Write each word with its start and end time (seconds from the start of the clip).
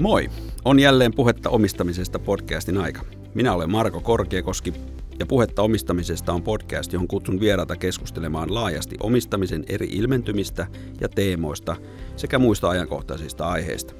Moi! 0.00 0.30
On 0.64 0.80
jälleen 0.80 1.14
Puhetta 1.14 1.50
omistamisesta 1.50 2.18
podcastin 2.18 2.78
aika. 2.78 3.00
Minä 3.34 3.54
olen 3.54 3.70
Marko 3.70 4.00
Korkeakoski 4.00 4.72
ja 5.18 5.26
Puhetta 5.26 5.62
omistamisesta 5.62 6.32
on 6.32 6.42
podcast, 6.42 6.92
johon 6.92 7.08
kutsun 7.08 7.40
vieraita 7.40 7.76
keskustelemaan 7.76 8.54
laajasti 8.54 8.96
omistamisen 9.00 9.64
eri 9.68 9.86
ilmentymistä 9.86 10.66
ja 11.00 11.08
teemoista 11.08 11.76
sekä 12.16 12.38
muista 12.38 12.68
ajankohtaisista 12.68 13.44
aiheista. 13.44 13.94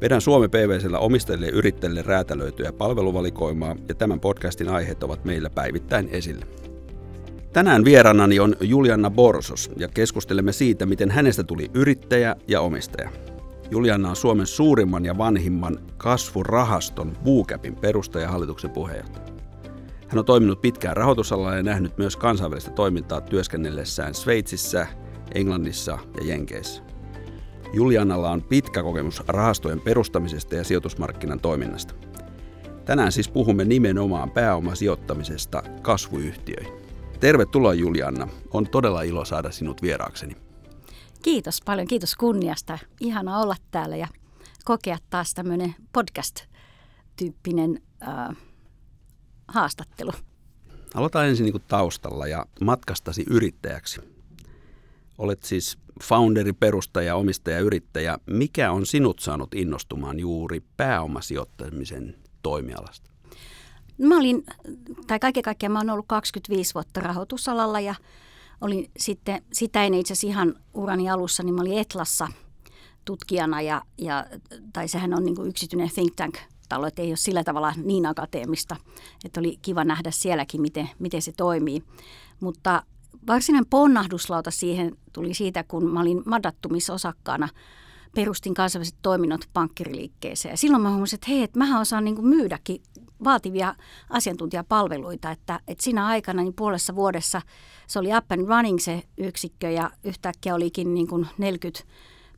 Vedän 0.00 0.20
Suomen 0.20 0.50
PVCllä 0.50 0.98
omistajille 0.98 1.46
ja 1.46 1.52
yrittäjille 1.52 2.02
räätälöityjä 2.02 2.72
palveluvalikoimaa 2.72 3.76
ja 3.88 3.94
tämän 3.94 4.20
podcastin 4.20 4.68
aiheet 4.68 5.02
ovat 5.02 5.24
meillä 5.24 5.50
päivittäin 5.50 6.08
esillä. 6.08 6.46
Tänään 7.52 7.84
vieraanani 7.84 8.40
on 8.40 8.56
Julianna 8.60 9.10
Borsos 9.10 9.70
ja 9.76 9.88
keskustelemme 9.88 10.52
siitä, 10.52 10.86
miten 10.86 11.10
hänestä 11.10 11.44
tuli 11.44 11.70
yrittäjä 11.74 12.36
ja 12.48 12.60
omistaja. 12.60 13.10
Julianna 13.70 14.10
on 14.10 14.16
Suomen 14.16 14.46
suurimman 14.46 15.04
ja 15.04 15.18
vanhimman 15.18 15.78
kasvurahaston 15.96 17.16
Bookapin 17.24 17.76
perustaja 17.76 18.24
ja 18.24 18.30
hallituksen 18.30 18.70
puheenjohtaja. 18.70 19.26
Hän 20.08 20.18
on 20.18 20.24
toiminut 20.24 20.60
pitkään 20.60 20.96
rahoitusalalla 20.96 21.56
ja 21.56 21.62
nähnyt 21.62 21.98
myös 21.98 22.16
kansainvälistä 22.16 22.70
toimintaa 22.70 23.20
työskennellessään 23.20 24.14
Sveitsissä, 24.14 24.86
Englannissa 25.34 25.98
ja 26.20 26.26
Jenkeissä. 26.26 26.82
Julianalla 27.72 28.30
on 28.30 28.42
pitkä 28.42 28.82
kokemus 28.82 29.22
rahastojen 29.28 29.80
perustamisesta 29.80 30.54
ja 30.54 30.64
sijoitusmarkkinan 30.64 31.40
toiminnasta. 31.40 31.94
Tänään 32.84 33.12
siis 33.12 33.28
puhumme 33.28 33.64
nimenomaan 33.64 34.30
pääomasijoittamisesta 34.30 35.62
kasvuyhtiöihin. 35.82 36.72
Tervetuloa 37.20 37.74
Julianna. 37.74 38.28
On 38.52 38.68
todella 38.68 39.02
ilo 39.02 39.24
saada 39.24 39.50
sinut 39.50 39.82
vieraakseni. 39.82 40.49
Kiitos 41.22 41.60
paljon, 41.64 41.86
kiitos 41.86 42.14
kunniasta. 42.14 42.78
Ihana 43.00 43.38
olla 43.38 43.56
täällä 43.70 43.96
ja 43.96 44.08
kokea 44.64 44.98
taas 45.10 45.34
tämmöinen 45.34 45.74
podcast-tyyppinen 45.92 47.82
äh, 48.08 48.36
haastattelu. 49.48 50.12
Aloitetaan 50.94 51.28
ensin 51.28 51.44
niin 51.44 51.62
taustalla 51.68 52.26
ja 52.26 52.46
matkastasi 52.60 53.24
yrittäjäksi. 53.30 54.00
Olet 55.18 55.42
siis 55.42 55.78
founderi, 56.02 56.52
perustaja, 56.52 57.16
omistaja, 57.16 57.60
yrittäjä. 57.60 58.18
Mikä 58.26 58.72
on 58.72 58.86
sinut 58.86 59.18
saanut 59.18 59.54
innostumaan 59.54 60.20
juuri 60.20 60.62
pääomasijoittamisen 60.76 62.16
toimialasta? 62.42 63.10
Mä 63.98 64.16
olin, 64.16 64.44
tai 65.06 65.18
kaiken 65.18 65.42
kaikkiaan 65.42 65.72
mä 65.72 65.78
olen 65.78 65.90
ollut 65.90 66.08
25 66.08 66.74
vuotta 66.74 67.00
rahoitusalalla 67.00 67.80
ja 67.80 67.94
olin 68.60 68.90
sitten, 68.98 69.42
sitä 69.52 69.84
ennen 69.84 70.00
itse 70.00 70.12
asiassa 70.12 70.26
ihan 70.26 70.54
urani 70.74 71.10
alussa, 71.10 71.42
niin 71.42 71.54
mä 71.54 71.60
olin 71.60 71.78
Etlassa 71.78 72.28
tutkijana 73.04 73.60
ja, 73.60 73.82
ja 73.98 74.26
tai 74.72 74.88
sehän 74.88 75.14
on 75.14 75.24
niin 75.24 75.36
kuin 75.36 75.48
yksityinen 75.48 75.90
think 75.94 76.14
tank 76.16 76.34
talo, 76.68 76.86
että 76.86 77.02
ei 77.02 77.10
ole 77.10 77.16
sillä 77.16 77.44
tavalla 77.44 77.72
niin 77.76 78.06
akateemista, 78.06 78.76
että 79.24 79.40
oli 79.40 79.58
kiva 79.62 79.84
nähdä 79.84 80.10
sielläkin, 80.10 80.60
miten, 80.60 80.90
miten 80.98 81.22
se 81.22 81.32
toimii. 81.36 81.84
Mutta 82.40 82.82
varsinainen 83.26 83.70
ponnahduslauta 83.70 84.50
siihen 84.50 84.96
tuli 85.12 85.34
siitä, 85.34 85.64
kun 85.64 85.90
mä 85.90 86.00
olin 86.00 86.22
madattumisosakkaana 86.26 87.48
perustin 88.14 88.54
kansainväliset 88.54 88.98
toiminnot 89.02 89.48
pankkiriliikkeeseen. 89.52 90.52
Ja 90.52 90.56
silloin 90.56 90.82
mä 90.82 90.90
huomasin, 90.90 91.16
että 91.16 91.30
hei, 91.30 91.42
että 91.42 91.58
mähän 91.58 91.80
osaan 91.80 92.04
niin 92.04 92.24
myydäkin 92.24 92.82
vaativia 93.24 93.74
asiantuntijapalveluita, 94.10 95.30
että, 95.30 95.60
että 95.68 95.84
siinä 95.84 96.06
aikana 96.06 96.42
niin 96.42 96.54
puolessa 96.54 96.94
vuodessa 96.94 97.42
se 97.86 97.98
oli 97.98 98.08
up 98.16 98.32
and 98.32 98.48
running 98.48 98.78
se 98.78 99.02
yksikkö 99.18 99.70
ja 99.70 99.90
yhtäkkiä 100.04 100.54
olikin 100.54 100.94
niin 100.94 101.08
kuin 101.08 101.26
40 101.38 101.84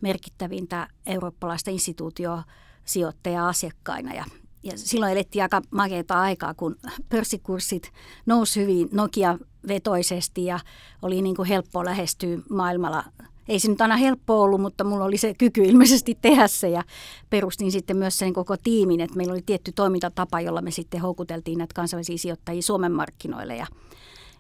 merkittävintä 0.01 0.89
eurooppalaista 1.07 1.71
instituutiosijoittajaa 1.71 3.49
asiakkaina. 3.49 4.15
Ja 4.15 4.25
ja 4.65 4.73
silloin 4.77 5.13
elettiin 5.13 5.43
aika 5.43 5.63
makeita 5.71 6.21
aikaa, 6.21 6.55
kun 6.55 6.77
pörssikurssit 7.09 7.93
nousi 8.27 8.61
hyvin 8.61 8.89
Nokia-vetoisesti 8.93 10.45
ja 10.45 10.61
oli 11.03 11.23
niin 11.23 11.37
kuin 11.37 11.49
helppo 11.49 11.85
lähestyä 11.85 12.39
maailmalla 12.51 13.05
ei 13.49 13.59
se 13.59 13.69
nyt 13.69 13.81
aina 13.81 13.97
helppo 13.97 14.43
ollut, 14.43 14.61
mutta 14.61 14.85
mulla 14.85 15.05
oli 15.05 15.17
se 15.17 15.35
kyky 15.35 15.63
ilmeisesti 15.63 16.19
tehdä 16.23 16.49
se 16.49 16.69
ja 16.69 16.83
perustin 17.31 17.73
sitten 17.73 17.97
myös 17.97 18.19
sen 18.19 18.33
koko 18.33 18.57
tiimin, 18.57 19.01
että 19.01 19.17
meillä 19.17 19.33
oli 19.33 19.43
tietty 19.47 19.73
toimintatapa, 19.73 20.41
jolla 20.41 20.63
me 20.63 20.71
sitten 20.71 21.01
houkuteltiin 21.01 21.59
näitä 21.59 21.75
kansainvälisiä 21.75 22.17
sijoittajia 22.17 22.63
Suomen 22.63 22.93
markkinoille. 22.93 23.57
Ja 23.57 23.67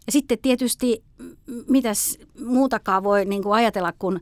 ja 0.07 0.12
sitten 0.12 0.39
tietysti, 0.43 1.03
mitäs 1.69 2.19
muutakaan 2.45 3.05
voi 3.05 3.25
niin 3.25 3.43
kuin 3.43 3.55
ajatella, 3.55 3.93
kun 3.99 4.21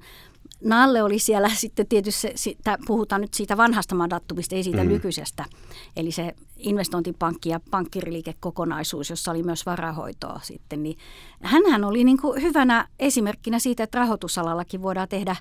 Nalle 0.65 1.03
oli 1.03 1.19
siellä 1.19 1.49
sitten 1.55 1.87
tietysti, 1.87 2.29
sitä, 2.35 2.79
puhutaan 2.87 3.21
nyt 3.21 3.35
siitä 3.35 3.57
vanhasta 3.57 3.95
madattumista, 3.95 4.55
ei 4.55 4.65
siitä 4.65 4.85
mm. 4.85 4.89
nykyisestä. 4.89 5.45
Eli 5.97 6.13
se 6.13 6.35
investointipankki 6.57 7.49
ja 7.49 7.61
pankkiriliikekokonaisuus, 7.71 9.11
jossa 9.11 9.31
oli 9.31 9.43
myös 9.43 9.67
varahoitoa 9.67 10.41
sitten. 10.43 10.83
Niin 10.83 10.99
hänhän 11.43 11.85
oli 11.85 12.05
niin 12.05 12.21
kuin 12.21 12.43
hyvänä 12.43 12.89
esimerkkinä 12.99 13.59
siitä, 13.59 13.83
että 13.83 13.99
rahoitusalallakin 13.99 14.83
voidaan 14.83 15.09
tehdä, 15.09 15.37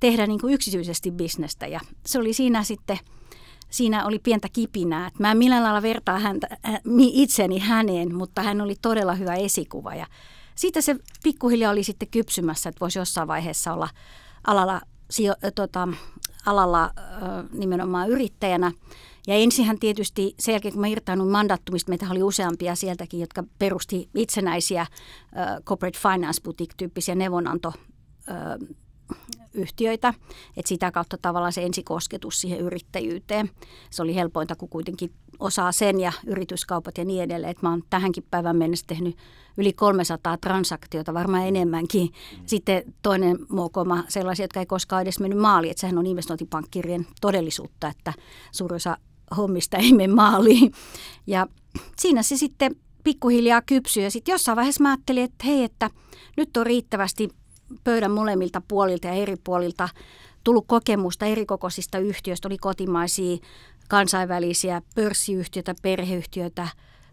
tehdä 0.00 0.26
niin 0.26 0.40
kuin 0.40 0.54
yksityisesti 0.54 1.10
bisnestä. 1.10 1.66
Ja 1.66 1.80
se 2.06 2.18
oli 2.18 2.32
siinä 2.32 2.62
sitten, 2.62 2.98
siinä 3.70 4.06
oli 4.06 4.18
pientä 4.18 4.48
kipinää. 4.52 5.10
Mä 5.18 5.30
en 5.30 5.38
millään 5.38 5.62
lailla 5.62 5.82
vertaa 5.82 6.18
häntä, 6.18 6.48
äh, 6.68 6.80
itseni 6.96 7.58
häneen, 7.58 8.14
mutta 8.14 8.42
hän 8.42 8.60
oli 8.60 8.74
todella 8.82 9.14
hyvä 9.14 9.34
esikuva. 9.34 9.94
Ja 9.94 10.06
siitä 10.54 10.80
se 10.80 10.96
pikkuhiljaa 11.22 11.72
oli 11.72 11.82
sitten 11.82 12.08
kypsymässä, 12.08 12.68
että 12.68 12.80
voisi 12.80 12.98
jossain 12.98 13.28
vaiheessa 13.28 13.72
olla– 13.72 13.88
alalla, 14.46 14.80
sijo, 15.10 15.34
tota, 15.54 15.88
alalla 16.46 16.90
nimenomaan 17.52 18.10
yrittäjänä. 18.10 18.72
Ja 19.26 19.34
ensinhän 19.34 19.78
tietysti 19.78 20.34
sen 20.38 20.52
jälkeen, 20.52 20.74
kun 20.74 20.80
mä 20.80 20.86
irtaannut 20.86 21.30
mandattumista, 21.30 21.88
meitä 21.88 22.06
oli 22.10 22.22
useampia 22.22 22.74
sieltäkin, 22.74 23.20
jotka 23.20 23.44
perusti 23.58 24.08
itsenäisiä 24.14 24.86
corporate 25.64 25.98
finance 25.98 26.42
boutique-tyyppisiä 26.42 27.14
neuvonanto 27.14 27.72
yhtiöitä, 29.56 30.14
että 30.56 30.68
sitä 30.68 30.90
kautta 30.90 31.18
tavallaan 31.22 31.52
se 31.52 31.62
ensikosketus 31.62 32.40
siihen 32.40 32.60
yrittäjyyteen. 32.60 33.50
Se 33.90 34.02
oli 34.02 34.14
helpointa, 34.14 34.56
kun 34.56 34.68
kuitenkin 34.68 35.12
osaa 35.38 35.72
sen 35.72 36.00
ja 36.00 36.12
yrityskaupat 36.26 36.98
ja 36.98 37.04
niin 37.04 37.22
edelleen. 37.22 37.50
Että 37.50 37.66
mä 37.66 37.70
oon 37.70 37.82
tähänkin 37.90 38.24
päivän 38.30 38.56
mennessä 38.56 38.84
tehnyt 38.88 39.16
yli 39.56 39.72
300 39.72 40.36
transaktiota, 40.36 41.14
varmaan 41.14 41.46
enemmänkin. 41.46 42.12
Sitten 42.46 42.94
toinen 43.02 43.38
mokoma, 43.48 44.04
sellaisia, 44.08 44.44
jotka 44.44 44.60
ei 44.60 44.66
koskaan 44.66 45.02
edes 45.02 45.20
mennyt 45.20 45.38
maaliin, 45.38 45.70
että 45.70 45.80
sehän 45.80 45.98
on 45.98 46.06
investointipankkirien 46.06 47.06
todellisuutta, 47.20 47.88
että 47.88 48.12
suurin 48.52 48.76
osa 48.76 48.96
hommista 49.36 49.76
ei 49.76 49.92
mene 49.92 50.14
maaliin. 50.14 50.72
Ja 51.26 51.46
siinä 51.96 52.22
se 52.22 52.36
sitten 52.36 52.76
pikkuhiljaa 53.04 53.62
kypsyi 53.62 54.04
ja 54.04 54.10
sitten 54.10 54.32
jossain 54.32 54.56
vaiheessa 54.56 54.82
mä 54.82 54.88
ajattelin, 54.88 55.24
että 55.24 55.46
hei, 55.46 55.62
että 55.62 55.90
nyt 56.36 56.56
on 56.56 56.66
riittävästi 56.66 57.28
pöydän 57.84 58.10
molemmilta 58.10 58.62
puolilta 58.68 59.06
ja 59.06 59.14
eri 59.14 59.36
puolilta 59.44 59.88
tullut 60.44 60.64
kokemusta 60.68 61.26
erikokoisista 61.26 61.98
yhtiöistä, 61.98 62.48
oli 62.48 62.58
kotimaisia, 62.58 63.36
kansainvälisiä 63.88 64.82
pörssiyhtiöitä, 64.94 65.74
perheyhtiöitä, 65.82 66.68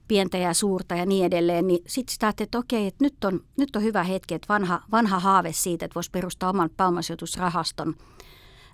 pientä 0.08 0.38
ja 0.38 0.54
suurta 0.54 0.96
ja 0.96 1.06
niin 1.06 1.26
edelleen, 1.26 1.68
niin 1.68 1.84
sitten 1.88 2.14
sitä 2.14 2.34
että 2.40 2.58
okei, 2.58 2.88
että 2.88 3.04
nyt 3.04 3.24
on, 3.24 3.42
nyt 3.58 3.76
on 3.76 3.84
hyvä 3.84 4.04
hetki, 4.04 4.34
että 4.34 4.54
vanha, 4.54 4.82
vanha 4.92 5.20
haave 5.20 5.54
siitä, 5.54 5.86
että 5.86 5.96
voisi 5.96 6.12
perustaa 6.12 6.50
oman 6.50 6.70
pääomasijoitusrahaston, 6.78 7.96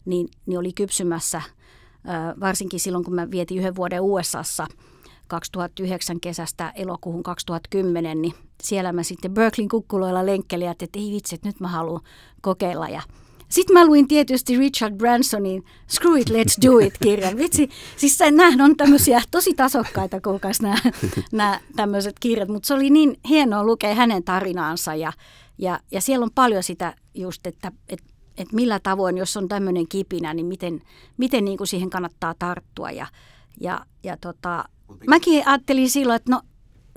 niin, 0.06 0.28
niin 0.46 0.60
oli 0.60 0.74
kypsymässä, 0.74 1.42
varsinkin 2.40 2.80
silloin, 2.80 3.04
kun 3.04 3.16
mä 3.16 3.32
vietin 3.32 3.58
yhden 3.58 3.76
vuoden 3.76 4.02
USAssa 4.02 4.68
2009 5.30 6.20
kesästä 6.20 6.72
elokuuhun 6.76 7.24
2010, 7.24 8.22
niin 8.22 8.34
siellä 8.64 8.94
mä 8.94 9.04
sitten 9.04 9.34
Berkeleyn 9.34 9.70
kukkuloilla 9.70 10.26
lenkkelin, 10.26 10.70
että 10.70 10.86
ei 10.94 11.12
vitsi, 11.12 11.36
että 11.36 11.48
nyt 11.48 11.60
mä 11.60 11.68
haluan 11.68 12.02
kokeilla 12.42 12.90
ja 12.90 13.02
sitten 13.50 13.74
mä 13.74 13.86
luin 13.86 14.08
tietysti 14.08 14.58
Richard 14.58 14.96
Bransonin 14.96 15.66
Screw 15.90 16.18
It, 16.18 16.30
Let's 16.30 16.68
Do 16.68 16.80
It-kirjan. 16.80 17.38
Vitsi, 17.38 17.70
siis 17.98 18.20
nämähän 18.20 18.62
on 18.62 18.78
tämmöisiä 18.78 19.22
tosi 19.32 19.54
tasokkaita, 19.54 20.22
kuulkaas 20.22 20.62
nämä, 20.62 20.78
nämä 21.32 21.60
tämmöiset 21.76 22.16
kirjat, 22.20 22.50
mutta 22.50 22.68
se 22.68 22.74
oli 22.74 22.90
niin 22.90 23.20
hienoa 23.30 23.64
lukea 23.64 23.96
hänen 23.96 24.24
tarinaansa 24.24 24.96
ja, 24.96 25.14
ja, 25.58 25.80
ja 25.92 26.02
siellä 26.02 26.24
on 26.24 26.32
paljon 26.36 26.64
sitä 26.64 26.94
just, 27.14 27.48
että, 27.48 27.72
että, 27.90 28.06
että 28.38 28.56
millä 28.56 28.80
tavoin, 28.80 29.18
jos 29.18 29.38
on 29.38 29.48
tämmöinen 29.48 29.88
kipinä, 29.88 30.34
niin 30.34 30.46
miten, 30.46 30.82
miten 31.18 31.46
niin 31.46 31.58
kuin 31.58 31.68
siihen 31.68 31.90
kannattaa 31.90 32.36
tarttua 32.40 32.92
ja, 32.92 33.08
ja, 33.62 33.86
ja 34.04 34.18
tota, 34.18 34.66
Mäkin 35.08 35.48
ajattelin 35.48 35.90
silloin, 35.90 36.16
että 36.16 36.32
no 36.32 36.42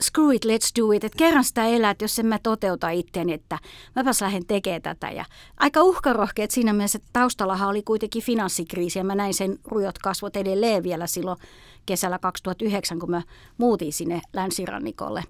screw 0.02 0.34
it, 0.34 0.44
let's 0.44 0.80
do 0.80 0.92
it, 0.92 1.04
että 1.04 1.18
kerran 1.18 1.44
sitä 1.44 1.66
elää, 1.66 1.90
että 1.90 2.04
jos 2.04 2.18
en 2.18 2.26
mä 2.26 2.38
toteuta 2.42 2.90
itseäni, 2.90 3.32
että 3.32 3.58
mäpäs 3.96 4.20
lähden 4.20 4.46
tekemään 4.46 4.82
tätä. 4.82 5.10
Ja 5.10 5.24
aika 5.56 5.82
uhkarohkeet 5.82 6.50
siinä 6.50 6.72
mielessä, 6.72 6.96
että 6.96 7.10
taustallahan 7.12 7.68
oli 7.68 7.82
kuitenkin 7.82 8.22
finanssikriisi 8.22 8.98
ja 8.98 9.04
mä 9.04 9.14
näin 9.14 9.34
sen 9.34 9.58
rujot 9.64 9.98
kasvot 9.98 10.36
edelleen 10.36 10.82
vielä 10.82 11.06
silloin 11.06 11.38
kesällä 11.86 12.18
2009, 12.18 12.98
kun 12.98 13.10
mä 13.10 13.22
muutin 13.58 13.92
sinne 13.92 14.20
länsirannikolle. 14.32 15.24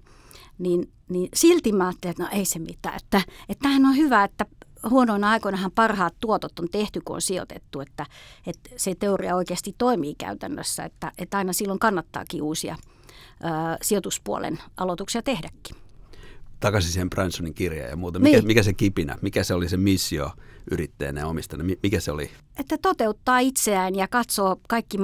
Niin, 0.57 0.91
niin 1.09 1.29
silti 1.33 1.71
mä 1.71 1.87
ajattelin, 1.87 2.11
että 2.11 2.23
no 2.23 2.29
ei 2.31 2.45
se 2.45 2.59
mitään, 2.59 2.95
että, 2.95 3.21
että 3.49 3.61
tämähän 3.61 3.85
on 3.85 3.97
hyvä, 3.97 4.23
että 4.23 4.45
huonoina 4.89 5.29
aikoinahan 5.29 5.71
parhaat 5.71 6.15
tuotot 6.19 6.59
on 6.59 6.69
tehty, 6.69 7.01
kun 7.05 7.15
on 7.15 7.21
sijoitettu, 7.21 7.81
että, 7.81 8.05
että 8.47 8.69
se 8.77 8.95
teoria 8.95 9.35
oikeasti 9.35 9.75
toimii 9.77 10.15
käytännössä, 10.15 10.83
että, 10.83 11.11
että 11.17 11.37
aina 11.37 11.53
silloin 11.53 11.79
kannattaakin 11.79 12.41
uusia 12.41 12.75
ö, 13.23 13.47
sijoituspuolen 13.81 14.59
aloituksia 14.77 15.21
tehdäkin. 15.21 15.75
Takaisin 16.59 16.91
siihen 16.91 17.09
Bransonin 17.09 17.53
kirjaan 17.53 17.89
ja 17.89 17.95
muuta. 17.95 18.19
Mikä, 18.19 18.37
niin. 18.37 18.47
mikä 18.47 18.63
se 18.63 18.73
kipinä, 18.73 19.17
mikä 19.21 19.43
se 19.43 19.53
oli 19.53 19.69
se 19.69 19.77
missio 19.77 20.31
yrittäjänä 20.71 21.21
ja 21.21 21.27
omistajana, 21.27 21.75
mikä 21.83 21.99
se 21.99 22.11
oli? 22.11 22.29
Että 22.59 22.77
toteuttaa 22.77 23.39
itseään 23.39 23.95
ja 23.95 24.07
katsoo 24.07 24.57
kaikki 24.69 24.97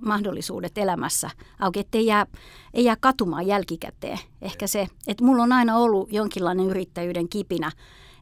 mahdollisuudet 0.00 0.78
elämässä 0.78 1.30
auki, 1.58 1.80
ettei 1.80 2.06
jää, 2.06 2.26
ei 2.74 2.84
jää 2.84 2.96
katumaan 3.00 3.46
jälkikäteen. 3.46 4.18
Ehkä 4.42 4.66
se, 4.66 4.88
että 5.06 5.24
mulla 5.24 5.42
on 5.42 5.52
aina 5.52 5.76
ollut 5.76 6.12
jonkinlainen 6.12 6.66
yrittäjyyden 6.66 7.28
kipinä, 7.28 7.72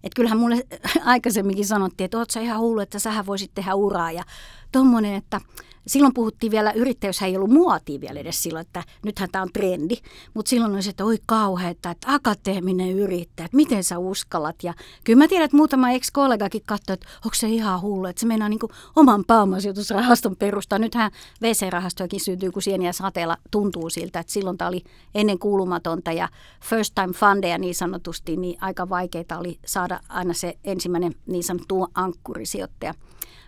että 0.07 0.17
kyllähän 0.17 0.39
mulle 0.39 0.67
aikaisemminkin 1.05 1.67
sanottiin, 1.67 2.05
että 2.05 2.19
oot 2.19 2.31
sä 2.31 2.41
ihan 2.41 2.61
hullu, 2.61 2.81
että 2.81 2.99
sähän 2.99 3.27
voisit 3.27 3.51
tehdä 3.55 3.75
uraa 3.75 4.13
ja 4.13 4.25
tommonen, 4.73 5.15
että 5.15 5.41
silloin 5.87 6.15
puhuttiin 6.15 6.51
vielä, 6.51 6.73
yrittäjyys 6.73 7.23
ei 7.23 7.37
ollut 7.37 7.51
muotia 7.51 8.01
vielä 8.01 8.21
edes 8.21 8.43
silloin, 8.43 8.67
että 8.67 8.85
nythän 9.05 9.29
tämä 9.33 9.43
on 9.43 9.53
trendi, 9.53 9.97
mutta 10.35 10.49
silloin 10.51 10.75
oli 10.75 10.83
se, 10.83 10.91
että 10.91 11.05
oi 11.05 11.19
kauheeta, 11.27 11.91
että 11.91 12.15
akateeminen 12.15 12.91
yrittäjä, 12.91 13.45
että 13.45 13.57
miten 13.57 13.85
sä 13.85 13.99
uskallat. 13.99 14.57
Ja 14.63 14.75
kyllä 15.05 15.19
mä 15.19 15.29
tiedän, 15.29 15.45
että 15.45 15.57
muutama 15.57 15.91
ex-kollegakin 15.91 16.63
katsoi, 16.67 16.95
että 16.95 17.07
onko 17.25 17.35
se 17.35 17.49
ihan 17.49 17.83
hullu, 17.83 18.07
että 18.07 18.21
se 18.21 18.27
meinaa 18.27 18.49
niin 18.49 18.61
oman 18.97 19.25
pääomasijoitusrahaston 19.27 20.37
perustaa. 20.37 20.79
Nythän 20.79 21.11
VC-rahastojakin 21.43 22.21
syntyy, 22.21 22.51
kun 22.51 22.63
sieniä 22.63 22.93
sateella 22.93 23.37
tuntuu 23.51 23.91
siltä, 23.91 24.21
että 24.21 24.33
silloin 24.33 24.59
tämä 24.59 24.69
oli 24.69 24.83
ennen 25.15 25.39
kuulumatonta 25.39 26.13
ja 26.13 26.29
first 26.65 26.95
time 26.95 27.13
fundeja 27.13 27.59
niin 27.59 27.75
sanotusti, 27.75 28.37
niin 28.37 28.59
aika 28.61 28.89
vaikeita 28.89 29.39
oli 29.39 29.59
saada 29.67 30.01
aina 30.09 30.35
se 30.35 30.59
ensimmäinen 30.65 31.15
niin 31.27 31.45
sanottu 31.45 31.87
ankkurisijoittaja. 31.95 32.95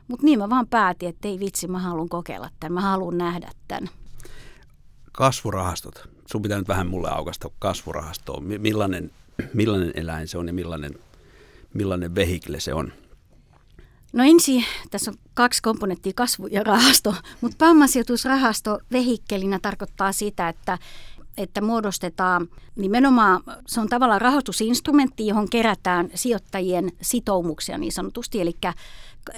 Mutta 0.08 0.26
niin 0.26 0.38
mä 0.38 0.50
vaan 0.50 0.68
päätin, 0.68 1.08
että 1.08 1.28
ei 1.28 1.40
vitsi, 1.40 1.68
mä 1.68 1.78
haluan 1.78 2.08
kokeilla 2.08 2.50
tämän, 2.60 2.72
mä 2.72 2.80
haluan 2.80 3.18
nähdä 3.18 3.50
tämän. 3.68 3.88
Kasvurahastot. 5.12 6.08
Sun 6.26 6.42
pitää 6.42 6.58
nyt 6.58 6.68
vähän 6.68 6.86
mulle 6.86 7.10
aukasta 7.10 7.50
kasvurahastoa. 7.58 8.40
Millainen, 8.40 9.10
millainen 9.54 9.92
eläin 9.94 10.28
se 10.28 10.38
on 10.38 10.46
ja 10.46 10.52
millainen, 10.52 10.94
millainen 11.74 12.14
vehikle 12.14 12.60
se 12.60 12.74
on? 12.74 12.92
No 14.12 14.24
ensin, 14.24 14.64
tässä 14.90 15.10
on 15.10 15.16
kaksi 15.34 15.62
komponenttia, 15.62 16.12
kasvu 16.16 16.46
ja 16.46 16.64
rahasto, 16.64 17.14
mutta 17.40 17.56
pääomasijoitusrahasto 17.58 18.78
vehikkelinä 18.92 19.58
tarkoittaa 19.62 20.12
sitä, 20.12 20.48
että 20.48 20.78
että 21.38 21.60
muodostetaan 21.60 22.48
nimenomaan, 22.76 23.42
se 23.66 23.80
on 23.80 23.88
tavallaan 23.88 24.20
rahoitusinstrumentti, 24.20 25.26
johon 25.26 25.48
kerätään 25.50 26.10
sijoittajien 26.14 26.92
sitoumuksia 27.02 27.78
niin 27.78 27.92
sanotusti, 27.92 28.40
eli 28.40 28.56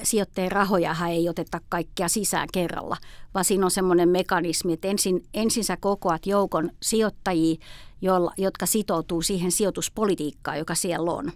sijoittajien 0.02 0.52
rahoja 0.52 0.96
ei 1.10 1.28
oteta 1.28 1.60
kaikkea 1.68 2.08
sisään 2.08 2.48
kerralla, 2.52 2.96
vaan 3.34 3.44
siinä 3.44 3.64
on 3.64 3.70
semmoinen 3.70 4.08
mekanismi, 4.08 4.72
että 4.72 4.88
ensin, 4.88 5.24
ensin 5.34 5.64
sä 5.64 5.76
kokoat 5.76 6.26
joukon 6.26 6.70
sijoittajia, 6.82 7.56
jolla, 8.00 8.32
jotka 8.38 8.66
sitoutuu 8.66 9.22
siihen 9.22 9.52
sijoituspolitiikkaan, 9.52 10.58
joka 10.58 10.74
siellä 10.74 11.12
on. 11.12 11.32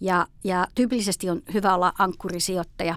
Ja, 0.00 0.26
ja 0.44 0.66
tyypillisesti 0.74 1.30
on 1.30 1.42
hyvä 1.54 1.74
olla 1.74 1.92
ankkurisijoittaja. 1.98 2.94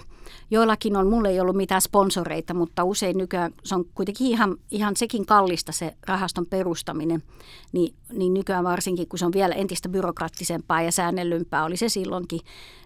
Joillakin 0.51 0.95
on, 0.95 1.07
mulle 1.07 1.29
ei 1.29 1.39
ollut 1.39 1.55
mitään 1.55 1.81
sponsoreita, 1.81 2.53
mutta 2.53 2.83
usein 2.83 3.17
nykyään 3.17 3.53
se 3.63 3.75
on 3.75 3.85
kuitenkin 3.95 4.27
ihan, 4.27 4.57
ihan 4.71 4.95
sekin 4.95 5.25
kallista 5.25 5.71
se 5.71 5.95
rahaston 6.07 6.45
perustaminen. 6.45 7.23
Niin, 7.71 7.93
niin 8.13 8.33
nykyään 8.33 8.63
varsinkin, 8.63 9.07
kun 9.07 9.19
se 9.19 9.25
on 9.25 9.33
vielä 9.33 9.55
entistä 9.55 9.89
byrokraattisempaa 9.89 10.81
ja 10.81 10.91
säännellympää, 10.91 11.65
oli 11.65 11.77
se 11.77 11.89
silloinkin, 11.89 12.39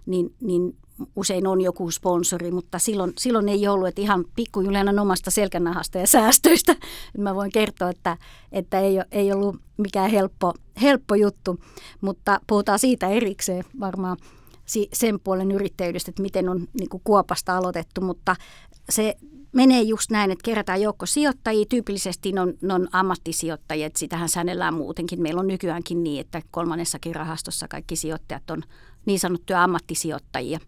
niin, 0.06 0.34
niin 0.40 0.76
usein 1.16 1.46
on 1.46 1.60
joku 1.60 1.90
sponsori, 1.90 2.50
mutta 2.50 2.78
silloin, 2.78 3.12
silloin 3.18 3.48
ei 3.48 3.68
ollut, 3.68 3.88
että 3.88 4.00
ihan 4.00 4.24
pikkujulianan 4.36 4.98
omasta 4.98 5.30
selkänahasta 5.30 5.98
ja 5.98 6.06
säästöistä. 6.06 6.76
Mä 7.18 7.34
voin 7.34 7.52
kertoa, 7.52 7.90
että, 7.90 8.16
että 8.52 8.80
ei, 8.80 8.96
ei 9.12 9.32
ollut 9.32 9.56
mikään 9.76 10.10
helppo, 10.10 10.54
helppo 10.82 11.14
juttu, 11.14 11.60
mutta 12.00 12.40
puhutaan 12.46 12.78
siitä 12.78 13.08
erikseen 13.08 13.64
varmaan 13.80 14.16
sen 14.92 15.20
puolen 15.20 15.50
yrittäjyydestä, 15.52 16.10
että 16.10 16.22
miten 16.22 16.48
on 16.48 16.68
niin 16.78 16.88
kuin 16.88 17.00
kuopasta 17.04 17.56
aloitettu, 17.56 18.00
mutta 18.00 18.36
se 18.90 19.16
menee 19.52 19.82
just 19.82 20.10
näin, 20.10 20.30
että 20.30 20.44
kerätään 20.44 20.82
joukko 20.82 21.06
sijoittajia, 21.06 21.66
tyypillisesti 21.68 22.32
ne 22.32 22.40
on, 22.40 22.54
ne 22.62 22.74
on 22.74 22.88
ammattisijoittajia, 22.92 23.86
että 23.86 23.98
sitähän 23.98 24.28
säännellään 24.28 24.74
muutenkin. 24.74 25.22
Meillä 25.22 25.40
on 25.40 25.46
nykyäänkin 25.46 26.04
niin, 26.04 26.20
että 26.20 26.42
kolmannessakin 26.50 27.14
rahastossa 27.14 27.68
kaikki 27.68 27.96
sijoittajat 27.96 28.50
on 28.50 28.62
niin 29.06 29.18
sanottuja 29.18 29.64
ammattisijoittajia. 29.64 30.58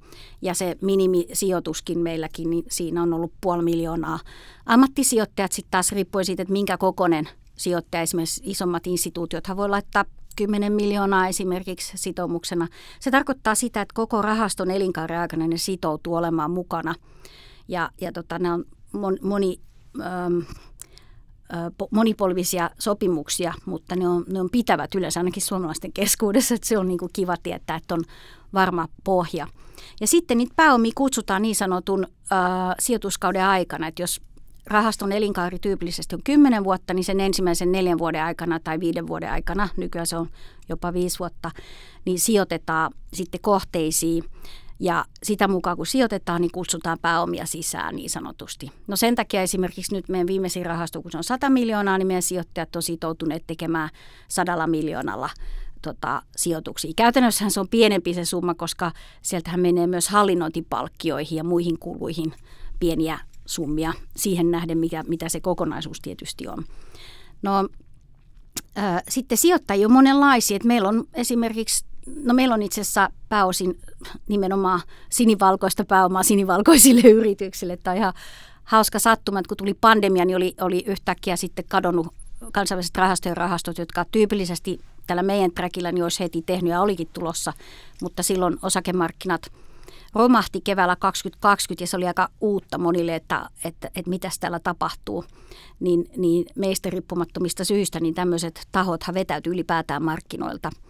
Ja 0.42 0.54
se 0.54 0.76
minimisijoituskin 0.82 1.98
meilläkin, 1.98 2.50
niin 2.50 2.64
siinä 2.70 3.02
on 3.02 3.12
ollut 3.12 3.32
puoli 3.40 3.62
miljoonaa. 3.62 4.18
Ammattisijoittajat 4.66 5.52
sitten 5.52 5.70
taas 5.70 5.92
riippuen 5.92 6.24
siitä, 6.24 6.42
että 6.42 6.52
minkä 6.52 6.78
kokoinen 6.78 7.28
sijoittaja, 7.56 8.02
esimerkiksi 8.02 8.42
isommat 8.44 8.86
instituutiot, 8.86 9.44
voi 9.56 9.68
laittaa 9.68 10.04
10 10.36 10.72
miljoonaa 10.72 11.28
esimerkiksi 11.28 11.92
sitoumuksena. 11.98 12.68
Se 13.00 13.10
tarkoittaa 13.10 13.54
sitä, 13.54 13.80
että 13.80 13.94
koko 13.94 14.22
rahaston 14.22 14.70
elinkaaren 14.70 15.20
aikana 15.20 15.46
ne 15.46 15.56
sitoutuu 15.56 16.14
olemaan 16.14 16.50
mukana. 16.50 16.94
Ja, 17.68 17.90
ja 18.00 18.12
tota, 18.12 18.38
ne 18.38 18.52
on 18.52 18.64
moni, 19.22 19.60
ähm, 20.00 20.38
monipolvisia 21.90 22.70
sopimuksia, 22.78 23.54
mutta 23.66 23.96
ne 23.96 24.08
on, 24.08 24.24
ne 24.28 24.40
on 24.40 24.50
pitävät 24.52 24.94
yleensä 24.94 25.20
ainakin 25.20 25.42
suomalaisten 25.42 25.92
keskuudessa, 25.92 26.54
että 26.54 26.68
se 26.68 26.78
on 26.78 26.88
niin 26.88 26.98
kuin 26.98 27.10
kiva 27.12 27.34
tietää, 27.42 27.76
että 27.76 27.94
on 27.94 28.04
varma 28.54 28.88
pohja. 29.04 29.46
Ja 30.00 30.06
sitten 30.06 30.38
niitä 30.38 30.52
pääomia 30.56 30.92
kutsutaan 30.94 31.42
niin 31.42 31.56
sanotun 31.56 32.06
äh, 32.32 32.74
sijoituskauden 32.78 33.44
aikana, 33.44 33.86
että 33.86 34.02
jos 34.02 34.20
rahaston 34.66 35.12
elinkaari 35.12 35.58
tyypillisesti 35.58 36.14
on 36.14 36.20
10 36.24 36.64
vuotta, 36.64 36.94
niin 36.94 37.04
sen 37.04 37.20
ensimmäisen 37.20 37.72
neljän 37.72 37.98
vuoden 37.98 38.22
aikana 38.22 38.60
tai 38.60 38.80
viiden 38.80 39.06
vuoden 39.06 39.30
aikana, 39.30 39.68
nykyään 39.76 40.06
se 40.06 40.16
on 40.16 40.28
jopa 40.68 40.92
viisi 40.92 41.18
vuotta, 41.18 41.50
niin 42.04 42.18
sijoitetaan 42.18 42.92
sitten 43.12 43.40
kohteisiin, 43.40 44.24
ja 44.80 45.04
sitä 45.22 45.48
mukaan 45.48 45.76
kun 45.76 45.86
sijoitetaan, 45.86 46.40
niin 46.40 46.50
kutsutaan 46.52 46.98
pääomia 47.02 47.46
sisään 47.46 47.96
niin 47.96 48.10
sanotusti. 48.10 48.70
No 48.86 48.96
sen 48.96 49.14
takia 49.14 49.42
esimerkiksi 49.42 49.94
nyt 49.94 50.08
meidän 50.08 50.26
viimeisin 50.26 50.66
rahasto, 50.66 51.02
kun 51.02 51.10
se 51.10 51.16
on 51.18 51.24
100 51.24 51.50
miljoonaa, 51.50 51.98
niin 51.98 52.06
meidän 52.06 52.22
sijoittajat 52.22 52.76
on 52.76 52.82
sitoutuneet 52.82 53.44
tekemään 53.46 53.90
sadalla 54.28 54.66
miljoonalla 54.66 55.30
tota, 55.82 56.22
sijoituksia. 56.36 56.92
Käytännössähän 56.96 57.50
se 57.50 57.60
on 57.60 57.68
pienempi 57.68 58.14
se 58.14 58.24
summa, 58.24 58.54
koska 58.54 58.92
sieltähän 59.22 59.60
menee 59.60 59.86
myös 59.86 60.08
hallinnointipalkkioihin 60.08 61.36
ja 61.36 61.44
muihin 61.44 61.78
kuluihin 61.78 62.32
pieniä 62.80 63.18
summia 63.46 63.92
siihen 64.16 64.50
nähden, 64.50 64.78
mikä, 64.78 65.04
mitä 65.08 65.28
se 65.28 65.40
kokonaisuus 65.40 66.00
tietysti 66.00 66.48
on. 66.48 66.64
No 67.42 67.68
ää, 68.76 69.02
sitten 69.08 69.38
sijoittajia 69.38 69.86
on 69.86 69.92
monenlaisia. 69.92 70.56
Että 70.56 70.68
meillä 70.68 70.88
on 70.88 71.04
esimerkiksi 71.14 71.84
No 72.24 72.34
meillä 72.34 72.54
on 72.54 72.62
itse 72.62 72.80
asiassa 72.80 73.10
pääosin 73.28 73.80
nimenomaan 74.28 74.80
sinivalkoista 75.10 75.84
pääomaa 75.84 76.22
sinivalkoisille 76.22 77.08
yrityksille. 77.20 77.76
Tämä 77.76 77.92
on 77.92 77.98
ihan 77.98 78.12
hauska 78.64 78.98
sattuma, 78.98 79.38
että 79.38 79.48
kun 79.48 79.56
tuli 79.56 79.74
pandemia, 79.74 80.24
niin 80.24 80.36
oli, 80.36 80.54
oli 80.60 80.84
yhtäkkiä 80.86 81.36
sitten 81.36 81.64
kadonnut 81.68 82.06
kansainväliset 82.52 82.96
rahastojen 82.96 83.36
rahastot, 83.36 83.78
jotka 83.78 84.04
tyypillisesti 84.12 84.80
tällä 85.06 85.22
meidän 85.22 85.52
trackillä 85.52 85.92
niin 85.92 86.02
olisi 86.02 86.20
heti 86.20 86.42
tehnyt 86.42 86.70
ja 86.70 86.80
olikin 86.80 87.08
tulossa, 87.12 87.52
mutta 88.02 88.22
silloin 88.22 88.56
osakemarkkinat 88.62 89.52
romahti 90.14 90.60
keväällä 90.60 90.96
2020 90.96 91.82
ja 91.82 91.86
se 91.86 91.96
oli 91.96 92.06
aika 92.06 92.28
uutta 92.40 92.78
monille, 92.78 93.14
että, 93.14 93.50
että, 93.64 93.86
että 93.86 94.10
mitä 94.10 94.30
täällä 94.40 94.58
tapahtuu. 94.58 95.24
Niin, 95.80 96.04
niin 96.16 96.46
meistä 96.54 96.90
riippumattomista 96.90 97.64
syistä 97.64 98.00
niin 98.00 98.14
tämmöiset 98.14 98.66
tahothan 98.72 99.14
vetäytyi 99.14 99.52
ylipäätään 99.52 100.02
markkinoilta– 100.02 100.70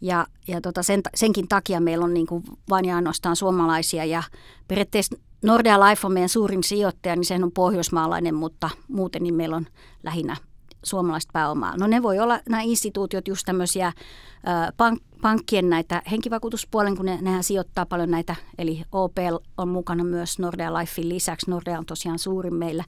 ja, 0.00 0.26
ja 0.48 0.60
tota 0.60 0.82
sen, 0.82 1.00
senkin 1.14 1.48
takia 1.48 1.80
meillä 1.80 2.04
on 2.04 2.14
niin 2.14 2.26
kuin 2.26 2.44
vain 2.70 2.84
ja 2.84 2.96
ainoastaan 2.96 3.36
suomalaisia 3.36 4.04
ja 4.04 4.22
periaatteessa 4.68 5.16
Nordea 5.44 5.80
Life 5.80 6.06
on 6.06 6.12
meidän 6.12 6.28
suurin 6.28 6.64
sijoittaja, 6.64 7.16
niin 7.16 7.24
sehän 7.24 7.44
on 7.44 7.52
pohjoismaalainen, 7.52 8.34
mutta 8.34 8.70
muuten 8.88 9.22
niin 9.22 9.34
meillä 9.34 9.56
on 9.56 9.66
lähinnä 10.02 10.36
suomalaista 10.82 11.30
pääomaa. 11.32 11.76
No 11.76 11.86
ne 11.86 12.02
voi 12.02 12.18
olla 12.18 12.40
nämä 12.48 12.62
instituutiot 12.62 13.28
just 13.28 13.42
tämmöisiä 13.46 13.92
pank, 14.76 15.02
pankkien 15.22 15.70
näitä 15.70 16.02
henkivakuutuspuolen, 16.10 16.96
kun 16.96 17.06
ne, 17.06 17.18
nehän 17.20 17.44
sijoittaa 17.44 17.86
paljon 17.86 18.10
näitä, 18.10 18.36
eli 18.58 18.82
OPL 18.92 19.36
on 19.56 19.68
mukana 19.68 20.04
myös 20.04 20.38
Nordea 20.38 20.74
Lifein 20.74 21.08
lisäksi. 21.08 21.50
Nordea 21.50 21.78
on 21.78 21.86
tosiaan 21.86 22.18
suurin 22.18 22.54
meillä. 22.54 22.84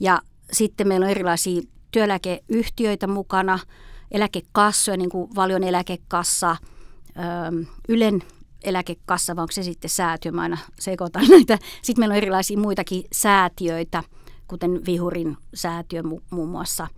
Ja 0.00 0.20
sitten 0.52 0.88
meillä 0.88 1.04
on 1.04 1.10
erilaisia 1.10 1.62
työeläkeyhtiöitä 1.90 3.06
mukana, 3.06 3.58
eläkekassoja, 4.10 4.96
niin 4.96 5.10
kuin 5.10 5.34
Valion 5.34 5.64
eläkekassa, 5.64 6.56
Ylen 7.88 8.22
eläkekassa, 8.62 9.36
vai 9.36 9.42
onko 9.42 9.52
se 9.52 9.62
sitten 9.62 9.90
säätiö, 9.90 10.32
mä 10.32 10.42
aina 10.42 10.58
sekoitan 10.78 11.28
näitä. 11.30 11.58
Sitten 11.82 12.02
meillä 12.02 12.12
on 12.12 12.18
erilaisia 12.18 12.58
muitakin 12.58 13.04
säätiöitä, 13.12 14.02
kuten 14.48 14.80
Vihurin 14.86 15.36
säätiö 15.54 16.02
mu- 16.02 16.22
muun 16.30 16.48
muassa. 16.48 16.88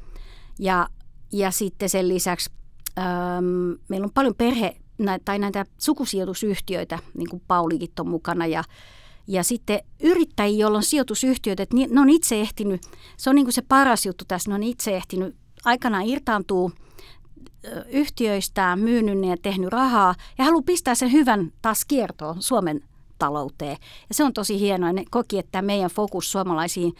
Ja, 0.59 0.88
ja 1.33 1.50
sitten 1.50 1.88
sen 1.88 2.09
lisäksi 2.09 2.50
äm, 2.99 3.79
meillä 3.88 4.05
on 4.05 4.12
paljon 4.14 4.35
perhe, 4.35 4.76
tai 5.25 5.38
näitä 5.38 5.64
sukusijoitusyhtiöitä, 5.79 6.99
niin 7.14 7.29
kuin 7.29 7.43
Paulikin 7.49 7.90
on 8.00 8.09
mukana 8.09 8.47
ja 8.47 8.64
ja 9.26 9.43
sitten 9.43 9.81
yrittäjiä, 10.02 10.59
joilla 10.59 10.76
on 10.76 10.83
sijoitusyhtiöt, 10.83 11.61
että 11.61 11.76
ne 11.90 12.00
on 12.00 12.11
itse 12.11 12.40
ehtinyt, 12.40 12.83
se 13.17 13.31
on 13.31 13.37
niin 13.37 13.47
kuin 13.47 13.52
se 13.52 13.62
paras 13.62 14.07
juttu 14.07 14.25
tässä, 14.29 14.50
ne 14.50 14.55
on 14.55 14.62
itse 14.62 14.97
ehtinyt 14.97 15.37
aikanaan 15.64 16.07
irtaantuu 16.07 16.73
yhtiöistään, 17.89 18.79
myynyt 18.79 19.29
ja 19.29 19.37
tehnyt 19.43 19.73
rahaa 19.73 20.15
ja 20.39 20.45
haluaa 20.45 20.63
pistää 20.63 20.95
sen 20.95 21.13
hyvän 21.13 21.53
taas 21.63 21.85
kiertoon 21.85 22.43
Suomen 22.43 22.83
talouteen. 23.19 23.77
Ja 24.09 24.15
se 24.15 24.25
on 24.25 24.33
tosi 24.33 24.61
hienoa. 24.61 24.93
Ne 24.93 25.05
koki, 25.11 25.39
että 25.39 25.63
meidän 25.63 25.91
fokus 25.91 26.33
suomalaisiin 26.33 26.93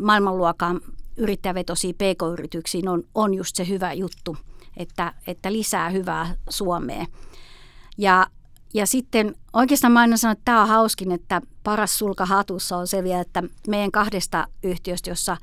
maailmanluokan 0.00 0.80
yrittäjävetosiin 1.16 1.94
pk-yrityksiin 1.94 2.88
on, 2.88 3.02
on 3.14 3.34
just 3.34 3.56
se 3.56 3.68
hyvä 3.68 3.92
juttu, 3.92 4.36
että, 4.76 5.12
että 5.26 5.52
lisää 5.52 5.90
hyvää 5.90 6.34
Suomeen. 6.48 7.06
Ja 7.98 8.26
ja 8.74 8.86
sitten 8.86 9.34
oikeastaan 9.52 9.92
mä 9.92 10.00
aina 10.00 10.16
sanon, 10.16 10.32
että 10.32 10.44
tämä 10.44 10.62
on 10.62 10.68
hauskin, 10.68 11.12
että 11.12 11.42
paras 11.62 11.98
sulka 11.98 12.26
hatussa 12.26 12.76
on 12.76 12.86
se 12.86 13.04
vielä, 13.04 13.20
että 13.20 13.42
meidän 13.68 13.90
kahdesta 13.90 14.46
yhtiöstä, 14.62 15.10
jossa 15.10 15.36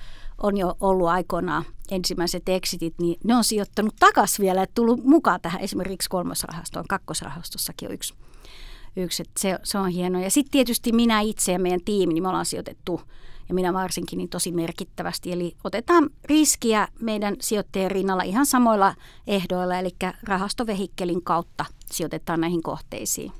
on 0.43 0.57
jo 0.57 0.77
ollut 0.79 1.07
aikoinaan 1.07 1.63
ensimmäiset 1.91 2.49
exitit, 2.49 2.93
niin 2.99 3.19
ne 3.23 3.35
on 3.35 3.43
sijoittanut 3.43 3.95
takas 3.99 4.39
vielä, 4.39 4.63
että 4.63 4.75
tullut 4.75 5.03
mukaan 5.03 5.41
tähän 5.41 5.61
esimerkiksi 5.61 6.09
kolmosrahastoon, 6.09 6.85
kakkosrahastossakin 6.89 7.87
on 7.89 7.93
yksi. 7.93 8.13
yksi 8.95 9.21
että 9.21 9.41
se, 9.41 9.59
se 9.63 9.77
on 9.77 9.89
hienoa. 9.89 10.21
Ja 10.21 10.31
sitten 10.31 10.51
tietysti 10.51 10.91
minä 10.91 11.21
itse 11.21 11.51
ja 11.51 11.59
meidän 11.59 11.81
tiimi, 11.85 12.13
niin 12.13 12.23
me 12.23 12.29
ollaan 12.29 12.45
sijoitettu 12.45 13.01
ja 13.49 13.55
minä 13.55 13.73
varsinkin 13.73 14.17
niin 14.17 14.29
tosi 14.29 14.51
merkittävästi. 14.51 15.31
Eli 15.31 15.55
otetaan 15.63 16.09
riskiä 16.23 16.87
meidän 16.99 17.35
sijoittajien 17.41 17.91
rinnalla 17.91 18.23
ihan 18.23 18.45
samoilla 18.45 18.95
ehdoilla, 19.27 19.79
eli 19.79 19.95
rahastovehikkelin 20.23 21.23
kautta 21.23 21.65
sijoitetaan 21.91 22.41
näihin 22.41 22.63
kohteisiin. 22.63 23.31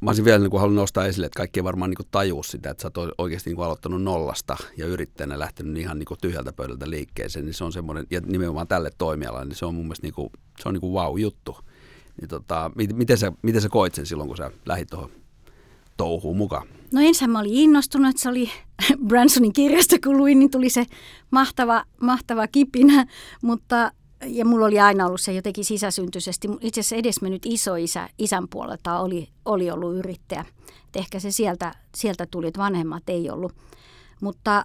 Mä 0.00 0.10
olisin 0.10 0.24
vielä 0.24 0.38
niin 0.38 0.50
kuin 0.50 0.60
halunnut 0.60 0.82
nostaa 0.82 1.06
esille, 1.06 1.26
että 1.26 1.36
kaikki 1.36 1.64
varmaan 1.64 1.90
niin 1.90 2.08
tajuu 2.10 2.42
sitä, 2.42 2.70
että 2.70 2.82
sä 2.82 2.90
oot 2.96 3.10
oikeasti 3.18 3.50
niin 3.50 3.56
kuin 3.56 3.66
aloittanut 3.66 4.02
nollasta 4.02 4.56
ja 4.76 4.86
yrittäjänä 4.86 5.38
lähtenyt 5.38 5.76
ihan 5.76 5.98
niin 5.98 6.06
kuin 6.06 6.18
tyhjältä 6.20 6.52
pöydältä 6.52 6.90
liikkeeseen, 6.90 7.44
niin 7.44 7.54
se 7.54 7.64
on 7.64 7.72
semmoinen, 7.72 8.06
ja 8.10 8.20
nimenomaan 8.20 8.68
tälle 8.68 8.90
toimialalle, 8.98 9.44
niin 9.44 9.56
se 9.56 9.66
on 9.66 9.74
mun 9.74 9.84
mielestä 9.84 10.06
niin 10.06 10.14
kuin, 10.14 10.30
se 10.62 10.68
on 10.68 10.74
niin 10.74 10.80
kuin 10.80 10.92
wow-juttu. 10.92 11.56
Niin 12.20 12.28
tota, 12.28 12.70
miten, 12.94 13.18
sä, 13.18 13.32
miten 13.42 13.62
sä 13.62 13.68
koit 13.68 13.94
sen 13.94 14.06
silloin, 14.06 14.28
kun 14.28 14.36
sä 14.36 14.50
lähdit 14.66 14.88
tuohon 14.88 15.10
touhuun 15.96 16.36
mukaan? 16.36 16.66
No 16.92 17.00
ensin 17.00 17.30
mä 17.30 17.40
olin 17.40 17.54
innostunut, 17.54 18.10
että 18.10 18.22
se 18.22 18.28
oli 18.28 18.50
Bransonin 19.08 19.52
kirjasta, 19.52 19.96
kun 20.04 20.16
luin, 20.16 20.38
niin 20.38 20.50
tuli 20.50 20.70
se 20.70 20.86
mahtava, 21.30 21.84
mahtava 22.00 22.48
kipinä, 22.48 23.06
mutta 23.42 23.92
ja 24.26 24.44
mulla 24.44 24.66
oli 24.66 24.80
aina 24.80 25.06
ollut 25.06 25.20
se 25.20 25.32
jotenkin 25.32 25.64
sisäsyntyisesti. 25.64 26.48
Itse 26.60 26.80
asiassa 26.80 26.96
edesmennyt 26.96 27.46
isoisä 27.46 28.08
isän 28.18 28.48
puolelta 28.48 29.00
oli, 29.00 29.28
oli 29.44 29.70
ollut 29.70 29.96
yrittäjä. 29.96 30.44
Et 30.88 30.96
ehkä 30.96 31.20
se 31.20 31.30
sieltä, 31.30 31.74
sieltä 31.94 32.26
tuli, 32.30 32.46
että 32.46 32.60
vanhemmat 32.60 33.08
ei 33.08 33.30
ollut. 33.30 33.52
Mutta 34.20 34.64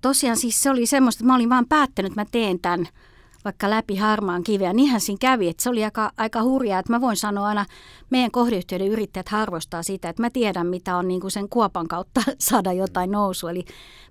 tosiaan 0.00 0.36
siis 0.36 0.62
se 0.62 0.70
oli 0.70 0.86
semmoista, 0.86 1.18
että 1.18 1.26
mä 1.26 1.34
olin 1.34 1.50
vaan 1.50 1.68
päättänyt, 1.68 2.12
että 2.12 2.20
mä 2.20 2.26
teen 2.30 2.60
tämän– 2.60 2.88
vaikka 3.44 3.70
läpi 3.70 3.96
harmaan 3.96 4.42
kiveä. 4.42 4.72
Niinhän 4.72 5.00
siinä 5.00 5.18
kävi, 5.20 5.48
että 5.48 5.62
se 5.62 5.70
oli 5.70 5.84
aika, 5.84 6.10
aika 6.16 6.42
hurjaa, 6.42 6.78
että 6.78 6.92
mä 6.92 7.00
voin 7.00 7.16
sanoa 7.16 7.46
aina, 7.46 7.66
meidän 8.10 8.30
kohdeyhtiöiden 8.30 8.88
yrittäjät 8.88 9.28
harvostaa 9.28 9.82
sitä, 9.82 10.08
että 10.08 10.22
mä 10.22 10.30
tiedän, 10.30 10.66
mitä 10.66 10.96
on 10.96 11.08
niin 11.08 11.20
kuin 11.20 11.30
sen 11.30 11.48
kuopan 11.48 11.88
kautta 11.88 12.22
saada 12.38 12.72
jotain 12.72 13.10
nousu. 13.10 13.48
Eli 13.48 13.64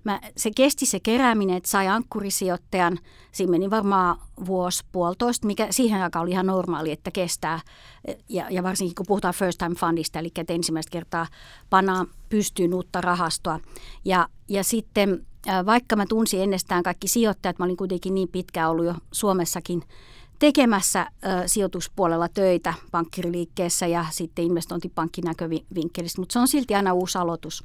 mä, 0.04 0.20
se 0.36 0.50
kesti 0.56 0.86
se 0.86 1.00
kerääminen, 1.00 1.56
että 1.56 1.70
sai 1.70 1.88
ankkurisijoittajan, 1.88 2.98
siinä 3.32 3.50
meni 3.50 3.70
varmaan 3.70 4.18
vuosi, 4.46 4.84
puolitoista, 4.92 5.46
mikä 5.46 5.66
siihen 5.70 6.02
aikaan 6.02 6.22
oli 6.22 6.30
ihan 6.30 6.46
normaali, 6.46 6.90
että 6.90 7.10
kestää. 7.10 7.60
Ja, 8.28 8.46
ja 8.50 8.62
varsinkin 8.62 8.94
kun 8.94 9.06
puhutaan 9.08 9.34
first 9.34 9.58
time 9.58 9.74
fundista, 9.74 10.18
eli 10.18 10.30
että 10.38 10.52
ensimmäistä 10.52 10.90
kertaa 10.90 11.26
panaa 11.70 12.06
pystyyn 12.28 12.74
uutta 12.74 13.00
rahastoa. 13.00 13.60
Ja, 14.04 14.28
ja 14.48 14.64
sitten 14.64 15.26
vaikka 15.66 15.96
mä 15.96 16.06
tunsin 16.06 16.42
ennestään 16.42 16.82
kaikki 16.82 17.08
sijoittajat, 17.08 17.58
mä 17.58 17.64
olin 17.64 17.76
kuitenkin 17.76 18.14
niin 18.14 18.28
pitkään 18.28 18.70
ollut 18.70 18.84
jo 18.84 18.94
Suomessakin 19.12 19.82
tekemässä 20.38 21.06
sijoituspuolella 21.46 22.28
töitä 22.28 22.74
pankkiriliikkeessä 22.90 23.86
ja 23.86 24.06
sitten 24.10 24.44
investointipankin 24.44 25.24
näkövinkkelistä, 25.24 26.20
mutta 26.20 26.32
se 26.32 26.38
on 26.38 26.48
silti 26.48 26.74
aina 26.74 26.92
uusi 26.92 27.18
aloitus. 27.18 27.64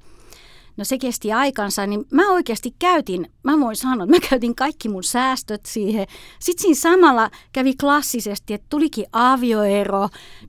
No 0.79 0.85
se 0.85 0.97
kesti 0.97 1.33
aikansa, 1.33 1.87
niin 1.87 2.05
mä 2.11 2.31
oikeasti 2.31 2.75
käytin, 2.79 3.31
mä 3.43 3.59
voin 3.59 3.75
sanoa, 3.75 4.03
että 4.03 4.15
mä 4.15 4.27
käytin 4.29 4.55
kaikki 4.55 4.89
mun 4.89 5.03
säästöt 5.03 5.65
siihen. 5.65 6.07
Sitten 6.39 6.61
siinä 6.61 6.75
samalla 6.75 7.31
kävi 7.51 7.73
klassisesti, 7.73 8.53
että 8.53 8.67
tulikin 8.69 9.05
avioero. 9.11 9.99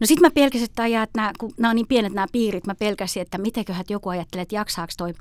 No 0.00 0.06
sitten 0.06 0.26
mä 0.26 0.30
pelkäsin, 0.30 0.64
että, 0.64 0.82
ajaa, 0.82 1.02
että 1.02 1.20
nämä, 1.20 1.32
kun 1.38 1.52
nämä 1.58 1.70
on 1.70 1.76
niin 1.76 1.86
pienet 1.86 2.12
nämä 2.12 2.26
piirit, 2.32 2.66
mä 2.66 2.74
pelkäsin, 2.74 3.22
että 3.22 3.38
mitenköhän 3.38 3.84
joku 3.88 4.08
ajattelee, 4.08 4.42
että 4.42 4.54
jaksaako 4.54 4.92
toi 4.96 5.14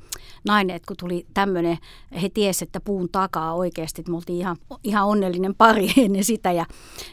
nainen, 0.45 0.75
että 0.75 0.87
kun 0.87 0.97
tuli 0.97 1.25
tämmöinen, 1.33 1.77
he 2.21 2.29
tiesivät, 2.29 2.67
että 2.67 2.79
puun 2.79 3.09
takaa 3.11 3.53
oikeasti, 3.53 4.01
että 4.01 4.11
me 4.11 4.17
oltiin 4.17 4.39
ihan, 4.39 4.57
ihan 4.83 5.07
onnellinen 5.07 5.55
pari 5.55 5.91
ennen 6.05 6.23
sitä. 6.23 6.51
Ja, 6.51 6.65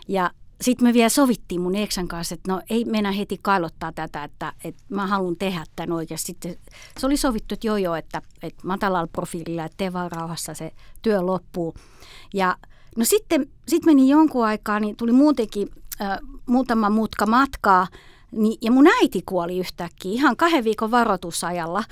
ja 0.09 0.31
sitten 0.61 0.89
me 0.89 0.93
vielä 0.93 1.09
sovittiin 1.09 1.61
mun 1.61 1.75
eksän 1.75 2.09
kanssa, 2.09 2.35
että 2.35 2.53
no 2.53 2.61
ei 2.71 2.85
mennä 2.85 3.13
heti 3.13 3.39
kailottaa 3.43 3.93
tätä, 3.93 4.25
että, 4.25 4.53
että 4.65 4.83
mä 4.89 5.07
haluan 5.07 5.37
tehdä 5.37 5.65
tämän 5.77 5.97
oikeasti. 5.97 6.27
Sitten 6.27 6.57
se 6.99 7.07
oli 7.07 7.17
sovittu, 7.17 7.55
että 7.55 7.67
joo 7.67 7.77
joo, 7.77 7.95
että, 7.95 8.23
että 8.43 8.67
matalalla 8.67 9.09
profiililla, 9.13 9.65
että 9.65 9.77
tee 9.77 9.93
vaan 9.93 10.13
rauhassa 10.13 10.55
se 10.55 10.73
työ 11.03 11.23
loppuu. 11.23 11.75
Ja 12.35 12.57
no 12.97 13.05
sitten 13.05 13.47
sit 13.69 13.85
meni 13.85 14.09
jonkun 14.09 14.47
aikaa, 14.47 14.81
niin 14.81 14.97
tuli 14.97 15.13
muutenkin 15.13 15.69
äh, 16.01 16.19
muutama 16.47 16.91
mutka 16.91 17.27
matkaa, 17.27 17.87
niin, 18.33 18.59
ja 18.63 18.71
mun 18.71 18.87
äiti 18.87 19.23
kuoli 19.27 19.59
yhtäkkiä 19.59 20.13
ihan 20.13 20.37
kahden 20.37 20.65
viikon 20.65 20.91
varoitusajalla. 20.91 21.85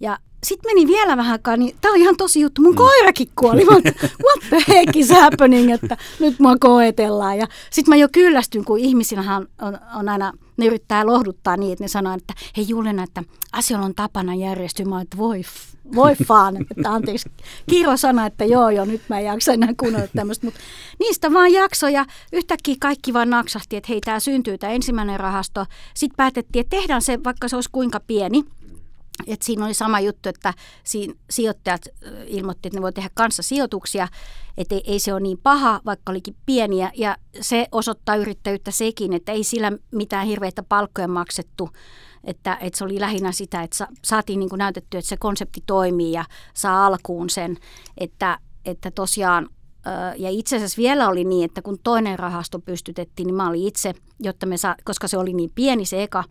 Ja 0.00 0.18
sitten 0.46 0.70
meni 0.70 0.86
vielä 0.86 1.16
vähän 1.16 1.32
aikaa, 1.32 1.56
niin 1.56 1.76
tämä 1.80 1.92
on 1.92 2.00
ihan 2.00 2.16
tosi 2.16 2.40
juttu. 2.40 2.62
Mun 2.62 2.72
mm. 2.72 2.76
koirakin 2.76 3.28
kuoli. 3.36 3.64
Mä, 3.64 3.72
what 4.24 4.40
the 4.48 4.64
heck 4.68 4.96
is 4.96 5.10
happening, 5.10 5.72
että 5.72 5.96
nyt 6.20 6.38
mua 6.38 6.56
koetellaan. 6.60 7.38
Ja 7.38 7.46
sitten 7.70 7.92
mä 7.92 7.96
jo 7.96 8.08
kyllästyn, 8.12 8.64
kun 8.64 8.78
ihmisillähän 8.78 9.46
on, 9.62 9.78
on 9.98 10.08
aina, 10.08 10.32
ne 10.56 10.66
yrittää 10.66 11.06
lohduttaa 11.06 11.56
niin, 11.56 11.72
että 11.72 11.84
ne 11.84 11.88
sanoo, 11.88 12.14
että 12.14 12.34
hei 12.56 12.68
Julena, 12.68 13.02
että 13.02 13.22
asioilla 13.52 13.86
on 13.86 13.94
tapana 13.94 14.34
järjestyä. 14.34 14.86
että 15.02 15.16
voi, 15.16 15.42
voi 15.94 16.14
faan, 16.26 16.56
että 16.70 16.92
anteeksi. 16.92 17.30
Kiiro 17.70 17.96
sana, 17.96 18.26
että 18.26 18.44
joo 18.44 18.70
joo, 18.70 18.84
nyt 18.84 19.02
mä 19.08 19.18
en 19.18 19.26
jaksa 19.26 19.52
enää 19.52 19.74
kuunnella 19.80 20.08
tämmöistä. 20.16 20.46
Mutta 20.46 20.60
niistä 20.98 21.32
vaan 21.32 21.52
jaksoja. 21.52 22.04
Yhtäkkiä 22.32 22.76
kaikki 22.80 23.12
vaan 23.12 23.30
naksahti, 23.30 23.76
että 23.76 23.86
hei, 23.88 24.00
tämä 24.00 24.20
syntyy 24.20 24.58
tämä 24.58 24.72
ensimmäinen 24.72 25.20
rahasto. 25.20 25.66
Sitten 25.94 26.16
päätettiin, 26.16 26.60
että 26.60 26.76
tehdään 26.76 27.02
se, 27.02 27.18
vaikka 27.24 27.48
se 27.48 27.56
olisi 27.56 27.68
kuinka 27.72 28.00
pieni– 28.00 28.44
et 29.26 29.42
siinä 29.42 29.64
oli 29.64 29.74
sama 29.74 30.00
juttu, 30.00 30.28
että 30.28 30.54
siinä 30.84 31.14
sijoittajat 31.30 31.82
ilmoitti, 32.26 32.68
että 32.68 32.78
ne 32.78 32.82
voi 32.82 32.92
tehdä 32.92 33.10
kanssa 33.14 33.42
sijoituksia, 33.42 34.08
että 34.58 34.74
ei, 34.74 34.82
ei 34.86 34.98
se 34.98 35.12
ole 35.12 35.20
niin 35.20 35.38
paha, 35.42 35.80
vaikka 35.84 36.12
olikin 36.12 36.36
pieniä. 36.46 36.92
Ja 36.94 37.16
se 37.40 37.66
osoittaa 37.72 38.16
yrittäjyyttä 38.16 38.70
sekin, 38.70 39.12
että 39.12 39.32
ei 39.32 39.44
sillä 39.44 39.72
mitään 39.90 40.26
hirveitä 40.26 40.62
palkkoja 40.62 41.08
maksettu, 41.08 41.70
että, 42.24 42.58
että 42.60 42.78
se 42.78 42.84
oli 42.84 43.00
lähinnä 43.00 43.32
sitä, 43.32 43.62
että 43.62 43.88
saatiin 44.04 44.38
niin 44.38 44.48
kuin 44.48 44.58
näytetty, 44.58 44.98
että 44.98 45.08
se 45.08 45.16
konsepti 45.16 45.62
toimii 45.66 46.12
ja 46.12 46.24
saa 46.54 46.86
alkuun 46.86 47.30
sen, 47.30 47.56
että, 47.98 48.38
että 48.64 48.90
tosiaan 48.90 49.48
ja 50.16 50.30
itse 50.30 50.56
asiassa 50.56 50.76
vielä 50.76 51.08
oli 51.08 51.24
niin, 51.24 51.44
että 51.44 51.62
kun 51.62 51.78
toinen 51.82 52.18
rahasto 52.18 52.58
pystytettiin, 52.58 53.26
niin 53.26 53.34
mä 53.34 53.48
olin 53.48 53.66
itse, 53.66 53.94
jotta 54.20 54.46
me 54.46 54.56
saa, 54.56 54.74
koska 54.84 55.08
se 55.08 55.18
oli 55.18 55.32
niin 55.32 55.50
pieni 55.54 55.84
se 55.84 56.02
eka, 56.02 56.24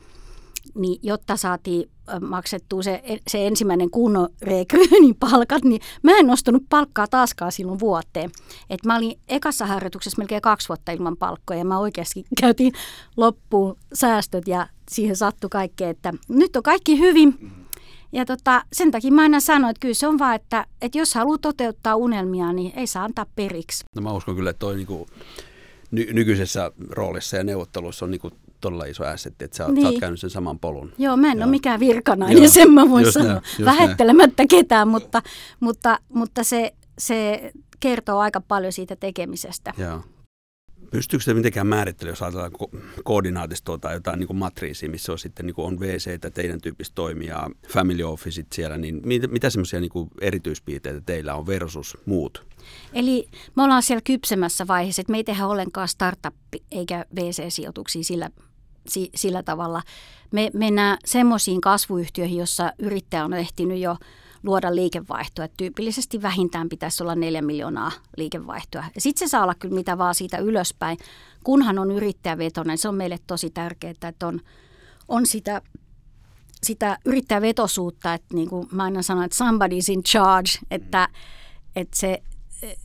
niin 0.75 0.99
jotta 1.03 1.37
saatiin 1.37 1.89
maksettua 2.21 2.83
se, 2.83 3.01
se 3.27 3.47
ensimmäinen 3.47 3.89
kunnon 3.89 4.29
rekryynin 4.41 5.15
palkat, 5.15 5.63
niin 5.63 5.81
mä 6.03 6.17
en 6.17 6.27
nostanut 6.27 6.63
palkkaa 6.69 7.07
taaskaan 7.07 7.51
silloin 7.51 7.79
vuoteen. 7.79 8.31
Et 8.69 8.85
mä 8.85 8.97
olin 8.97 9.19
ekassa 9.27 9.65
harjoituksessa 9.65 10.17
melkein 10.17 10.41
kaksi 10.41 10.69
vuotta 10.69 10.91
ilman 10.91 11.17
palkkoja 11.17 11.59
ja 11.59 11.65
mä 11.65 11.79
oikeasti 11.79 12.25
käytiin 12.41 12.73
loppuun 13.17 13.77
säästöt 13.93 14.47
ja 14.47 14.67
siihen 14.91 15.15
sattui 15.15 15.49
kaikkea, 15.49 15.89
että 15.89 16.13
nyt 16.29 16.55
on 16.55 16.63
kaikki 16.63 16.99
hyvin. 16.99 17.51
Ja 18.13 18.25
tota, 18.25 18.63
sen 18.73 18.91
takia 18.91 19.11
mä 19.11 19.21
aina 19.21 19.39
sanoin, 19.39 19.71
että 19.71 19.79
kyllä 19.79 19.93
se 19.93 20.07
on 20.07 20.19
vaan, 20.19 20.35
että, 20.35 20.65
että 20.81 20.97
jos 20.97 21.15
haluaa 21.15 21.37
toteuttaa 21.37 21.95
unelmia, 21.95 22.53
niin 22.53 22.73
ei 22.75 22.87
saa 22.87 23.03
antaa 23.03 23.25
periksi. 23.35 23.85
No 23.95 24.01
mä 24.01 24.13
uskon 24.13 24.35
kyllä, 24.35 24.49
että 24.49 24.59
toi 24.59 24.75
niinku 24.75 25.07
ny- 25.91 26.13
nykyisessä 26.13 26.71
roolissa 26.89 27.37
ja 27.37 27.43
neuvotteluissa 27.43 28.05
on 28.05 28.11
niinku 28.11 28.31
todella 28.61 28.85
iso 28.85 29.03
assetti, 29.03 29.45
että 29.45 29.57
sä, 29.57 29.67
niin. 29.67 29.81
sä 29.81 29.87
oot 29.87 29.91
niin. 29.91 29.99
käynyt 29.99 30.19
sen 30.19 30.29
saman 30.29 30.59
polun. 30.59 30.93
Joo, 30.97 31.17
mä 31.17 31.31
en 31.31 31.37
Joo. 31.37 31.43
ole 31.43 31.51
mikään 31.51 31.79
virkanainen, 31.79 32.37
Joo. 32.37 32.51
sen 32.51 32.71
mä 32.71 32.89
voin 32.89 33.03
just 33.05 33.13
sanoa, 33.13 33.33
näin, 33.33 33.65
vähettelemättä 33.65 34.41
näin. 34.43 34.47
ketään, 34.47 34.87
mutta, 34.87 35.21
mutta, 35.59 35.99
mutta 36.09 36.43
se, 36.43 36.73
se 36.97 37.51
kertoo 37.79 38.19
aika 38.19 38.41
paljon 38.41 38.73
siitä 38.73 38.95
tekemisestä. 38.95 39.73
Joo. 39.77 40.01
Pystyykö 40.91 41.23
se 41.23 41.33
mitenkään 41.33 41.67
määrittelemään, 41.67 42.11
jos 42.11 42.21
ajatellaan 42.21 42.51
ko- 42.51 42.79
koordinaatistoa 43.03 43.77
tai 43.77 43.93
jotain 43.93 44.19
niin 44.19 44.35
matriisia, 44.35 44.89
missä 44.89 45.11
on 45.11 45.19
sitten 45.19 45.45
niin 45.45 45.53
on 45.57 45.79
WC, 45.79 46.33
teidän 46.33 46.61
tyyppistä 46.61 46.95
toimijaa, 46.95 47.49
family 47.67 48.03
officeit 48.03 48.47
siellä, 48.53 48.77
niin 48.77 49.01
mit, 49.05 49.31
mitä 49.31 49.49
semmoisia 49.49 49.79
niin 49.79 49.91
erityispiirteitä 50.21 51.01
teillä 51.05 51.35
on 51.35 51.47
versus 51.47 51.97
muut? 52.05 52.45
Eli 52.93 53.27
me 53.55 53.63
ollaan 53.63 53.83
siellä 53.83 54.01
kypsemässä 54.03 54.67
vaiheessa, 54.67 55.01
että 55.01 55.11
me 55.11 55.17
ei 55.17 55.23
tehdä 55.23 55.47
ollenkaan 55.47 55.87
startup 55.87 56.35
eikä 56.71 57.05
VC-sijoituksia 57.15 58.03
sillä, 58.03 58.29
sillä 59.15 59.43
tavalla. 59.43 59.81
Me 60.31 60.51
mennään 60.53 60.97
semmoisiin 61.05 61.61
kasvuyhtiöihin, 61.61 62.37
jossa 62.37 62.73
yrittäjä 62.79 63.25
on 63.25 63.33
ehtinyt 63.33 63.79
jo 63.79 63.97
luoda 64.43 64.75
liikevaihtoa. 64.75 65.45
Että 65.45 65.57
tyypillisesti 65.57 66.21
vähintään 66.21 66.69
pitäisi 66.69 67.03
olla 67.03 67.15
neljä 67.15 67.41
miljoonaa 67.41 67.91
liikevaihtoa. 68.17 68.83
Sitten 68.97 69.27
se 69.27 69.31
saa 69.31 69.43
olla 69.43 69.55
kyllä 69.55 69.75
mitä 69.75 69.97
vaan 69.97 70.15
siitä 70.15 70.37
ylöspäin. 70.37 70.97
Kunhan 71.43 71.79
on 71.79 71.91
yrittäjävetoinen, 71.91 72.77
se 72.77 72.89
on 72.89 72.95
meille 72.95 73.19
tosi 73.27 73.49
tärkeää, 73.49 73.93
että 74.03 74.27
on, 74.27 74.39
on 75.07 75.25
sitä, 75.25 75.61
sitä 76.63 76.97
yrittäjävetosuutta, 77.05 78.13
että 78.13 78.35
niin 78.35 78.49
kuin 78.49 78.67
mä 78.71 78.83
aina 78.83 79.01
sanon, 79.01 79.23
että 79.23 79.37
somebody's 79.45 79.91
in 79.93 80.03
charge, 80.03 80.49
että, 80.71 81.09
että 81.75 81.99
se 81.99 82.23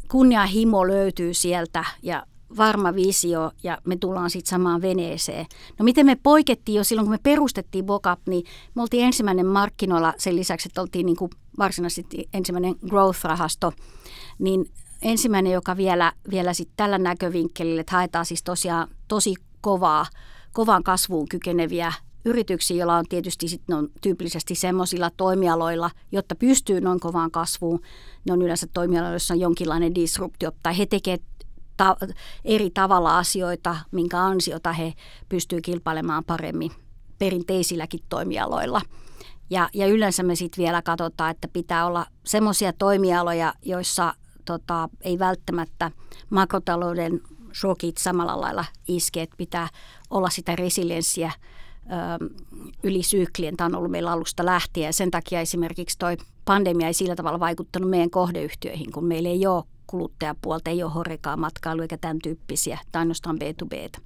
kunnianhimo 0.08 0.86
löytyy 0.86 1.34
sieltä 1.34 1.84
ja 2.02 2.26
varma 2.56 2.94
visio 2.94 3.50
ja 3.62 3.78
me 3.84 3.96
tullaan 3.96 4.30
sitten 4.30 4.50
samaan 4.50 4.82
veneeseen. 4.82 5.46
No 5.78 5.84
miten 5.84 6.06
me 6.06 6.16
poikettiin 6.22 6.76
jo 6.76 6.84
silloin, 6.84 7.06
kun 7.06 7.14
me 7.14 7.20
perustettiin 7.22 7.86
Bockup, 7.86 8.20
niin 8.28 8.44
me 8.74 8.82
oltiin 8.82 9.04
ensimmäinen 9.04 9.46
markkinoilla 9.46 10.14
sen 10.18 10.36
lisäksi, 10.36 10.68
että 10.68 10.80
oltiin 10.80 11.06
niin 11.06 11.16
kuin 11.16 11.30
varsinaisesti 11.58 12.28
ensimmäinen 12.32 12.74
growth-rahasto, 12.74 13.72
niin 14.38 14.70
ensimmäinen, 15.02 15.52
joka 15.52 15.76
vielä, 15.76 16.12
vielä 16.30 16.52
sit 16.52 16.68
tällä 16.76 16.98
näkövinkkelillä, 16.98 17.80
että 17.80 17.96
haetaan 17.96 18.26
siis 18.26 18.42
tosiaan 18.42 18.88
tosi 19.08 19.34
kovaa, 19.60 20.06
kovaan 20.52 20.82
kasvuun 20.82 21.28
kykeneviä 21.28 21.92
yrityksiä, 22.24 22.76
joilla 22.76 22.96
on 22.96 23.04
tietysti 23.08 23.48
sit, 23.48 23.62
on 23.70 23.88
tyypillisesti 24.00 24.54
semmoisilla 24.54 25.10
toimialoilla, 25.16 25.90
jotta 26.12 26.34
pystyy 26.34 26.80
noin 26.80 27.00
kovaan 27.00 27.30
kasvuun. 27.30 27.80
Ne 28.24 28.32
on 28.32 28.42
yleensä 28.42 28.66
toimialoilla, 28.74 29.12
joissa 29.12 29.34
on 29.34 29.40
jonkinlainen 29.40 29.94
disruptio, 29.94 30.52
tai 30.62 30.78
he 30.78 30.86
tekevät 30.86 31.22
ta- 31.76 31.96
eri 32.44 32.70
tavalla 32.70 33.18
asioita, 33.18 33.76
minkä 33.90 34.20
ansiota 34.20 34.72
he 34.72 34.92
pystyvät 35.28 35.64
kilpailemaan 35.64 36.24
paremmin 36.24 36.70
perinteisilläkin 37.18 38.00
toimialoilla. 38.08 38.80
Ja, 39.50 39.68
ja 39.74 39.86
yleensä 39.86 40.22
me 40.22 40.34
sitten 40.34 40.62
vielä 40.62 40.82
katsotaan, 40.82 41.30
että 41.30 41.48
pitää 41.48 41.86
olla 41.86 42.06
semmoisia 42.24 42.72
toimialoja, 42.72 43.54
joissa 43.62 44.14
tota, 44.44 44.88
ei 45.00 45.18
välttämättä 45.18 45.90
makrotalouden 46.30 47.20
shokit 47.60 47.96
samalla 47.96 48.40
lailla 48.40 48.64
iske, 48.88 49.22
että 49.22 49.36
pitää 49.36 49.68
olla 50.10 50.30
sitä 50.30 50.56
resilienssiä 50.56 51.32
ö, 51.32 52.28
yli 52.82 53.02
syyklien. 53.02 53.56
Tämä 53.56 53.66
on 53.66 53.74
ollut 53.74 53.90
meillä 53.90 54.12
alusta 54.12 54.46
lähtien 54.46 54.86
ja 54.86 54.92
sen 54.92 55.10
takia 55.10 55.40
esimerkiksi 55.40 55.98
toi 55.98 56.16
pandemia 56.44 56.86
ei 56.86 56.94
sillä 56.94 57.16
tavalla 57.16 57.40
vaikuttanut 57.40 57.90
meidän 57.90 58.10
kohdeyhtiöihin, 58.10 58.92
kun 58.92 59.04
meillä 59.04 59.28
ei 59.28 59.46
ole 59.46 59.64
kuluttajapuolta, 59.86 60.70
ei 60.70 60.82
ole 60.82 60.92
horekaa 60.92 61.36
matkailu 61.36 61.82
eikä 61.82 61.98
tämän 61.98 62.18
tyyppisiä, 62.22 62.78
tai 62.92 63.00
ainoastaan 63.00 63.38
B2B. 63.44 64.00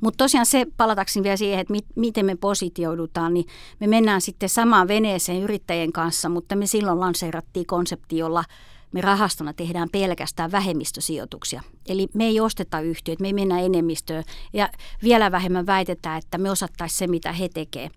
Mutta 0.00 0.24
tosiaan 0.24 0.46
se, 0.46 0.66
palatakseni 0.76 1.24
vielä 1.24 1.36
siihen, 1.36 1.60
että 1.60 1.72
mit, 1.72 1.86
miten 1.96 2.26
me 2.26 2.36
positioidutaan, 2.36 3.34
niin 3.34 3.46
me 3.80 3.86
mennään 3.86 4.20
sitten 4.20 4.48
samaan 4.48 4.88
veneeseen 4.88 5.42
yrittäjien 5.42 5.92
kanssa, 5.92 6.28
mutta 6.28 6.56
me 6.56 6.66
silloin 6.66 7.00
lanseerattiin 7.00 7.66
konsepti, 7.66 8.18
jolla 8.18 8.44
me 8.92 9.00
rahastona 9.00 9.52
tehdään 9.52 9.88
pelkästään 9.92 10.52
vähemmistösijoituksia. 10.52 11.62
Eli 11.88 12.08
me 12.14 12.24
ei 12.24 12.40
osteta 12.40 12.80
yhtiöitä, 12.80 13.22
me 13.22 13.28
ei 13.28 13.32
mennä 13.32 13.60
enemmistöön 13.60 14.24
ja 14.52 14.68
vielä 15.02 15.32
vähemmän 15.32 15.66
väitetään, 15.66 16.18
että 16.18 16.38
me 16.38 16.50
osattaisiin 16.50 16.98
se, 16.98 17.06
mitä 17.06 17.32
he 17.32 17.48
tekevät. 17.48 17.92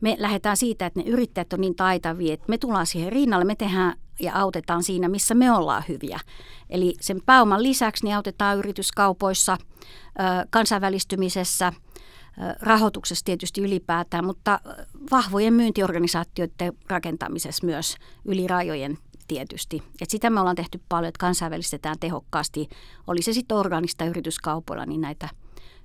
Me 0.00 0.16
lähdetään 0.18 0.56
siitä, 0.56 0.86
että 0.86 1.00
ne 1.00 1.06
yrittäjät 1.06 1.52
on 1.52 1.60
niin 1.60 1.74
taitavia, 1.74 2.34
että 2.34 2.44
me 2.48 2.58
tullaan 2.58 2.86
siihen 2.86 3.12
rinnalle, 3.12 3.44
me 3.44 3.54
tehdään 3.54 3.94
ja 4.20 4.32
autetaan 4.34 4.82
siinä, 4.82 5.08
missä 5.08 5.34
me 5.34 5.52
ollaan 5.52 5.82
hyviä. 5.88 6.20
Eli 6.70 6.94
sen 7.00 7.20
pääoman 7.26 7.62
lisäksi 7.62 8.04
niin 8.04 8.16
autetaan 8.16 8.58
yrityskaupoissa, 8.58 9.58
kansainvälistymisessä, 10.50 11.72
rahoituksessa 12.60 13.24
tietysti 13.24 13.60
ylipäätään, 13.60 14.24
mutta 14.24 14.60
vahvojen 15.10 15.54
myyntiorganisaatioiden 15.54 16.72
rakentamisessa 16.88 17.66
myös 17.66 17.96
yli 18.24 18.46
rajojen 18.46 18.98
tietysti. 19.28 19.82
Et 20.00 20.10
sitä 20.10 20.30
me 20.30 20.40
ollaan 20.40 20.56
tehty 20.56 20.80
paljon, 20.88 21.08
että 21.08 21.20
kansainvälistetään 21.20 21.96
tehokkaasti, 22.00 22.68
oli 23.06 23.22
se 23.22 23.32
sitten 23.32 23.56
organista 23.56 24.04
yrityskaupoilla, 24.04 24.86
niin 24.86 25.00
näitä 25.00 25.28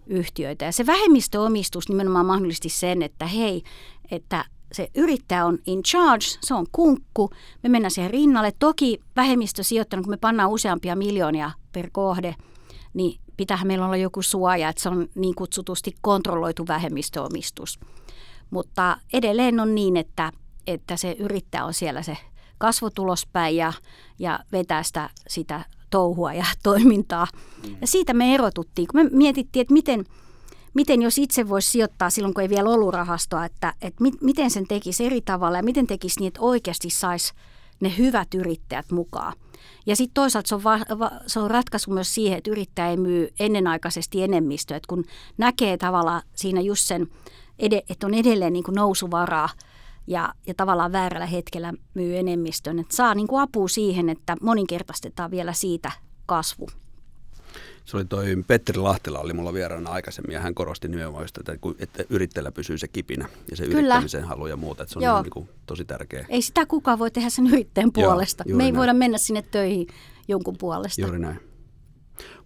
yhtiöitä. 0.07 0.65
Ja 0.65 0.71
se 0.71 0.85
vähemmistöomistus 0.85 1.89
nimenomaan 1.89 2.25
mahdollisti 2.25 2.69
sen, 2.69 3.01
että 3.01 3.27
hei, 3.27 3.63
että 4.11 4.45
se 4.73 4.89
yrittäjä 4.95 5.45
on 5.45 5.59
in 5.65 5.83
charge, 5.83 6.25
se 6.41 6.53
on 6.53 6.65
kunkku, 6.71 7.29
me 7.63 7.69
mennään 7.69 7.91
siihen 7.91 8.11
rinnalle. 8.11 8.53
Toki 8.59 8.99
vähemmistösijoittajana, 9.15 10.03
kun 10.03 10.13
me 10.13 10.17
pannaan 10.17 10.49
useampia 10.49 10.95
miljoonia 10.95 11.51
per 11.71 11.89
kohde, 11.91 12.35
niin 12.93 13.19
pitää 13.37 13.65
meillä 13.65 13.85
olla 13.85 13.97
joku 13.97 14.21
suoja, 14.21 14.69
että 14.69 14.81
se 14.81 14.89
on 14.89 15.07
niin 15.15 15.35
kutsutusti 15.35 15.95
kontrolloitu 16.01 16.67
vähemmistöomistus. 16.67 17.79
Mutta 18.49 18.97
edelleen 19.13 19.59
on 19.59 19.75
niin, 19.75 19.97
että, 19.97 20.31
että 20.67 20.97
se 20.97 21.15
yrittäjä 21.19 21.65
on 21.65 21.73
siellä 21.73 22.01
se 22.01 22.17
kasvotulospäin 22.57 23.55
ja, 23.55 23.73
ja 24.19 24.39
vetää 24.51 24.83
sitä, 24.83 25.09
sitä 25.27 25.65
touhua 25.89 26.33
ja 26.33 26.45
toimintaa. 26.63 27.27
Ja 27.81 27.87
siitä 27.87 28.13
me 28.13 28.33
erotuttiin, 28.33 28.87
kun 28.87 29.03
me 29.03 29.09
mietittiin, 29.13 29.61
että 29.61 29.73
miten– 29.73 30.05
miten 30.73 31.01
jos 31.01 31.17
itse 31.17 31.49
voisi 31.49 31.71
sijoittaa 31.71 32.09
silloin, 32.09 32.33
kun 32.33 32.41
ei 32.41 32.49
vielä 32.49 32.69
ollut 32.69 32.93
rahastoa, 32.93 33.45
että, 33.45 33.73
että 33.81 34.03
mit, 34.03 34.21
miten 34.21 34.51
sen 34.51 34.67
tekisi 34.67 35.05
eri 35.05 35.21
tavalla 35.21 35.57
ja 35.57 35.63
miten 35.63 35.87
tekisi 35.87 36.19
niin, 36.19 36.27
että 36.27 36.41
oikeasti 36.41 36.89
saisi 36.89 37.33
ne 37.79 37.93
hyvät 37.97 38.33
yrittäjät 38.33 38.91
mukaan. 38.91 39.33
Ja 39.85 39.95
sitten 39.95 40.13
toisaalta 40.13 40.47
se 40.47 40.55
on, 40.55 40.63
va, 40.63 40.79
va, 40.99 41.11
se 41.27 41.39
on 41.39 41.51
ratkaisu 41.51 41.91
myös 41.91 42.15
siihen, 42.15 42.37
että 42.37 42.51
yrittäjä 42.51 42.89
ei 42.89 42.97
myy 42.97 43.29
ennenaikaisesti 43.39 44.23
enemmistöä, 44.23 44.77
että 44.77 44.87
kun 44.87 45.05
näkee 45.37 45.77
tavallaan 45.77 46.21
siinä 46.35 46.61
just 46.61 46.87
sen, 46.87 47.07
että 47.59 48.07
on 48.07 48.13
edelleen 48.13 48.53
niin 48.53 48.63
kuin 48.63 48.75
nousuvaraa 48.75 49.49
ja, 50.07 50.33
ja 50.47 50.53
tavallaan 50.53 50.91
väärällä 50.91 51.25
hetkellä 51.25 51.73
myy 51.93 52.17
enemmistön, 52.17 52.79
että 52.79 52.95
saa 52.95 53.15
niin 53.15 53.27
kuin 53.27 53.41
apua 53.41 53.67
siihen, 53.67 54.09
että 54.09 54.37
moninkertaistetaan 54.41 55.31
vielä 55.31 55.53
siitä 55.53 55.91
kasvu 56.25 56.67
se 57.85 57.97
oli 57.97 58.05
toi 58.05 58.43
Petteri 58.47 58.79
Lahtela 58.79 59.19
oli 59.19 59.33
mulla 59.33 59.53
vieraana 59.53 59.89
aikaisemmin 59.91 60.33
ja 60.33 60.39
hän 60.39 60.55
korosti 60.55 60.87
nimenomaan 60.87 61.27
sitä, 61.27 61.41
että, 61.53 61.67
että 61.79 62.03
yrittäjällä 62.09 62.51
pysyy 62.51 62.77
se 62.77 62.87
kipinä 62.87 63.29
ja 63.51 63.57
se 63.57 63.63
Kyllä. 63.63 63.79
yrittämisen 63.79 64.23
halu 64.23 64.47
ja 64.47 64.57
muuta, 64.57 64.83
että 64.83 64.93
se 64.93 64.99
on 64.99 65.03
Joo. 65.03 65.21
niin 65.21 65.31
kuin 65.31 65.49
tosi 65.65 65.85
tärkeä. 65.85 66.25
Ei 66.29 66.41
sitä 66.41 66.65
kukaan 66.65 66.99
voi 66.99 67.11
tehdä 67.11 67.29
sen 67.29 67.47
yrittäjän 67.47 67.91
puolesta. 67.91 68.43
Joo, 68.47 68.57
Me 68.57 68.63
ei 68.63 68.71
näin. 68.71 68.79
voida 68.79 68.93
mennä 68.93 69.17
sinne 69.17 69.41
töihin 69.41 69.87
jonkun 70.27 70.55
puolesta. 70.57 71.01
Juuri 71.01 71.19
näin. 71.19 71.39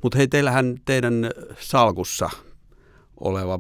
Mutta 0.04 0.18
hei, 0.18 0.28
teillähän 0.28 0.78
teidän 0.86 1.32
salkussa 1.60 2.30
oleva 3.20 3.60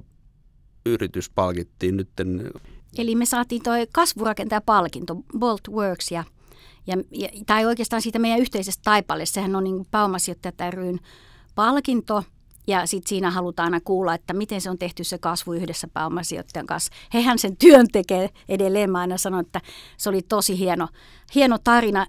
yritys 0.86 1.30
palkittiin 1.30 1.98
nytten. 1.98 2.52
Eli 2.98 3.16
me 3.16 3.26
saatiin 3.26 3.64
toi 3.64 3.88
kasvurakentaja-palkinto, 3.94 5.16
Bolt 5.40 5.68
Works, 5.70 6.12
ja, 6.12 6.24
ja, 6.88 6.98
ja, 7.12 7.30
tai 7.46 7.66
oikeastaan 7.66 8.02
siitä 8.02 8.20
meidän 8.20 8.40
yhteisestä 8.40 8.82
taipaleesta, 8.84 9.34
sehän 9.34 9.56
on 9.56 9.64
niin 9.64 9.86
pääomasijoittajat 9.92 10.56
ryn 10.70 11.00
palkinto 11.58 12.24
ja 12.68 12.86
sitten 12.86 13.10
siinä 13.10 13.32
halutaan 13.32 13.66
aina 13.66 13.80
kuulla, 13.82 14.14
että 14.14 14.34
miten 14.34 14.62
se 14.62 14.70
on 14.70 14.78
tehty 14.78 15.04
se 15.04 15.18
kasvu 15.18 15.54
yhdessä 15.54 15.88
pääomasijoittajan 15.88 16.66
kanssa. 16.66 16.92
Hehän 17.14 17.40
sen 17.40 17.58
työn 17.58 17.88
tekee 17.92 18.30
edelleen. 18.50 18.92
Mä 18.92 19.00
aina 19.00 19.18
sanon, 19.18 19.40
että 19.40 19.62
se 19.98 20.10
oli 20.10 20.22
tosi 20.22 20.60
hieno, 20.60 20.88
hieno 21.36 21.58
tarina 21.64 22.08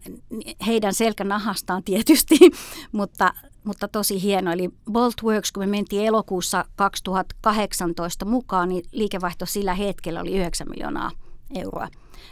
heidän 0.66 0.94
selkänahastaan 0.94 1.84
tietysti, 1.84 2.38
mutta, 2.92 3.34
mutta 3.64 3.88
tosi 3.88 4.22
hieno. 4.22 4.52
Eli 4.52 4.70
Boltworks, 4.92 5.52
kun 5.52 5.62
me 5.62 5.66
mentiin 5.66 6.06
elokuussa 6.06 6.64
2018 6.76 8.24
mukaan, 8.24 8.68
niin 8.68 8.84
liikevaihto 8.92 9.46
sillä 9.46 9.74
hetkellä 9.74 10.20
oli 10.20 10.36
9 10.38 10.68
miljoonaa 10.70 11.10
euroa. 11.54 11.88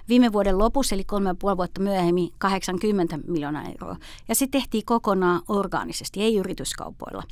Viime 0.09 0.33
vuoden 0.33 0.59
lopussa, 0.59 0.95
eli 0.95 1.05
kolme 1.05 1.29
ja 1.29 1.35
puoli 1.35 1.57
vuotta 1.57 1.81
myöhemmin, 1.81 2.31
80 2.39 3.19
miljoonaa 3.27 3.65
euroa. 3.65 3.97
Ja 4.29 4.35
se 4.35 4.47
tehtiin 4.47 4.85
kokonaan 4.85 5.43
orgaanisesti, 5.49 6.23
ei 6.23 6.37
yrityskaupoilla. 6.37 7.23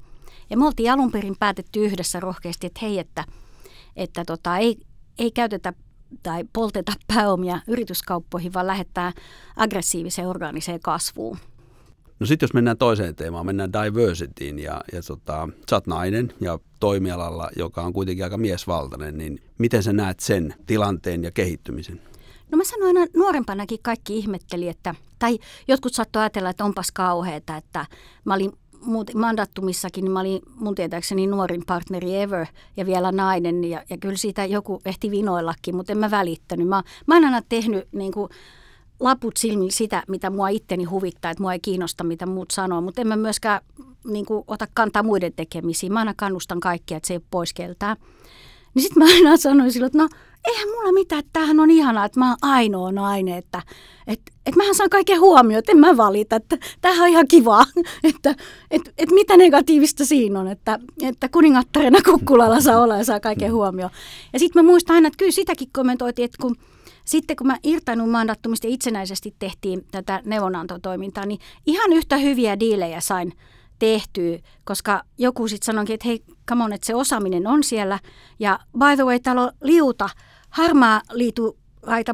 Ja 0.50 0.56
me 0.56 0.66
oltiin 0.66 0.92
alun 0.92 1.12
perin 1.12 1.36
päätetty 1.38 1.84
yhdessä 1.84 2.20
rohkeasti, 2.20 2.66
että 2.66 2.80
hei, 2.82 2.98
että, 2.98 3.24
että 3.96 4.24
tota, 4.24 4.56
ei, 4.56 4.76
ei 5.18 5.30
käytetä 5.30 5.72
tai 6.22 6.44
polteta 6.52 6.92
pääomia 7.06 7.60
yrityskauppoihin, 7.66 8.52
vaan 8.52 8.66
lähettää 8.66 9.12
aggressiiviseen 9.56 10.28
orgaaniseen 10.28 10.80
kasvuun. 10.80 11.38
No 12.20 12.26
sitten 12.26 12.46
jos 12.46 12.54
mennään 12.54 12.78
toiseen 12.78 13.14
teemaan, 13.14 13.46
mennään 13.46 13.72
diversityin 13.72 14.58
ja, 14.58 14.80
ja 14.92 15.02
tota, 15.02 15.48
sä 15.70 15.76
oot 15.76 15.86
nainen 15.86 16.32
ja 16.40 16.58
toimialalla, 16.80 17.50
joka 17.56 17.82
on 17.82 17.92
kuitenkin 17.92 18.24
aika 18.24 18.38
miesvaltainen, 18.38 19.18
niin 19.18 19.40
miten 19.58 19.82
sä 19.82 19.92
näet 19.92 20.20
sen 20.20 20.54
tilanteen 20.66 21.24
ja 21.24 21.30
kehittymisen? 21.30 22.00
No 22.54 22.58
mä 22.58 22.64
sanoin 22.64 22.96
aina 22.96 23.10
nuorempanakin 23.16 23.78
kaikki 23.82 24.18
ihmetteli, 24.18 24.68
että, 24.68 24.94
tai 25.18 25.38
jotkut 25.68 25.94
saattoi 25.94 26.22
ajatella, 26.22 26.50
että 26.50 26.64
onpas 26.64 26.92
kauheata, 26.92 27.56
että 27.56 27.86
mä 28.24 28.34
olin 28.34 28.52
mandattumissakin, 29.14 30.04
niin 30.04 30.12
mä 30.12 30.20
olin 30.20 30.42
mun 30.54 30.74
tietääkseni 30.74 31.26
nuorin 31.26 31.62
partneri 31.66 32.16
ever 32.16 32.46
ja 32.76 32.86
vielä 32.86 33.12
nainen. 33.12 33.64
Ja, 33.64 33.84
ja 33.90 33.98
kyllä 33.98 34.16
siitä 34.16 34.44
joku 34.44 34.80
ehti 34.84 35.10
vinoillakin, 35.10 35.76
mutta 35.76 35.92
en 35.92 35.98
mä 35.98 36.10
välittänyt. 36.10 36.68
Mä, 36.68 36.82
mä 37.06 37.14
oon 37.14 37.24
aina 37.24 37.42
tehnyt 37.48 37.88
niin 37.92 38.12
kuin, 38.12 38.28
laput 39.00 39.36
silmillä 39.36 39.72
sitä, 39.72 40.02
mitä 40.08 40.30
mua 40.30 40.48
itteni 40.48 40.84
huvittaa, 40.84 41.30
että 41.30 41.42
mua 41.42 41.52
ei 41.52 41.60
kiinnosta, 41.60 42.04
mitä 42.04 42.26
muut 42.26 42.50
sanoo, 42.50 42.80
mutta 42.80 43.00
en 43.00 43.08
mä 43.08 43.16
myöskään 43.16 43.60
niin 44.04 44.26
kuin, 44.26 44.44
ota 44.46 44.66
kantaa 44.74 45.02
muiden 45.02 45.32
tekemisiin. 45.36 45.92
Mä 45.92 45.98
aina 45.98 46.14
kannustan 46.16 46.60
kaikkia, 46.60 46.96
että 46.96 47.06
se 47.06 47.14
ei 47.14 47.18
ole 47.18 47.24
pois 47.30 47.54
keltää. 47.54 47.96
Niin 48.74 48.82
sitten 48.82 49.02
mä 49.02 49.10
aina 49.14 49.36
sanoin 49.36 49.72
silloin, 49.72 49.86
että 49.86 49.98
no 49.98 50.08
eihän 50.46 50.68
mulla 50.68 50.92
mitään, 50.92 51.18
että 51.18 51.30
tämähän 51.32 51.60
on 51.60 51.70
ihanaa, 51.70 52.04
että 52.04 52.20
mä 52.20 52.28
oon 52.28 52.36
ainoa 52.42 52.92
nainen, 52.92 53.38
että 53.38 53.62
et, 54.06 54.20
et 54.46 54.56
mähän 54.56 54.74
saan 54.74 54.90
kaiken 54.90 55.20
huomioon, 55.20 55.58
että 55.58 55.72
en 55.72 55.78
mä 55.78 55.96
valita, 55.96 56.36
että 56.36 56.58
tämähän 56.80 57.02
on 57.02 57.08
ihan 57.08 57.28
kivaa, 57.28 57.64
että 58.14 58.34
et, 58.70 58.82
et 58.98 59.10
mitä 59.10 59.36
negatiivista 59.36 60.04
siinä 60.04 60.40
on, 60.40 60.48
että, 60.48 60.78
että 61.02 61.28
kuningattarena 61.28 61.98
kukkulalla 62.04 62.60
saa 62.60 62.82
olla 62.82 62.96
ja 62.96 63.04
saa 63.04 63.20
kaiken 63.20 63.52
huomioon. 63.52 63.90
Ja 64.32 64.38
sitten 64.38 64.64
mä 64.64 64.70
muistan 64.70 64.94
aina, 64.94 65.06
että 65.06 65.18
kyllä 65.18 65.32
sitäkin 65.32 65.68
kommentoitiin, 65.72 66.24
että 66.24 66.38
kun 66.42 66.56
sitten 67.04 67.36
kun 67.36 67.46
mä 67.46 67.58
irtainun 67.62 68.08
mandattumista 68.08 68.68
itsenäisesti 68.70 69.34
tehtiin 69.38 69.86
tätä 69.90 70.22
neuvonantotoimintaa, 70.24 71.26
niin 71.26 71.40
ihan 71.66 71.92
yhtä 71.92 72.16
hyviä 72.16 72.60
diilejä 72.60 73.00
sain 73.00 73.32
tehtyä, 73.78 74.38
koska 74.64 75.02
joku 75.18 75.48
sitten 75.48 75.66
sanoikin, 75.66 75.94
että 75.94 76.08
hei, 76.08 76.24
come 76.48 76.64
on, 76.64 76.72
että 76.72 76.86
se 76.86 76.94
osaaminen 76.94 77.46
on 77.46 77.64
siellä. 77.64 77.98
Ja 78.38 78.58
by 78.78 78.96
the 78.96 79.04
way, 79.04 79.20
täällä 79.20 79.42
on 79.42 79.52
liuta, 79.62 80.08
harmaa 80.54 81.02
liitu 81.12 81.56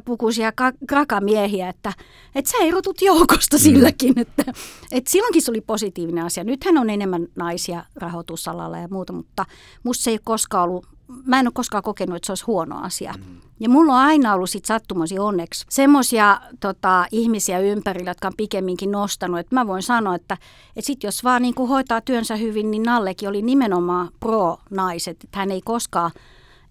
pukuisia 0.05 0.53
krakamiehiä, 0.87 1.69
että, 1.69 1.93
että 2.35 2.51
sä 2.51 2.57
erotut 2.65 3.03
joukosta 3.03 3.57
mm. 3.57 3.61
silläkin, 3.61 4.19
että, 4.19 4.45
että 4.93 5.11
silloinkin 5.11 5.43
se 5.43 5.51
oli 5.51 5.61
positiivinen 5.61 6.25
asia. 6.25 6.45
Nythän 6.45 6.79
on 6.79 6.91
enemmän 6.91 7.27
naisia 7.37 7.85
rahoitusalalla 7.97 8.79
ja 8.79 8.89
muuta, 8.91 9.13
mutta 9.13 9.47
musta 9.83 10.03
se 10.03 10.11
ei 10.11 10.19
koskaan 10.25 10.65
ollut 10.65 10.87
mä 11.27 11.41
en 11.41 11.47
ole 11.47 11.53
koskaan 11.55 11.83
kokenut, 11.83 12.17
että 12.17 12.27
se 12.27 12.33
olisi 12.33 12.45
huono 12.45 12.83
asia. 12.83 13.15
Mm. 13.19 13.41
Ja 13.61 13.69
mulla 13.69 13.93
on 13.93 13.99
aina 13.99 14.35
ollut 14.35 14.51
sit 14.51 14.65
sattumasi 14.65 15.19
onneksi 15.19 15.65
semmoisia 15.69 16.41
tota, 16.61 17.07
ihmisiä 17.13 17.59
ympärillä, 17.59 18.11
jotka 18.11 18.29
on 18.29 18.37
pikemminkin 18.37 18.91
nostanut. 18.91 19.41
Että 19.41 19.55
mä 19.55 19.67
voin 19.67 19.83
sanoa, 19.83 20.15
että, 20.15 20.35
että 20.77 20.87
sit 20.87 21.03
jos 21.03 21.25
vaan 21.25 21.43
niin 21.43 21.55
hoitaa 21.69 22.01
työnsä 22.01 22.37
hyvin, 22.37 22.71
niin 22.71 22.83
Nallekin 22.83 23.29
oli 23.29 23.43
nimenomaan 23.43 24.09
pro-naiset. 24.21 25.25
Että 25.25 25.39
hän 25.39 25.51
ei 25.51 25.61
koskaan 25.65 26.11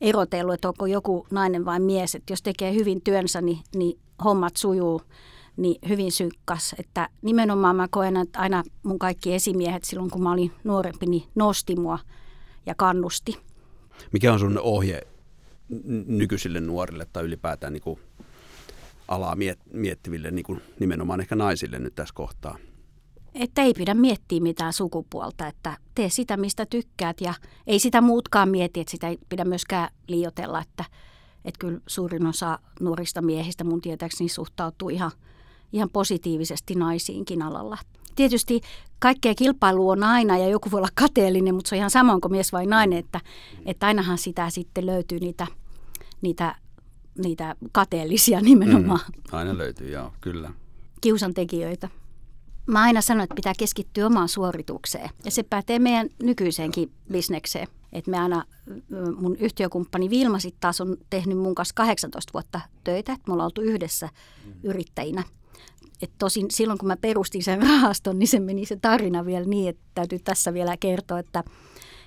erotellut, 0.01 0.53
että 0.53 0.67
onko 0.67 0.85
joku 0.85 1.27
nainen 1.31 1.65
vai 1.65 1.79
mies. 1.79 2.15
Että 2.15 2.33
jos 2.33 2.41
tekee 2.41 2.73
hyvin 2.73 3.01
työnsä, 3.01 3.41
niin, 3.41 3.59
niin 3.75 3.99
hommat 4.23 4.57
sujuu 4.57 5.01
niin 5.57 5.75
hyvin 5.89 6.11
synkkas. 6.11 6.75
Että 6.79 7.09
nimenomaan 7.21 7.75
mä 7.75 7.87
koen, 7.91 8.17
että 8.17 8.39
aina 8.39 8.63
mun 8.83 8.99
kaikki 8.99 9.33
esimiehet 9.33 9.83
silloin, 9.83 10.09
kun 10.09 10.23
mä 10.23 10.31
olin 10.31 10.51
nuorempi, 10.63 11.05
niin 11.05 11.23
nosti 11.35 11.75
mua 11.75 11.99
ja 12.65 12.75
kannusti. 12.75 13.37
Mikä 14.11 14.33
on 14.33 14.39
sun 14.39 14.59
ohje 14.59 15.07
nykyisille 16.07 16.59
nuorille 16.59 17.07
tai 17.13 17.23
ylipäätään 17.23 17.73
niin 17.73 17.83
kuin 17.83 17.99
alaa 19.07 19.37
miettiville 19.73 20.31
niin 20.31 20.45
kuin 20.45 20.61
nimenomaan 20.79 21.19
ehkä 21.19 21.35
naisille 21.35 21.79
nyt 21.79 21.95
tässä 21.95 22.13
kohtaa? 22.13 22.57
Että 23.33 23.61
ei 23.61 23.73
pidä 23.73 23.93
miettiä 23.93 24.41
mitään 24.41 24.73
sukupuolta, 24.73 25.47
että 25.47 25.77
tee 25.95 26.09
sitä, 26.09 26.37
mistä 26.37 26.65
tykkäät 26.65 27.21
ja 27.21 27.33
ei 27.67 27.79
sitä 27.79 28.01
muutkaan 28.01 28.49
mieti, 28.49 28.79
että 28.79 28.91
sitä 28.91 29.07
ei 29.07 29.17
pidä 29.29 29.45
myöskään 29.45 29.89
liiotella, 30.07 30.61
että, 30.61 30.85
että 31.45 31.59
kyllä 31.59 31.79
suurin 31.87 32.25
osa 32.25 32.59
nuorista 32.79 33.21
miehistä 33.21 33.63
mun 33.63 33.81
tietääkseni 33.81 34.29
suhtautuu 34.29 34.89
ihan, 34.89 35.11
ihan 35.73 35.89
positiivisesti 35.89 36.75
naisiinkin 36.75 37.41
alalla 37.41 37.77
tietysti 38.19 38.61
kaikkea 38.99 39.35
kilpailu 39.35 39.89
on 39.89 40.03
aina 40.03 40.37
ja 40.37 40.47
joku 40.47 40.71
voi 40.71 40.77
olla 40.77 40.87
kateellinen, 40.95 41.55
mutta 41.55 41.69
se 41.69 41.75
on 41.75 41.77
ihan 41.77 41.89
sama, 41.89 42.19
kuin 42.19 42.31
mies 42.31 42.53
vai 42.53 42.65
nainen, 42.65 42.99
että, 42.99 43.21
että 43.65 43.87
ainahan 43.87 44.17
sitä 44.17 44.49
sitten 44.49 44.85
löytyy 44.85 45.19
niitä, 45.19 45.47
niitä, 46.21 46.55
niitä 47.23 47.55
kateellisia 47.71 48.41
nimenomaan. 48.41 48.99
Mm, 49.07 49.23
aina 49.31 49.57
löytyy, 49.57 49.91
joo, 49.91 50.13
kyllä. 50.21 50.53
Kiusantekijöitä. 51.01 51.89
Mä 52.69 52.81
aina 52.81 53.01
sanon, 53.01 53.23
että 53.23 53.35
pitää 53.35 53.53
keskittyä 53.59 54.05
omaan 54.05 54.29
suoritukseen. 54.29 55.09
Ja 55.25 55.31
se 55.31 55.43
pätee 55.43 55.79
meidän 55.79 56.09
nykyiseenkin 56.23 56.91
bisnekseen. 57.11 57.67
Et 57.93 58.07
me 58.07 58.19
aina, 58.19 58.43
mun 59.17 59.35
yhtiökumppani 59.35 60.09
Vilma 60.09 60.39
sitten 60.39 60.61
taas 60.61 60.81
on 60.81 60.97
tehnyt 61.09 61.37
mun 61.37 61.55
kanssa 61.55 61.75
18 61.75 62.33
vuotta 62.33 62.61
töitä, 62.83 63.13
että 63.13 63.23
me 63.27 63.33
ollaan 63.33 63.45
oltu 63.45 63.61
yhdessä 63.61 64.09
yrittäjinä– 64.63 65.23
et 66.01 66.11
tosin 66.17 66.45
silloin 66.51 66.79
kun 66.79 66.87
mä 66.87 66.97
perustin 66.97 67.43
sen 67.43 67.61
rahaston, 67.67 68.19
niin 68.19 68.27
se 68.27 68.39
meni 68.39 68.65
se 68.65 68.75
tarina 68.75 69.25
vielä 69.25 69.45
niin, 69.45 69.69
että 69.69 69.81
täytyy 69.95 70.19
tässä 70.19 70.53
vielä 70.53 70.77
kertoa, 70.77 71.19
että 71.19 71.43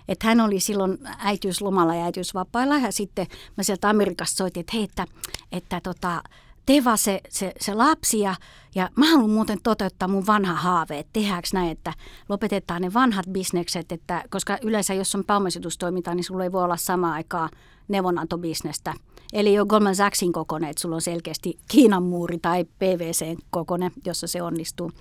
että 0.09 0.27
hän 0.27 0.40
oli 0.40 0.61
silloin 0.61 0.98
äitiyslomalla 1.18 1.94
ja 1.94 2.05
äitiysvapailla 2.05 2.79
ja 2.79 2.92
sitten 2.92 3.27
mä 3.57 3.62
sieltä 3.62 3.88
Amerikasta 3.88 4.37
soitin, 4.37 4.61
että 4.61 4.72
hei, 4.75 4.83
että, 4.83 5.07
että 5.53 5.81
tota, 5.81 6.22
tee 6.66 6.85
vaan 6.85 6.98
se, 6.98 7.20
se, 7.29 7.53
se 7.61 7.75
lapsi 7.75 8.20
ja, 8.20 8.35
ja 8.75 8.90
mä 8.96 9.11
haluan 9.11 9.31
muuten 9.31 9.59
toteuttaa 9.62 10.09
mun 10.09 10.27
vanha 10.27 10.55
haave, 10.55 10.98
että 10.98 11.11
tehdäänkö 11.12 11.48
näin, 11.53 11.70
että 11.70 11.92
lopetetaan 12.29 12.83
ne 12.83 12.94
vanhat 12.94 13.27
bisnekset, 13.33 13.92
että, 13.92 14.25
koska 14.31 14.59
yleensä 14.62 14.94
jos 14.94 15.14
on 15.14 15.25
pääomasijoitustoimintaa, 15.25 16.14
niin 16.14 16.25
sulla 16.25 16.44
ei 16.44 16.53
voi 16.53 16.64
olla 16.64 16.77
samaan 16.77 17.14
aikaan 17.14 17.51
neuvonantobisnestä. 17.88 18.94
Eli 19.33 19.55
jo 19.55 19.66
Goldman 19.66 19.96
Sachsin 19.96 20.33
kokonen, 20.33 20.70
että 20.70 20.81
sulla 20.81 20.94
on 20.94 21.03
selkeästi 21.03 21.59
Kiinan 21.68 22.03
muuri 22.03 22.38
tai 22.38 22.64
PVCn 22.64 23.37
kokonen, 23.51 23.90
jossa 24.07 24.27
se 24.27 24.42
onnistuu. 24.42 24.92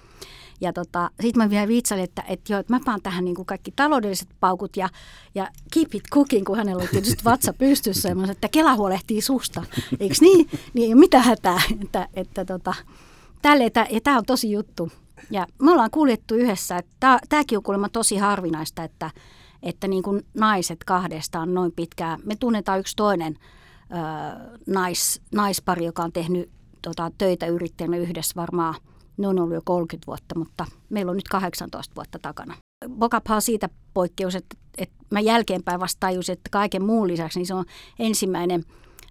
Ja 0.61 0.73
tota, 0.73 1.09
sitten 1.21 1.43
mä 1.43 1.49
vielä 1.49 1.67
viitsailin, 1.67 2.03
että, 2.03 2.23
että, 2.27 2.53
joo, 2.53 2.59
että 2.59 2.73
mä 2.73 2.79
paan 2.85 3.01
tähän 3.01 3.25
niin 3.25 3.35
kuin 3.35 3.45
kaikki 3.45 3.71
taloudelliset 3.75 4.27
paukut 4.39 4.77
ja, 4.77 4.89
ja 5.35 5.47
keep 5.73 5.95
it 5.95 6.03
cooking, 6.13 6.45
kun 6.45 6.57
hänellä 6.57 6.81
oli 6.81 6.87
tietysti 6.87 7.23
vatsa 7.23 7.53
pystyssä. 7.53 8.09
Ja 8.09 8.15
mä 8.15 8.21
sanoin, 8.21 8.31
että 8.31 8.47
Kela 8.47 8.75
huolehtii 8.75 9.21
susta. 9.21 9.63
Eikö 9.99 10.15
niin? 10.21 10.49
Niin 10.73 10.89
ei 10.89 10.95
mitä 10.95 11.19
hätää. 11.19 11.61
Että, 11.81 12.07
että 12.13 12.45
tota, 12.45 12.73
tälle, 13.41 13.65
että, 13.65 13.87
ja 13.91 14.01
tämä 14.01 14.17
on 14.17 14.25
tosi 14.25 14.51
juttu. 14.51 14.91
Ja 15.31 15.47
me 15.61 15.71
ollaan 15.71 15.91
kuljettu 15.91 16.35
yhdessä. 16.35 16.77
Että 16.77 17.19
tämäkin 17.29 17.57
on 17.57 17.63
kuulemma 17.63 17.89
tosi 17.89 18.17
harvinaista, 18.17 18.83
että, 18.83 19.11
että 19.63 19.87
niin 19.87 20.03
kuin 20.03 20.25
naiset 20.33 20.83
kahdestaan 20.83 21.53
noin 21.53 21.71
pitkään. 21.71 22.19
Me 22.23 22.35
tunnetaan 22.35 22.79
yksi 22.79 22.95
toinen 22.95 23.35
ö, 23.37 23.95
nais, 24.67 25.21
naispari, 25.31 25.85
joka 25.85 26.03
on 26.03 26.11
tehnyt 26.11 26.49
tota, 26.81 27.11
töitä 27.17 27.45
yrittäjänä 27.45 27.97
yhdessä 27.97 28.33
varmaan– 28.35 28.75
ne 29.17 29.27
on 29.27 29.39
ollut 29.39 29.55
jo 29.55 29.61
30 29.65 30.07
vuotta, 30.07 30.39
mutta 30.39 30.65
meillä 30.89 31.09
on 31.09 31.15
nyt 31.15 31.27
18 31.27 31.95
vuotta 31.95 32.19
takana. 32.21 32.55
Bokapha 32.89 33.35
on 33.35 33.41
siitä 33.41 33.69
poikkeus, 33.93 34.35
että, 34.35 34.57
että 34.77 34.95
mä 35.09 35.19
jälkeenpäin 35.19 35.79
vasta 35.79 35.99
tajusin, 35.99 36.33
että 36.33 36.49
kaiken 36.51 36.85
muun 36.85 37.07
lisäksi 37.07 37.39
niin 37.39 37.47
se 37.47 37.53
on 37.53 37.65
ensimmäinen 37.99 38.63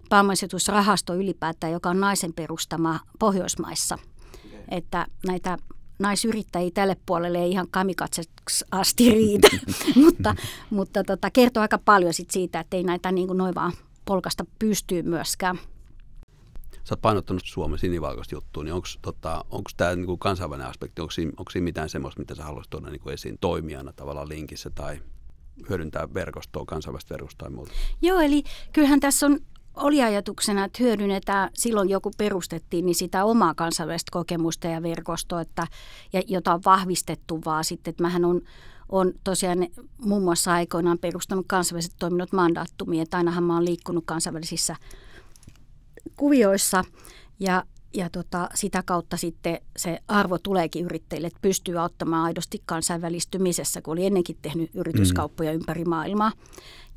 pääomasijoitusrahasto 0.09 1.15
ylipäätään, 1.15 1.73
joka 1.73 1.89
on 1.89 1.99
naisen 1.99 2.33
perustama 2.33 2.99
Pohjoismaissa. 3.19 3.97
Okay. 4.45 4.59
Että 4.71 5.05
näitä 5.27 5.57
naisyrittäjiä 5.99 6.71
tälle 6.73 6.97
puolelle 7.05 7.37
ei 7.37 7.51
ihan 7.51 7.67
kamikatseksi 7.71 8.65
asti 8.71 9.11
riitä, 9.11 9.47
mutta, 10.03 10.35
mutta 10.69 11.03
tota, 11.03 11.31
kertoo 11.31 11.61
aika 11.61 11.77
paljon 11.77 12.13
sit 12.13 12.31
siitä, 12.31 12.59
että 12.59 12.77
ei 12.77 12.83
näitä 12.83 13.11
niin 13.11 13.27
kuin 13.27 13.37
noin 13.37 13.55
vaan 13.55 13.73
polkasta 14.05 14.45
pystyy 14.59 15.03
myöskään 15.03 15.59
sä 16.83 16.93
oot 16.93 17.01
painottanut 17.01 17.43
Suomen 17.45 17.79
sinivalkoista 17.79 18.35
juttua, 18.35 18.63
niin 18.63 18.73
onko 18.73 18.87
tota, 19.01 19.45
tämä 19.77 19.95
niinku 19.95 20.17
kansainvälinen 20.17 20.69
aspekti, 20.69 21.01
onko 21.01 21.11
siinä, 21.11 21.31
siinä 21.51 21.63
mitään 21.63 21.89
semmoista, 21.89 22.19
mitä 22.19 22.35
sä 22.35 22.43
haluaisit 22.43 22.69
tuoda 22.69 22.89
niinku 22.89 23.09
esiin 23.09 23.37
toimijana 23.41 23.93
tavallaan 23.93 24.29
linkissä 24.29 24.69
tai 24.69 24.99
hyödyntää 25.69 26.13
verkostoa, 26.13 26.65
kansainvälistä 26.65 27.13
verkostoa 27.13 27.47
tai 27.47 27.55
muuta? 27.55 27.71
Joo, 28.01 28.19
eli 28.19 28.43
kyllähän 28.73 28.99
tässä 28.99 29.25
on 29.25 29.39
oli 29.75 30.01
ajatuksena, 30.01 30.63
että 30.63 30.83
hyödynnetään, 30.83 31.49
silloin 31.53 31.89
joku 31.89 32.11
perustettiin, 32.17 32.85
niin 32.85 32.95
sitä 32.95 33.25
omaa 33.25 33.53
kansainvälistä 33.53 34.09
kokemusta 34.11 34.67
ja 34.67 34.83
verkostoa, 34.83 35.41
että, 35.41 35.67
ja, 36.13 36.21
jota 36.27 36.53
on 36.53 36.61
vahvistettu 36.65 37.41
vaan 37.45 37.63
sitten, 37.63 37.91
että 37.91 38.03
mähän 38.03 38.25
on, 38.25 38.41
on 38.89 39.13
tosiaan 39.23 39.67
muun 39.97 40.23
muassa 40.23 40.53
aikoinaan 40.53 40.97
perustanut 40.99 41.45
kansainväliset 41.49 41.95
toiminnot 41.99 42.33
mandaattumia, 42.33 43.03
että 43.03 43.17
ainahan 43.17 43.43
mä 43.43 43.53
oon 43.53 43.65
liikkunut 43.65 44.03
kansainvälisissä 44.07 44.75
kuvioissa 46.15 46.83
ja, 47.39 47.63
ja 47.93 48.09
tota, 48.09 48.49
sitä 48.53 48.83
kautta 48.85 49.17
sitten 49.17 49.59
se 49.77 49.99
arvo 50.07 50.37
tuleekin 50.37 50.85
yrittäjille, 50.85 51.27
että 51.27 51.39
pystyy 51.41 51.79
auttamaan 51.79 52.23
aidosti 52.23 52.61
kansainvälistymisessä, 52.65 53.81
kun 53.81 53.91
oli 53.91 54.05
ennenkin 54.05 54.37
tehnyt 54.41 54.69
yrityskauppoja 54.73 55.51
mm. 55.51 55.55
ympäri 55.55 55.85
maailmaa. 55.85 56.31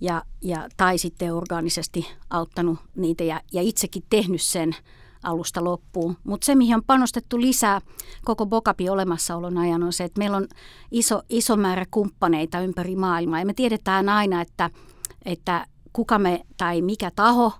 Ja, 0.00 0.22
ja, 0.40 0.68
tai 0.76 0.98
sitten 0.98 1.34
orgaanisesti 1.34 2.06
auttanut 2.30 2.78
niitä 2.96 3.24
ja, 3.24 3.40
ja 3.52 3.62
itsekin 3.62 4.02
tehnyt 4.10 4.42
sen 4.42 4.76
alusta 5.22 5.64
loppuun. 5.64 6.16
Mutta 6.24 6.44
se, 6.44 6.54
mihin 6.54 6.76
on 6.76 6.84
panostettu 6.86 7.40
lisää 7.40 7.80
koko 8.24 8.46
Bokapi 8.46 8.88
olemassaolon 8.88 9.58
ajan, 9.58 9.82
on 9.82 9.92
se, 9.92 10.04
että 10.04 10.18
meillä 10.18 10.36
on 10.36 10.48
iso, 10.90 11.22
iso 11.28 11.56
määrä 11.56 11.86
kumppaneita 11.90 12.60
ympäri 12.60 12.96
maailmaa. 12.96 13.38
Ja 13.38 13.46
me 13.46 13.54
tiedetään 13.54 14.08
aina, 14.08 14.40
että, 14.40 14.70
että 15.24 15.66
kuka 15.92 16.18
me 16.18 16.40
tai 16.56 16.82
mikä 16.82 17.10
taho 17.16 17.52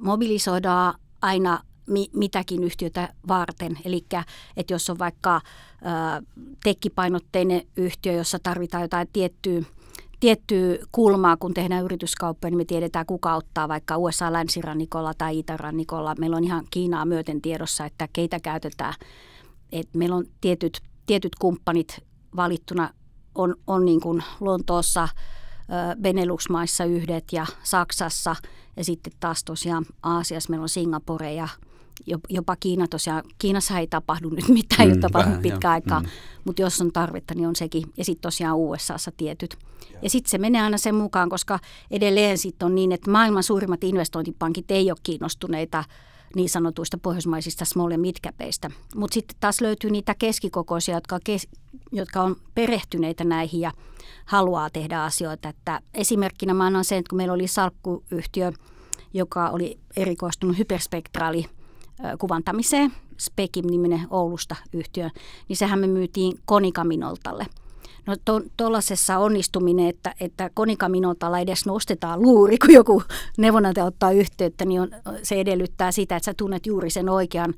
mobilisoidaan 0.00 0.94
aina 1.22 1.60
mi, 1.86 2.06
mitäkin 2.14 2.64
yhtiötä 2.64 3.08
varten. 3.28 3.78
Eli 3.84 4.06
että 4.56 4.74
jos 4.74 4.90
on 4.90 4.98
vaikka 4.98 5.36
ö, 5.36 5.40
tekkipainotteinen 6.64 7.62
yhtiö, 7.76 8.12
jossa 8.12 8.38
tarvitaan 8.42 8.82
jotain 8.82 9.08
tiettyä 9.12 9.62
tiettyä 10.20 10.78
kulmaa, 10.92 11.36
kun 11.36 11.54
tehdään 11.54 11.84
yrityskauppoja, 11.84 12.50
niin 12.50 12.58
me 12.58 12.64
tiedetään, 12.64 13.06
kuka 13.06 13.34
ottaa 13.34 13.68
vaikka 13.68 13.96
USA-länsirannikolla 13.96 15.14
tai 15.18 15.38
itärannikolla. 15.38 16.14
Meillä 16.18 16.36
on 16.36 16.44
ihan 16.44 16.64
Kiinaa 16.70 17.04
myöten 17.04 17.42
tiedossa, 17.42 17.84
että 17.84 18.08
keitä 18.12 18.40
käytetään. 18.40 18.94
Et 19.72 19.88
meillä 19.94 20.16
on 20.16 20.24
tietyt, 20.40 20.80
tietyt 21.06 21.34
kumppanit 21.38 22.00
valittuna, 22.36 22.90
on, 23.34 23.54
on 23.66 23.84
niin 23.84 24.00
kuin 24.00 24.22
Lontoossa, 24.40 25.08
Benelux-maissa 26.02 26.84
yhdet 26.84 27.24
ja 27.32 27.46
Saksassa 27.62 28.36
ja 28.76 28.84
sitten 28.84 29.12
taas 29.20 29.44
tosiaan 29.44 29.84
Aasiassa 30.02 30.50
meillä 30.50 30.62
on 30.62 30.68
Singapore 30.68 31.32
ja 31.32 31.48
jopa 32.28 32.56
Kiina 32.56 32.86
tosiaan. 32.88 33.24
Kiinassa 33.38 33.78
ei 33.78 33.86
tapahdu 33.86 34.30
nyt 34.30 34.48
mitään, 34.48 34.88
mm, 34.88 34.94
ei 34.94 35.00
tapahdu 35.00 35.30
pitkä 35.42 35.70
aikaa, 35.70 36.00
mm. 36.00 36.08
mutta 36.44 36.62
jos 36.62 36.80
on 36.80 36.92
tarvetta, 36.92 37.34
niin 37.34 37.48
on 37.48 37.56
sekin. 37.56 37.84
Ja 37.96 38.04
sitten 38.04 38.22
tosiaan 38.22 38.56
USAssa 38.56 39.12
tietyt. 39.16 39.58
Ja, 39.92 39.98
ja 40.02 40.10
sitten 40.10 40.30
se 40.30 40.38
menee 40.38 40.62
aina 40.62 40.78
sen 40.78 40.94
mukaan, 40.94 41.28
koska 41.28 41.58
edelleen 41.90 42.38
sitten 42.38 42.66
on 42.66 42.74
niin, 42.74 42.92
että 42.92 43.10
maailman 43.10 43.42
suurimmat 43.42 43.84
investointipankit 43.84 44.70
ei 44.70 44.90
ole 44.90 44.98
kiinnostuneita 45.02 45.84
niin 46.34 46.48
sanotuista 46.48 46.98
pohjoismaisista 46.98 47.64
small 47.64 47.90
ja 47.90 47.98
midcapeista. 47.98 48.70
Mutta 48.96 49.14
sitten 49.14 49.36
taas 49.40 49.60
löytyy 49.60 49.90
niitä 49.90 50.14
keskikokoisia, 50.14 50.94
jotka, 50.94 51.18
kes, 51.24 51.48
jotka 51.92 52.22
on 52.22 52.36
perehtyneitä 52.54 53.24
näihin 53.24 53.60
ja 53.60 53.72
haluaa 54.24 54.70
tehdä 54.70 55.02
asioita. 55.02 55.48
Että 55.48 55.80
esimerkkinä 55.94 56.54
mä 56.54 56.66
annan 56.66 56.84
sen, 56.84 56.98
että 56.98 57.10
kun 57.10 57.16
meillä 57.16 57.34
oli 57.34 57.48
salkkuyhtiö, 57.48 58.52
joka 59.14 59.50
oli 59.50 59.78
erikoistunut 59.96 60.58
hyperspektraali 60.58 61.46
kuvantamiseen, 62.18 62.92
Spekim-niminen 63.18 64.06
Oulusta 64.10 64.56
yhtiö, 64.72 65.10
niin 65.48 65.56
sehän 65.56 65.78
me 65.78 65.86
myytiin 65.86 66.38
Konikaminoltalle. 66.44 67.46
No 68.06 68.16
tuollaisessa 68.56 69.14
to, 69.14 69.22
onnistuminen, 69.22 69.88
että, 69.88 70.14
että 70.20 70.50
Konikaminoltalla 70.54 71.38
edes 71.38 71.66
nostetaan 71.66 72.22
luuri, 72.22 72.58
kun 72.58 72.72
joku 72.72 73.02
neuvonantaja 73.38 73.84
ottaa 73.84 74.10
yhteyttä, 74.10 74.64
niin 74.64 74.80
on, 74.80 74.90
se 75.22 75.40
edellyttää 75.40 75.92
sitä, 75.92 76.16
että 76.16 76.24
sä 76.24 76.34
tunnet 76.34 76.66
juuri 76.66 76.90
sen 76.90 77.08
oikean 77.08 77.54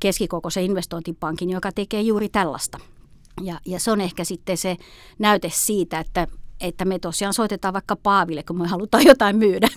keskikokoisen 0.00 0.64
investointipankin, 0.64 1.50
joka 1.50 1.72
tekee 1.72 2.00
juuri 2.00 2.28
tällaista. 2.28 2.78
Ja, 3.42 3.60
ja 3.66 3.80
se 3.80 3.90
on 3.90 4.00
ehkä 4.00 4.24
sitten 4.24 4.56
se 4.56 4.76
näyte 5.18 5.50
siitä, 5.52 5.98
että, 5.98 6.26
että 6.60 6.84
me 6.84 6.98
tosiaan 6.98 7.34
soitetaan 7.34 7.74
vaikka 7.74 7.96
Paaville, 7.96 8.42
kun 8.42 8.58
me 8.58 8.68
halutaan 8.68 9.04
jotain 9.06 9.36
myydä 9.36 9.68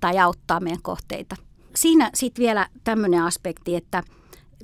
tai 0.00 0.18
auttaa 0.18 0.60
meidän 0.60 0.82
kohteita 0.82 1.36
siinä 1.76 2.10
sitten 2.14 2.42
vielä 2.42 2.68
tämmöinen 2.84 3.22
aspekti, 3.22 3.76
että 3.76 4.02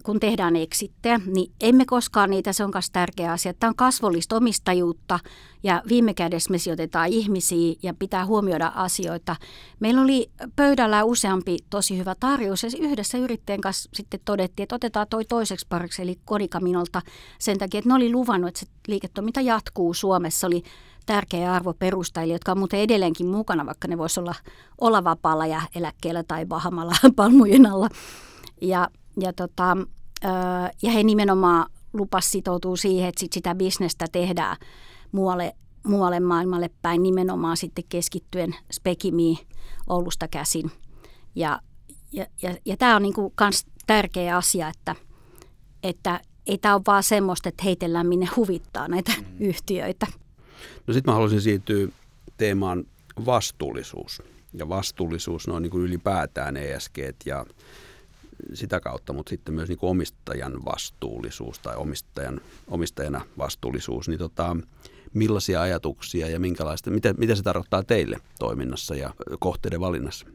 kun 0.03 0.21
tehdään 0.21 0.57
eksittejä, 0.57 1.21
niin 1.27 1.53
emme 1.61 1.85
koskaan 1.85 2.31
niitä, 2.31 2.53
se 2.53 2.65
on 2.65 2.71
myös 2.75 2.91
tärkeä 2.91 3.33
asia. 3.33 3.55
Tämä 3.55 3.69
on 3.69 3.77
kasvollista 3.77 4.37
omistajuutta 4.37 5.19
ja 5.63 5.83
viime 5.89 6.15
kädessä 6.15 6.51
me 6.51 6.59
sijoitetaan 6.59 7.09
ihmisiä 7.09 7.75
ja 7.83 7.95
pitää 7.95 8.27
huomioida 8.27 8.73
asioita. 8.75 9.37
Meillä 9.81 10.03
oli 10.03 10.31
pöydällä 10.57 11.05
useampi 11.05 11.59
tosi 11.71 11.99
hyvä 11.99 12.15
tarjous 12.21 12.63
ja 12.63 12.71
yhdessä 12.79 13.19
yrittäjän 13.19 13.61
kanssa 13.61 13.91
sitten 13.95 14.21
todettiin, 14.25 14.65
että 14.65 14.75
otetaan 14.75 15.07
toi 15.11 15.25
toiseksi 15.25 15.67
pariksi 15.69 16.03
eli 16.03 16.19
Kodikaminolta 16.25 17.03
sen 17.39 17.59
takia, 17.59 17.79
että 17.79 17.89
ne 17.91 17.95
oli 17.95 18.13
luvannut, 18.13 18.49
että 18.49 18.61
se 18.61 18.67
liiketoiminta 18.89 19.41
jatkuu 19.41 19.95
Suomessa. 19.95 20.47
Oli 20.47 20.63
tärkeä 21.07 21.53
arvo 21.53 21.75
perustajille, 21.75 22.35
jotka 22.35 22.53
on 22.53 22.59
muuten 22.59 22.81
edelleenkin 22.81 23.27
mukana, 23.27 23.67
vaikka 23.67 23.89
ne 23.89 23.99
voisi 23.99 24.21
olla, 24.21 24.35
olla 24.81 25.05
vapaalla 25.05 25.47
ja 25.47 25.63
eläkkeellä 25.75 26.23
tai 26.23 26.49
vahamalla 26.49 26.95
palmujen 27.17 27.67
alla. 27.67 27.89
Ja, 28.61 28.89
ja, 29.21 29.33
tota, 29.33 29.77
ja 30.83 30.91
he 30.91 31.03
nimenomaan 31.03 31.71
lupas 31.93 32.31
sitoutuu 32.31 32.77
siihen, 32.77 33.09
että 33.09 33.21
sit 33.21 33.33
sitä 33.33 33.55
bisnestä 33.55 34.07
tehdään 34.13 34.57
muualle, 35.13 35.53
muualle 35.87 36.21
maailmalle 36.21 36.71
päin 36.83 37.03
nimenomaan 37.03 37.57
sitten 37.57 37.85
keskittyen 37.89 38.55
Spekimiin 38.73 39.39
Oulusta 39.87 40.29
käsin. 40.29 40.71
Ja, 41.35 41.61
ja, 42.13 42.27
ja, 42.43 42.57
ja 42.65 42.77
tämä 42.77 42.97
on 42.97 43.03
niinku 43.03 43.33
kans 43.35 43.67
tärkeä 43.87 44.37
asia, 44.37 44.69
että, 44.69 44.95
että 45.83 46.21
ei 46.47 46.59
tämä 46.59 46.75
ole 46.75 46.83
vaan 46.87 47.03
semmoista, 47.03 47.49
että 47.49 47.63
heitellään 47.65 48.07
minne 48.07 48.29
huvittaa 48.37 48.89
näitä 48.89 49.13
mm. 49.19 49.25
yhtiöitä. 49.41 50.07
No 50.87 50.95
sitten 50.95 51.11
mä 51.11 51.15
haluaisin 51.15 51.41
siirtyä 51.41 51.89
teemaan 52.37 52.85
vastuullisuus. 53.27 54.23
Ja 54.53 54.69
vastuullisuus 54.69 55.47
noin 55.47 55.63
niin 55.63 55.71
kuin 55.71 55.85
ylipäätään 55.85 56.57
ESG 56.57 56.99
ja 57.27 57.47
sitä 58.55 58.81
kautta, 58.81 59.13
mutta 59.13 59.31
sitten 59.31 59.55
myös 59.55 59.69
niin 59.69 59.79
kuin 59.79 59.91
omistajan 59.91 60.65
vastuullisuus 60.65 61.59
tai 61.59 61.77
omistajan, 61.77 62.41
omistajana 62.69 63.25
vastuullisuus. 63.39 64.09
Niin 64.09 64.19
tota, 64.19 64.57
millaisia 65.15 65.61
ajatuksia 65.61 66.29
ja 66.29 66.41
minkälaista, 66.41 66.91
mitä, 66.91 67.13
mitä 67.13 67.35
se 67.35 67.43
tarkoittaa 67.43 67.83
teille 67.83 68.21
toiminnassa 68.39 68.95
ja 68.95 69.15
kohteiden 69.39 69.81
valinnassa? 69.81 70.27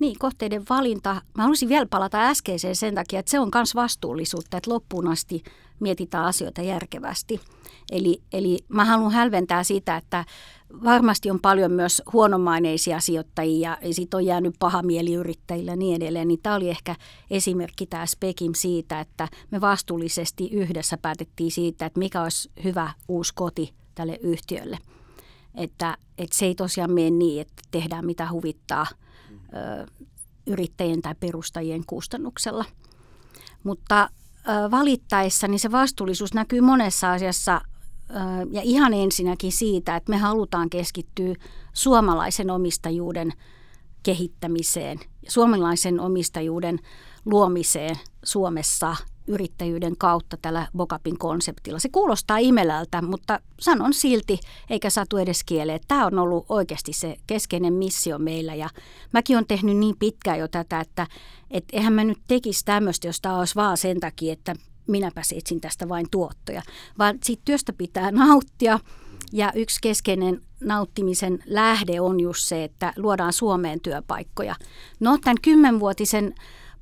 Niin, 0.00 0.18
kohteiden 0.18 0.62
valinta. 0.70 1.14
Mä 1.34 1.42
haluaisin 1.42 1.68
vielä 1.68 1.86
palata 1.86 2.28
äskeiseen 2.28 2.76
sen 2.76 2.94
takia, 2.94 3.20
että 3.20 3.30
se 3.30 3.40
on 3.40 3.50
myös 3.54 3.74
vastuullisuutta, 3.74 4.56
että 4.56 4.70
loppuun 4.70 5.08
asti 5.08 5.42
mietitään 5.80 6.24
asioita 6.24 6.62
järkevästi. 6.62 7.40
Eli, 7.92 8.22
eli 8.32 8.58
mä 8.68 8.84
haluan 8.84 9.12
hälventää 9.12 9.64
sitä, 9.64 9.96
että 9.96 10.24
varmasti 10.84 11.30
on 11.30 11.40
paljon 11.40 11.72
myös 11.72 12.02
huonomaineisia 12.12 13.00
sijoittajia 13.00 13.78
ja 13.82 13.94
sitten 13.94 14.18
on 14.18 14.26
jäänyt 14.26 14.54
paha 14.58 14.82
mieli 14.82 15.14
yrittäjillä 15.14 15.72
ja 15.72 15.76
niin 15.76 15.96
edelleen. 15.96 16.28
Niin 16.28 16.40
tämä 16.42 16.56
oli 16.56 16.70
ehkä 16.70 16.96
esimerkki 17.30 17.86
tämä 17.86 18.06
Spekim 18.06 18.52
siitä, 18.56 19.00
että 19.00 19.28
me 19.50 19.60
vastuullisesti 19.60 20.48
yhdessä 20.52 20.96
päätettiin 20.96 21.50
siitä, 21.50 21.86
että 21.86 21.98
mikä 21.98 22.22
olisi 22.22 22.50
hyvä 22.64 22.92
uusi 23.08 23.34
koti 23.34 23.74
tälle 23.94 24.18
yhtiölle. 24.22 24.78
Että, 25.54 25.96
että 26.18 26.36
se 26.36 26.46
ei 26.46 26.54
tosiaan 26.54 26.92
mene 26.92 27.10
niin, 27.10 27.40
että 27.40 27.62
tehdään 27.70 28.06
mitä 28.06 28.30
huvittaa 28.30 28.86
ö, 29.32 29.86
yrittäjien 30.46 31.02
tai 31.02 31.14
perustajien 31.20 31.82
kustannuksella. 31.86 32.64
Mutta 33.64 34.08
valittaessa 34.70 35.48
niin 35.48 35.58
se 35.58 35.72
vastuullisuus 35.72 36.34
näkyy 36.34 36.60
monessa 36.60 37.12
asiassa 37.12 37.60
ja 38.50 38.60
ihan 38.64 38.94
ensinnäkin 38.94 39.52
siitä, 39.52 39.96
että 39.96 40.10
me 40.10 40.16
halutaan 40.16 40.70
keskittyä 40.70 41.34
suomalaisen 41.72 42.50
omistajuuden 42.50 43.32
kehittämiseen, 44.02 45.00
suomalaisen 45.28 46.00
omistajuuden 46.00 46.78
luomiseen 47.24 47.96
Suomessa 48.24 48.96
yrittäjyyden 49.26 49.96
kautta 49.96 50.36
tällä 50.42 50.68
Bokapin 50.76 51.18
konseptilla. 51.18 51.78
Se 51.78 51.88
kuulostaa 51.88 52.38
imelältä, 52.38 53.02
mutta 53.02 53.40
sanon 53.60 53.94
silti, 53.94 54.38
eikä 54.70 54.90
satu 54.90 55.16
edes 55.16 55.44
kieleen, 55.44 55.80
tämä 55.88 56.06
on 56.06 56.18
ollut 56.18 56.46
oikeasti 56.48 56.92
se 56.92 57.16
keskeinen 57.26 57.72
missio 57.72 58.18
meillä. 58.18 58.54
Ja 58.54 58.68
mäkin 59.12 59.36
olen 59.36 59.46
tehnyt 59.46 59.76
niin 59.76 59.96
pitkään 59.98 60.38
jo 60.38 60.48
tätä, 60.48 60.80
että 60.80 61.06
et 61.50 61.64
eihän 61.72 61.92
mä 61.92 62.04
nyt 62.04 62.18
tekisi 62.26 62.64
tämmöistä, 62.64 63.06
jos 63.06 63.20
tämä 63.20 63.38
olisi 63.38 63.54
vaan 63.54 63.76
sen 63.76 64.00
takia, 64.00 64.32
että 64.32 64.54
minäpä 64.86 65.22
etsin 65.34 65.60
tästä 65.60 65.88
vain 65.88 66.06
tuottoja, 66.10 66.62
vaan 66.98 67.18
siitä 67.22 67.42
työstä 67.44 67.72
pitää 67.72 68.10
nauttia. 68.10 68.78
Ja 69.32 69.52
yksi 69.54 69.78
keskeinen 69.82 70.40
nauttimisen 70.60 71.38
lähde 71.46 72.00
on 72.00 72.20
just 72.20 72.40
se, 72.40 72.64
että 72.64 72.92
luodaan 72.96 73.32
Suomeen 73.32 73.80
työpaikkoja. 73.80 74.54
No 75.00 75.18
tämän 75.18 75.36
kymmenvuotisen 75.42 76.34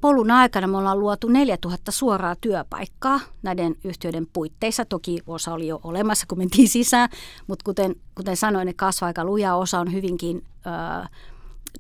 polun 0.03 0.31
aikana 0.31 0.67
me 0.67 0.77
ollaan 0.77 1.01
luotu 1.01 1.29
4000 1.29 1.93
suoraa 1.93 2.37
työpaikkaa 2.41 3.21
näiden 3.43 3.77
yhtiöiden 3.85 4.27
puitteissa. 4.33 4.85
Toki 4.85 5.19
osa 5.27 5.53
oli 5.53 5.67
jo 5.67 5.81
olemassa, 5.85 6.27
kun 6.29 6.39
mentiin 6.39 6.69
sisään, 6.69 7.09
mutta 7.47 7.63
kuten, 7.65 7.95
kuten 8.15 8.37
sanoin, 8.37 8.67
ne 8.67 8.73
kasvaa 8.73 9.07
aika 9.07 9.25
luja. 9.25 9.55
Osa 9.55 9.81
on 9.81 9.93
hyvinkin 9.93 10.45
ö, 10.47 11.09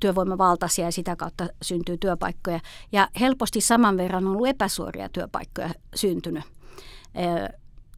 työvoimavaltaisia 0.00 0.84
ja 0.84 0.92
sitä 0.92 1.16
kautta 1.16 1.48
syntyy 1.62 1.98
työpaikkoja. 1.98 2.60
Ja 2.92 3.08
helposti 3.20 3.60
saman 3.60 3.96
verran 3.96 4.26
on 4.26 4.36
ollut 4.36 4.48
epäsuoria 4.48 5.08
työpaikkoja 5.08 5.70
syntynyt. 5.94 6.44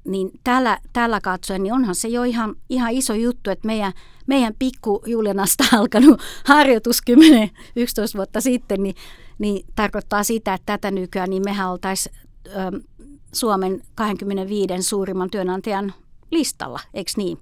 niin 0.05 0.31
tällä, 0.45 0.79
tällä 0.93 1.21
katsoen, 1.21 1.63
niin 1.63 1.73
onhan 1.73 1.95
se 1.95 2.09
jo 2.09 2.23
ihan, 2.23 2.55
ihan 2.69 2.93
iso 2.93 3.15
juttu, 3.15 3.51
että 3.51 3.67
meidän, 3.67 3.93
meidän 4.27 4.55
pikku 4.59 5.03
Julianasta 5.07 5.65
alkanut 5.79 6.21
harjoitus 6.45 7.01
10-11 7.11 7.15
vuotta 8.17 8.41
sitten, 8.41 8.83
niin, 8.83 8.95
niin 9.39 9.67
tarkoittaa 9.75 10.23
sitä, 10.23 10.55
että 10.55 10.73
tätä 10.73 10.91
nykyään 10.91 11.31
niin 11.31 11.43
mehän 11.45 11.71
oltaisiin 11.71 12.17
Suomen 13.33 13.83
25 13.95 14.83
suurimman 14.83 15.31
työnantajan 15.31 15.95
listalla, 16.31 16.81
eikö 16.95 17.11
niin? 17.17 17.39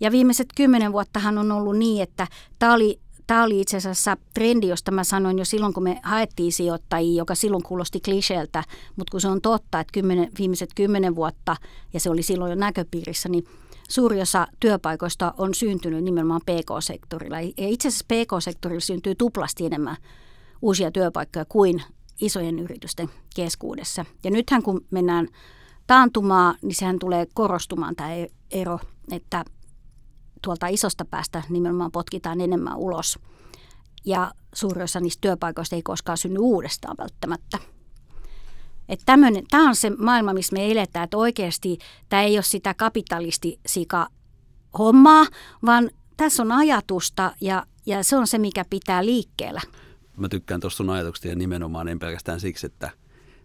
Ja 0.00 0.12
viimeiset 0.12 0.48
kymmenen 0.56 0.92
vuottahan 0.92 1.38
on 1.38 1.52
ollut 1.52 1.76
niin, 1.76 2.02
että 2.02 2.26
tämä 2.58 2.74
oli 2.74 3.00
tämä 3.28 3.44
oli 3.44 3.60
itse 3.60 3.76
asiassa 3.76 4.16
trendi, 4.34 4.68
josta 4.68 4.90
mä 4.90 5.04
sanoin 5.04 5.38
jo 5.38 5.44
silloin, 5.44 5.74
kun 5.74 5.82
me 5.82 6.00
haettiin 6.02 6.52
sijoittajia, 6.52 7.18
joka 7.18 7.34
silloin 7.34 7.62
kuulosti 7.62 8.00
kliseeltä, 8.00 8.64
mutta 8.96 9.10
kun 9.10 9.20
se 9.20 9.28
on 9.28 9.40
totta, 9.40 9.80
että 9.80 9.92
kymmenen, 9.92 10.28
viimeiset 10.38 10.70
kymmenen 10.74 11.16
vuotta, 11.16 11.56
ja 11.92 12.00
se 12.00 12.10
oli 12.10 12.22
silloin 12.22 12.50
jo 12.50 12.56
näköpiirissä, 12.56 13.28
niin 13.28 13.44
suuri 13.88 14.20
osa 14.20 14.46
työpaikoista 14.60 15.34
on 15.38 15.54
syntynyt 15.54 16.04
nimenomaan 16.04 16.40
PK-sektorilla. 16.40 17.40
Ja 17.40 17.52
itse 17.56 17.88
asiassa 17.88 18.06
PK-sektorilla 18.08 18.80
syntyy 18.80 19.14
tuplasti 19.14 19.66
enemmän 19.66 19.96
uusia 20.62 20.90
työpaikkoja 20.90 21.44
kuin 21.48 21.82
isojen 22.20 22.58
yritysten 22.58 23.10
keskuudessa. 23.36 24.04
Ja 24.24 24.30
nythän 24.30 24.62
kun 24.62 24.84
mennään 24.90 25.28
taantumaan, 25.86 26.54
niin 26.62 26.74
sehän 26.74 26.98
tulee 26.98 27.26
korostumaan 27.34 27.96
tämä 27.96 28.14
e- 28.14 28.30
ero, 28.50 28.78
että 29.12 29.44
tuolta 30.42 30.66
isosta 30.66 31.04
päästä 31.04 31.42
nimenomaan 31.48 31.92
potkitaan 31.92 32.40
enemmän 32.40 32.76
ulos. 32.76 33.18
Ja 34.04 34.32
suurin 34.54 34.82
osa 34.82 35.00
niistä 35.00 35.20
työpaikoista 35.20 35.76
ei 35.76 35.82
koskaan 35.82 36.18
synny 36.18 36.38
uudestaan 36.40 36.96
välttämättä. 36.98 37.58
Tämä 39.06 39.68
on 39.68 39.76
se 39.76 39.90
maailma, 39.90 40.32
missä 40.32 40.52
me 40.52 40.70
eletään, 40.70 41.04
että 41.04 41.16
oikeasti 41.16 41.78
tämä 42.08 42.22
ei 42.22 42.36
ole 42.36 42.42
sitä 42.42 42.74
kapitalistisika 42.74 44.08
hommaa, 44.78 45.26
vaan 45.66 45.90
tässä 46.16 46.42
on 46.42 46.52
ajatusta 46.52 47.34
ja, 47.40 47.66
ja 47.86 48.04
se 48.04 48.16
on 48.16 48.26
se, 48.26 48.38
mikä 48.38 48.64
pitää 48.70 49.04
liikkeellä. 49.04 49.60
Mä 50.16 50.28
tykkään 50.28 50.60
tuosta 50.60 50.76
sun 50.76 50.90
ajatuksesta 50.90 51.28
ja 51.28 51.36
nimenomaan 51.36 51.88
en 51.88 51.98
pelkästään 51.98 52.40
siksi, 52.40 52.66
että 52.66 52.90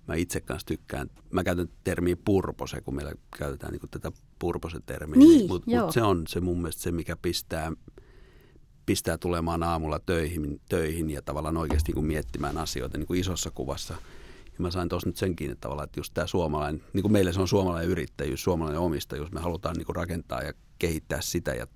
mä 0.07 0.15
itse 0.15 0.41
kanssa 0.41 0.65
tykkään, 0.65 1.09
mä 1.31 1.43
käytän 1.43 1.69
termiä 1.83 2.15
purpose, 2.25 2.81
kun 2.81 2.95
meillä 2.95 3.13
käytetään 3.37 3.73
niin 3.73 3.89
tätä 3.91 4.11
purpose-termiä. 4.39 5.17
Niin, 5.17 5.47
Mutta 5.47 5.71
mut 5.71 5.91
se 5.91 6.01
on 6.01 6.27
se 6.27 6.41
mun 6.41 6.57
mielestä 6.57 6.81
se, 6.81 6.91
mikä 6.91 7.15
pistää, 7.15 7.71
pistää 8.85 9.17
tulemaan 9.17 9.63
aamulla 9.63 9.99
töihin, 9.99 10.61
töihin 10.69 11.09
ja 11.09 11.21
tavallaan 11.21 11.57
oikeasti 11.57 11.89
niin 11.89 11.95
kuin 11.95 12.05
miettimään 12.05 12.57
asioita 12.57 12.97
niin 12.97 13.07
kuin 13.07 13.19
isossa 13.19 13.51
kuvassa. 13.51 13.93
Ja 14.45 14.59
mä 14.59 14.71
sain 14.71 14.89
tuossa 14.89 15.09
nyt 15.09 15.17
senkin, 15.17 15.51
että 15.51 15.61
tavallaan, 15.61 15.85
että 15.85 15.99
just 15.99 16.13
tämä 16.13 16.27
suomalainen, 16.27 16.83
niin 16.93 17.01
kuin 17.01 17.11
meille 17.11 17.33
se 17.33 17.41
on 17.41 17.47
suomalainen 17.47 17.89
yrittäjyys, 17.89 18.43
suomalainen 18.43 18.81
omistajuus, 18.81 19.31
me 19.31 19.39
halutaan 19.39 19.75
niin 19.75 19.85
kuin 19.85 19.95
rakentaa 19.95 20.41
ja 20.41 20.53
kehittää 20.79 21.21
sitä 21.21 21.53
ja 21.53 21.67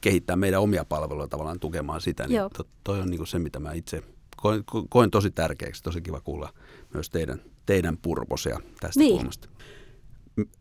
kehittää 0.00 0.36
meidän 0.36 0.60
omia 0.60 0.84
palveluja 0.84 1.28
tavallaan 1.28 1.60
tukemaan 1.60 2.00
sitä, 2.00 2.26
niin 2.26 2.40
to, 2.56 2.64
toi 2.84 3.00
on 3.00 3.10
niin 3.10 3.18
kuin 3.18 3.26
se, 3.26 3.38
mitä 3.38 3.60
mä 3.60 3.72
itse 3.72 4.02
koen, 4.44 4.64
koen 4.88 5.10
tosi 5.10 5.30
tärkeäksi. 5.30 5.82
Tosi 5.82 6.00
kiva 6.00 6.20
kuulla 6.20 6.52
myös 6.94 7.10
teidän, 7.10 7.40
teidän 7.66 7.96
purposia 8.02 8.60
tästä 8.80 9.00
niin. 9.00 9.16
kulmasta. 9.16 9.48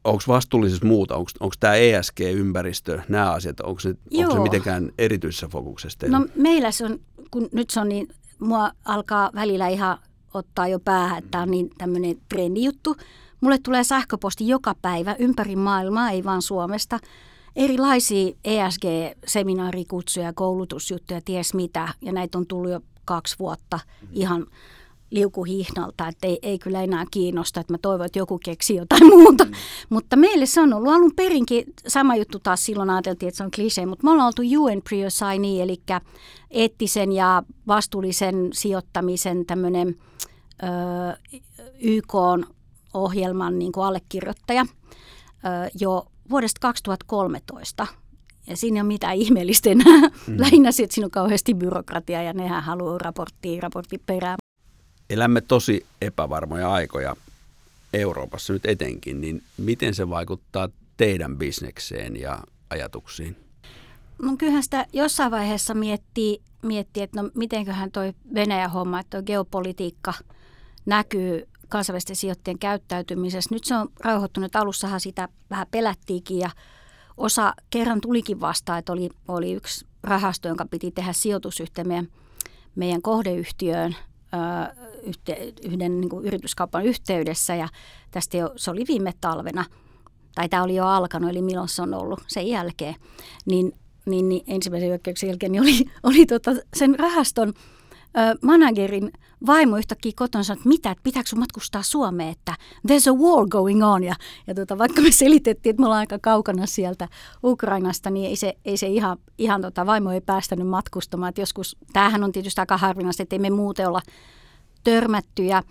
Onko 0.04 0.24
vastuullisessa 0.28 0.86
muuta? 0.86 1.15
Onko 1.15 1.54
tämä 1.60 1.74
ESG-ympäristö, 1.76 3.02
nämä 3.10 3.32
asiat, 3.32 3.60
onko 3.60 3.80
se, 3.80 3.96
onko 4.17 4.34
se 4.34 4.39
mitenkään 4.39 4.91
erityisessä 4.98 5.48
fokuksessa 5.48 6.00
teillä? 6.00 6.19
No 6.19 6.28
meillä 6.36 6.72
se 6.72 6.86
on, 6.86 7.00
kun 7.32 7.50
nyt 7.52 7.69
se 7.69 7.80
on 7.80 7.89
niin, 7.89 8.08
mua 8.39 8.72
alkaa 8.86 9.32
välillä 9.36 9.67
ihan 9.67 9.98
ottaa 10.34 10.67
jo 10.67 10.80
päähän, 10.80 11.17
että 11.17 11.32
tämä 11.32 11.41
on 11.41 11.52
niin 11.52 11.69
tämmöinen 11.78 12.15
trendijuttu. 12.30 12.96
Mulle 13.41 13.58
tulee 13.63 13.84
sähköposti 13.84 14.48
joka 14.48 14.76
päivä 14.82 15.15
ympäri 15.19 15.56
maailmaa, 15.56 16.10
ei 16.10 16.24
vaan 16.24 16.41
Suomesta, 16.41 17.00
erilaisia 17.56 18.34
ESG-seminaarikutsuja, 18.43 20.34
koulutusjuttuja, 20.36 21.22
ties 21.26 21.54
mitä, 21.54 21.93
ja 22.02 22.12
näitä 22.12 22.38
on 22.38 22.48
tullut 22.48 22.72
jo 22.72 22.82
kaksi 23.06 23.36
vuotta 23.39 23.80
ihan 24.12 24.48
liukuhihnalta, 25.13 26.08
että 26.08 26.28
ei, 26.28 26.39
ei 26.42 26.60
kyllä 26.60 26.82
enää 26.82 27.06
kiinnosta, 27.12 27.60
että 27.60 27.74
mä 27.74 27.78
toivon, 27.78 28.06
että 28.06 28.20
joku 28.20 28.39
keksi 28.46 28.76
jotain 28.76 29.08
muuta. 29.08 29.46
Mm. 29.46 29.52
Mutta 29.89 30.16
meille 30.16 30.46
se 30.46 30.62
on 30.62 30.74
ollut 30.74 30.94
alun 30.94 31.12
perinkin, 31.16 31.63
sama 31.88 32.16
juttu 32.16 32.39
taas 32.39 32.66
silloin 32.66 32.89
ajateltiin, 32.89 33.28
että 33.28 33.38
se 33.38 33.44
on 33.44 33.52
klisee, 33.52 33.86
mutta 33.86 34.04
me 34.04 34.12
ollaan 34.12 34.28
oltu 34.28 34.42
UN 34.42 34.82
Priosini, 34.82 35.62
eli 35.62 35.82
eettisen 36.52 37.12
ja 37.12 37.44
vastuullisen 37.68 38.50
sijoittamisen 38.54 39.46
tämmöinen 39.46 39.96
YK-ohjelman 41.80 43.60
niin 43.60 43.72
kuin 43.72 43.86
allekirjoittaja 43.86 44.66
ö, 44.66 45.70
jo 45.80 46.06
vuodesta 46.30 46.60
2013. 46.60 47.88
Ja 48.48 48.58
siinä 48.58 48.78
ei 48.78 48.82
ole 48.82 48.88
mitään 48.88 49.16
ihmeellistä 49.16 49.70
enää. 49.70 50.10
Mm. 50.28 50.40
Lähinnä 50.40 50.72
se, 50.72 50.84
että 50.84 50.94
siinä 50.94 51.06
on 51.06 51.12
kauheasti 51.12 51.54
byrokratia 51.54 52.24
ja 52.24 52.34
nehän 52.34 52.64
haluaa 52.64 52.98
raporttia 52.98 53.62
raportti 53.62 53.98
perään. 54.06 54.38
Elämme 55.10 55.42
tosi 55.42 55.86
epävarmoja 56.02 56.74
aikoja 56.74 57.16
Euroopassa 57.94 58.54
nyt 58.54 58.66
etenkin, 58.66 59.22
niin 59.22 59.44
miten 59.58 59.96
se 59.96 60.10
vaikuttaa 60.10 60.70
teidän 60.98 61.38
bisnekseen 61.38 62.20
ja 62.20 62.40
ajatuksiin? 62.70 63.36
No 64.22 64.38
kyllähän 64.38 64.64
sitä 64.64 64.86
jossain 64.94 65.32
vaiheessa 65.32 65.74
miettii, 65.74 66.42
miettii 66.62 67.04
että 67.04 67.22
no 67.22 67.30
mitenköhän 67.36 67.92
toi 67.92 68.14
Venäjän 68.34 68.72
homma, 68.72 69.00
että 69.00 69.18
toi 69.18 69.24
geopolitiikka 69.24 70.14
näkyy 70.86 71.48
kansainvälisten 71.70 72.16
sijoittajien 72.16 72.60
käyttäytymisessä. 72.60 73.56
Nyt 73.56 73.64
se 73.64 73.76
on 73.76 73.90
rauhoittunut. 74.00 74.56
Alussahan 74.56 75.00
sitä 75.00 75.30
vähän 75.50 75.68
pelättiinkin 75.72 76.40
ja 76.40 76.50
osa 77.17 77.54
kerran 77.69 78.02
tulikin 78.02 78.39
vastaan, 78.39 78.80
että 78.80 78.93
oli, 78.93 79.10
oli 79.28 79.54
yksi 79.54 79.86
rahasto, 80.04 80.47
jonka 80.47 80.65
piti 80.65 80.91
tehdä 80.91 81.13
sijoitusyhteen 81.13 81.88
meidän, 81.88 82.08
meidän 82.76 83.02
kohdeyhtiöön 83.02 83.95
yhte, 85.04 85.54
yhden 85.63 86.02
niin 86.02 86.10
kuin 86.10 86.26
yrityskaupan 86.26 86.86
yhteydessä. 86.86 87.56
Ja 87.56 87.67
tästä 88.12 88.38
jo, 88.38 88.54
se 88.56 88.71
oli 88.71 88.86
viime 88.88 89.13
talvena, 89.21 89.65
tai 90.36 90.49
tämä 90.49 90.63
oli 90.63 90.76
jo 90.76 90.86
alkanut, 90.86 91.30
eli 91.30 91.41
milloin 91.41 91.69
se 91.69 91.82
on 91.82 91.93
ollut 91.93 92.23
sen 92.28 92.47
jälkeen, 92.47 92.95
niin, 93.45 93.73
niin, 94.06 94.30
niin 94.30 94.43
ensimmäisen 94.47 94.89
hyökkäyksen 94.89 95.28
jälkeen 95.28 95.52
niin 95.52 95.62
oli, 95.62 95.86
oli 96.10 96.26
tota 96.26 96.52
sen 96.76 96.99
rahaston 96.99 97.54
managerin 98.41 99.12
vaimo 99.45 99.78
yhtäkkiä 99.78 100.12
kotona 100.15 100.43
sanoi, 100.43 100.58
että 100.58 100.69
mitä, 100.69 100.91
että 100.91 101.04
pitääkö 101.04 101.30
sun 101.30 101.39
matkustaa 101.39 101.84
Suomeen, 101.84 102.30
että 102.30 102.56
there's 102.88 103.10
a 103.10 103.13
war 103.13 103.47
going 103.47 103.86
on. 103.86 104.04
Ja, 104.04 104.15
ja 104.47 104.56
tota, 104.56 104.78
vaikka 104.78 105.02
me 105.02 105.12
selitettiin, 105.12 105.71
että 105.71 105.82
me 105.82 105.86
ollaan 105.86 105.99
aika 105.99 106.19
kaukana 106.19 106.65
sieltä 106.65 107.08
Ukrainasta, 107.43 108.10
niin 108.10 108.30
ei 108.30 108.36
se, 108.36 108.54
ei 108.65 108.78
se 108.78 108.88
ihan, 108.88 109.17
ihan 109.38 109.62
tota, 109.62 109.86
vaimo 109.86 110.12
ei 110.12 110.21
päästänyt 110.21 110.67
matkustamaan. 110.67 111.30
Että 111.30 111.41
joskus, 111.41 111.78
tämähän 111.93 112.23
on 112.23 112.32
tietysti 112.32 112.62
aika 112.62 112.78
harvinaista, 112.78 113.23
että 113.23 113.36
ei 113.36 113.39
me 113.39 113.49
muuten 113.49 113.88
olla 113.88 114.02
törmätty. 114.84 115.43
Ja 115.43 115.63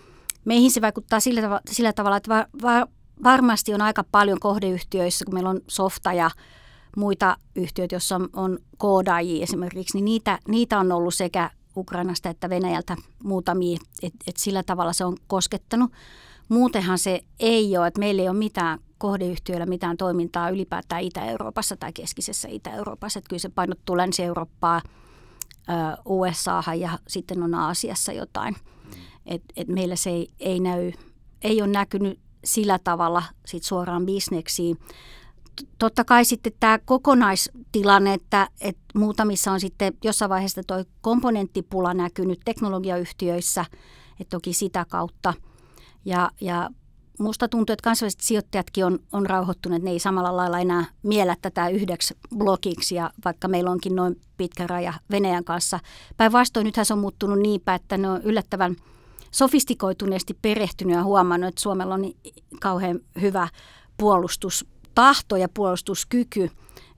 meihin 0.45 0.71
se 0.71 0.81
vaikuttaa 0.81 1.21
sillä, 1.21 1.41
tav- 1.41 1.61
sillä 1.71 1.93
tavalla, 1.93 2.17
että 2.17 2.35
va- 2.35 2.47
va- 2.63 2.87
varmasti 3.25 3.75
on 3.75 3.83
aika 3.83 4.05
paljon 4.05 4.41
kohdeyhtiöissä, 4.41 5.25
kun 5.25 5.35
meillä 5.35 5.51
on 5.51 5.61
softa 5.69 6.13
ja 6.13 6.31
muita 6.97 7.37
yhtiöitä, 7.57 7.95
joissa 7.95 8.17
on, 8.17 8.29
on 8.33 8.59
koodaajia 8.79 9.43
esimerkiksi, 9.43 9.97
niin 9.97 10.05
niitä, 10.05 10.39
niitä 10.49 10.79
on 10.79 10.93
ollut 10.93 11.15
sekä 11.15 11.51
Ukrainasta 11.77 12.29
että 12.29 12.51
Venäjältä 12.51 12.97
muutamia, 13.25 13.79
että 14.03 14.25
et 14.27 14.37
sillä 14.37 14.63
tavalla 14.63 14.93
se 14.93 15.05
on 15.05 15.17
koskettanut. 15.27 15.93
Muutenhan 16.49 16.99
se 16.99 17.25
ei 17.41 17.77
ole, 17.77 17.87
että 17.87 18.01
meillä 18.01 18.23
ei 18.23 18.29
ole 18.29 18.39
mitään 18.39 18.79
kohdeyhtiöillä 18.99 19.67
mitään 19.67 19.97
toimintaa 19.97 20.51
ylipäätään 20.51 21.03
Itä-Euroopassa 21.03 21.77
tai 21.77 21.93
keskisessä 21.93 22.49
Itä-Euroopassa. 22.49 23.19
Että 23.19 23.29
kyllä 23.29 23.41
se 23.41 23.49
painottuu 23.49 23.97
Länsi-Eurooppaa, 23.97 24.83
USAhan 26.05 26.81
ja 26.81 26.99
sitten 27.09 27.43
on 27.43 27.55
Aasiassa 27.55 28.13
jotain. 28.13 28.57
Et, 29.27 29.43
et 29.57 29.69
meillä 29.69 29.97
se 29.97 30.11
ei, 30.11 30.29
ei, 30.41 30.61
näy, 30.61 30.93
ei 31.43 31.63
ole 31.63 31.71
näkynyt 31.71 32.19
sillä 32.45 32.79
tavalla 32.85 33.23
sit 33.47 33.63
suoraan 33.63 34.07
bisneksiin 34.07 34.79
totta 35.79 36.05
kai 36.05 36.25
sitten 36.25 36.53
tämä 36.61 36.79
kokonaistilanne, 36.85 38.15
että, 38.15 38.49
että 38.61 38.83
muutamissa 38.95 39.53
on 39.53 39.61
sitten 39.61 39.93
jossain 40.05 40.29
vaiheessa 40.29 40.63
tuo 40.67 40.85
komponenttipula 41.01 41.95
näkynyt 41.95 42.41
teknologiayhtiöissä, 42.45 43.65
että 44.21 44.37
toki 44.37 44.53
sitä 44.53 44.87
kautta. 44.89 45.35
Ja, 46.05 46.31
ja 46.41 46.71
musta 47.19 47.49
tuntuu, 47.49 47.73
että 47.73 47.85
kansainväliset 47.85 48.21
sijoittajatkin 48.21 48.85
on, 48.85 48.99
on 49.13 49.27
rauhoittuneet, 49.27 49.83
ne 49.83 49.91
ei 49.91 49.99
samalla 49.99 50.37
lailla 50.37 50.59
enää 50.59 50.85
miellä 51.03 51.37
tätä 51.43 51.69
yhdeksi 51.69 52.15
blogiksi, 52.39 52.95
ja 52.95 53.11
vaikka 53.25 53.49
meillä 53.49 53.71
onkin 53.71 53.97
noin 53.97 54.21
pitkä 54.37 54.67
raja 54.67 54.93
Venäjän 55.11 55.45
kanssa. 55.45 55.81
Päinvastoin 56.17 56.65
nythän 56.65 56.87
se 56.87 56.93
on 56.93 57.01
muuttunut 57.01 57.39
niinpä, 57.39 57.75
että 57.75 57.99
ne 57.99 58.11
on 58.11 58.23
yllättävän 58.23 58.77
sofistikoituneesti 59.31 60.35
perehtynyt 60.43 60.97
ja 60.97 61.05
huomannut, 61.05 61.49
että 61.49 61.61
Suomella 61.61 61.95
on 61.95 62.03
niin 62.03 62.17
kauhean 62.61 63.01
hyvä 63.21 63.49
puolustus 63.97 64.67
tahto 64.95 65.37
ja 65.37 65.49
puolustuskyky. 65.55 66.51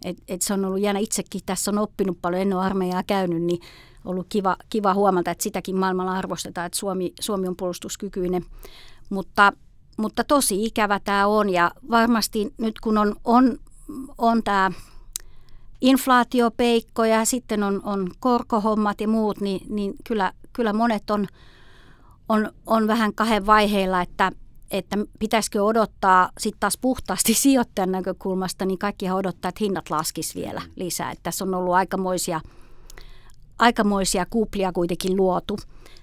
Et, 0.05 0.17
et 0.29 0.43
se 0.43 0.55
on 0.55 0.65
ollut 0.65 0.81
jännä 0.81 1.01
itsekin, 1.01 1.41
tässä 1.47 1.71
on 1.71 1.79
oppinut 1.79 2.19
paljon, 2.23 2.43
en 2.43 2.53
ole 2.53 2.65
armeijaa 2.65 3.03
käynyt, 3.03 3.43
niin 3.43 3.61
ollut 4.05 4.27
kiva, 4.29 4.57
kiva 4.71 4.95
huomata, 4.95 5.31
että 5.31 5.43
sitäkin 5.43 5.77
maailmalla 5.77 6.13
arvostetaan, 6.13 6.67
että 6.67 6.79
Suomi, 6.79 7.13
Suomi 7.21 7.49
on 7.49 7.57
puolustuskykyinen. 7.57 8.45
Mutta, 9.11 9.53
mutta 9.99 10.25
tosi 10.25 10.65
ikävä 10.65 11.01
tämä 11.01 11.27
on 11.27 11.51
ja 11.51 11.71
varmasti 11.91 12.55
nyt 12.59 12.81
kun 12.81 12.99
on, 12.99 13.17
on, 13.25 13.59
on 14.19 14.43
tämä 14.43 14.71
inflaatiopeikko 15.81 17.05
ja 17.05 17.25
sitten 17.25 17.63
on, 17.63 17.81
on 17.85 18.11
korkohommat 18.21 19.01
ja 19.01 19.09
muut, 19.09 19.41
niin, 19.41 19.67
niin 19.69 19.95
kyllä, 20.05 20.33
kyllä 20.53 20.73
monet 20.73 21.11
on, 21.11 21.27
on, 22.29 22.53
on 22.67 22.87
vähän 22.87 23.15
kahden 23.15 23.47
vaiheilla, 23.47 24.03
että– 24.03 24.33
että 24.71 24.97
pitäisikö 25.19 25.65
odottaa 25.65 26.31
sitten 26.41 26.61
taas 26.61 26.79
puhtaasti 26.81 27.35
sijoittajan 27.45 27.93
näkökulmasta, 27.93 28.65
niin 28.65 28.79
kaikkihan 28.79 29.17
odottaa, 29.17 29.49
että 29.49 29.65
hinnat 29.65 29.91
laskis 29.91 30.35
vielä 30.35 30.63
lisää. 30.77 31.11
Että 31.11 31.23
tässä 31.23 31.45
on 31.45 31.55
ollut 31.55 31.75
aikamoisia, 31.75 32.41
aikamoisia 33.59 34.27
kuplia 34.31 34.73
kuitenkin 34.73 35.17
luotu, 35.17 35.59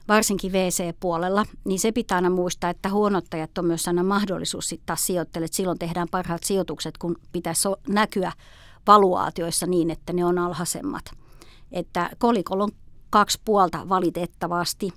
varsinkin 0.07 0.51
VC-puolella, 0.51 1.45
niin 1.65 1.79
se 1.79 1.91
pitää 1.91 2.15
aina 2.15 2.29
muistaa, 2.29 2.69
että 2.69 2.89
huonottajat 2.89 3.57
on 3.57 3.65
myös 3.65 3.87
aina 3.87 4.03
mahdollisuus 4.03 4.69
sitten 4.69 4.85
taas 4.85 5.05
sijoitteille, 5.05 5.45
että 5.45 5.55
silloin 5.57 5.79
tehdään 5.79 6.07
parhaat 6.11 6.43
sijoitukset, 6.43 6.97
kun 6.97 7.15
pitäisi 7.31 7.67
näkyä 7.87 8.31
valuaatioissa 8.87 9.67
niin, 9.67 9.91
että 9.91 10.13
ne 10.13 10.25
on 10.25 10.37
alhaisemmat. 10.37 11.05
Että 11.71 12.09
kolikolla 12.17 12.63
on 12.63 12.71
kaksi 13.09 13.39
puolta 13.45 13.89
valitettavasti. 13.89 14.91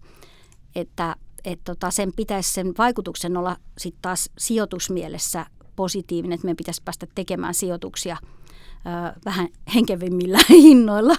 että 0.75 1.17
et 1.45 1.61
tota, 1.65 1.91
sen 1.91 2.13
pitäisi 2.17 2.53
sen 2.53 2.75
vaikutuksen 2.79 3.37
olla 3.37 3.57
sitten 3.79 4.03
taas 4.03 4.31
sijoitusmielessä 4.39 5.47
positiivinen, 5.77 6.35
että 6.35 6.45
meidän 6.45 6.57
pitäisi 6.57 6.83
päästä 6.85 7.07
tekemään 7.15 7.55
sijoituksia 7.55 8.17
ö, 8.23 9.21
vähän 9.25 9.49
henkevimmillä 9.75 10.39
hinnoilla. 10.51 11.17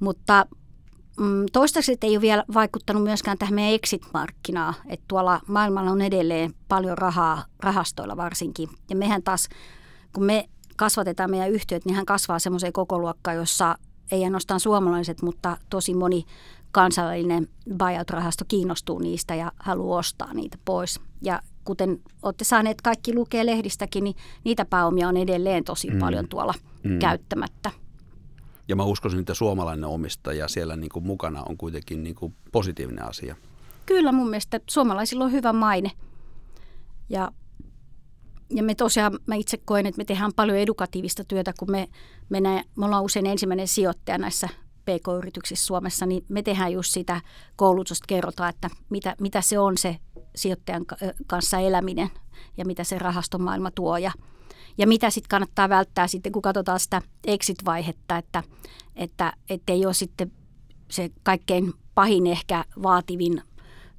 Mutta 0.00 0.46
mm, 1.20 1.46
toistaiseksi 1.52 2.06
ei 2.06 2.16
ole 2.16 2.20
vielä 2.20 2.44
vaikuttanut 2.54 3.02
myöskään 3.02 3.38
tähän 3.38 3.54
meidän 3.54 3.74
exit-markkinaan, 3.74 4.74
että 4.86 5.04
tuolla 5.08 5.40
maailmalla 5.46 5.90
on 5.90 6.00
edelleen 6.00 6.54
paljon 6.68 6.98
rahaa, 6.98 7.44
rahastoilla 7.60 8.16
varsinkin. 8.16 8.68
Ja 8.90 8.96
mehän 8.96 9.22
taas, 9.22 9.48
kun 10.12 10.24
me 10.24 10.48
kasvatetaan 10.76 11.30
meidän 11.30 11.50
yhtiöt, 11.50 11.84
niin 11.84 11.96
hän 11.96 12.06
kasvaa 12.06 12.38
semmoiseen 12.38 12.72
kokoluokkaan, 12.72 13.36
jossa 13.36 13.78
ei 14.12 14.24
ainoastaan 14.24 14.60
suomalaiset, 14.60 15.22
mutta 15.22 15.56
tosi 15.70 15.94
moni 15.94 16.24
kansainvälinen 16.72 17.48
buyout-rahasto 17.78 18.44
kiinnostuu 18.48 18.98
niistä 18.98 19.34
ja 19.34 19.52
haluaa 19.58 19.98
ostaa 19.98 20.34
niitä 20.34 20.58
pois. 20.64 21.00
Ja 21.22 21.42
kuten 21.64 22.00
olette 22.22 22.44
saaneet 22.44 22.82
kaikki 22.82 23.14
lukea 23.14 23.46
lehdistäkin, 23.46 24.04
niin 24.04 24.16
niitä 24.44 24.64
pääomia 24.64 25.08
on 25.08 25.16
edelleen 25.16 25.64
tosi 25.64 25.90
mm. 25.90 25.98
paljon 25.98 26.28
tuolla 26.28 26.54
mm. 26.82 26.98
käyttämättä. 26.98 27.70
Ja 28.68 28.76
mä 28.76 28.84
uskoisin, 28.84 29.20
että 29.20 29.34
suomalainen 29.34 29.84
omistaja 29.84 30.48
siellä 30.48 30.76
niin 30.76 30.90
kuin 30.92 31.06
mukana 31.06 31.42
on 31.48 31.56
kuitenkin 31.56 32.02
niin 32.02 32.14
kuin 32.14 32.34
positiivinen 32.52 33.04
asia. 33.04 33.36
Kyllä 33.86 34.12
mun 34.12 34.30
mielestä 34.30 34.60
suomalaisilla 34.70 35.24
on 35.24 35.32
hyvä 35.32 35.52
maine. 35.52 35.90
Ja, 37.08 37.32
ja 38.50 38.62
me 38.62 38.74
tosiaan, 38.74 39.18
mä 39.26 39.34
itse 39.34 39.56
koen, 39.64 39.86
että 39.86 39.98
me 39.98 40.04
tehdään 40.04 40.32
paljon 40.36 40.58
edukatiivista 40.58 41.24
työtä, 41.24 41.52
kun 41.58 41.70
me, 41.70 41.88
me, 42.28 42.40
näin, 42.40 42.64
me 42.76 42.84
ollaan 42.84 43.04
usein 43.04 43.26
ensimmäinen 43.26 43.68
sijoittaja 43.68 44.18
näissä 44.18 44.48
PK-yrityksissä 44.88 45.66
Suomessa, 45.66 46.06
niin 46.06 46.24
me 46.28 46.42
tehdään 46.42 46.72
just 46.72 46.92
sitä 46.92 47.20
koulutusta, 47.56 48.04
kerrotaan, 48.08 48.50
että 48.50 48.70
mitä, 48.90 49.16
mitä 49.20 49.40
se 49.40 49.58
on 49.58 49.78
se 49.78 49.96
sijoittajan 50.36 50.84
kanssa 51.26 51.58
eläminen 51.58 52.10
ja 52.56 52.64
mitä 52.64 52.84
se 52.84 52.98
rahastomaailma 52.98 53.70
tuo 53.70 53.96
ja, 53.96 54.12
ja 54.78 54.86
mitä 54.86 55.10
sitten 55.10 55.28
kannattaa 55.28 55.68
välttää 55.68 56.06
sitten, 56.06 56.32
kun 56.32 56.42
katsotaan 56.42 56.80
sitä 56.80 57.02
exit-vaihetta, 57.26 58.16
että, 58.16 58.42
että 59.48 59.72
ei 59.72 59.86
ole 59.86 59.94
sitten 59.94 60.32
se 60.90 61.10
kaikkein 61.22 61.72
pahin 61.94 62.26
ehkä 62.26 62.64
vaativin 62.82 63.42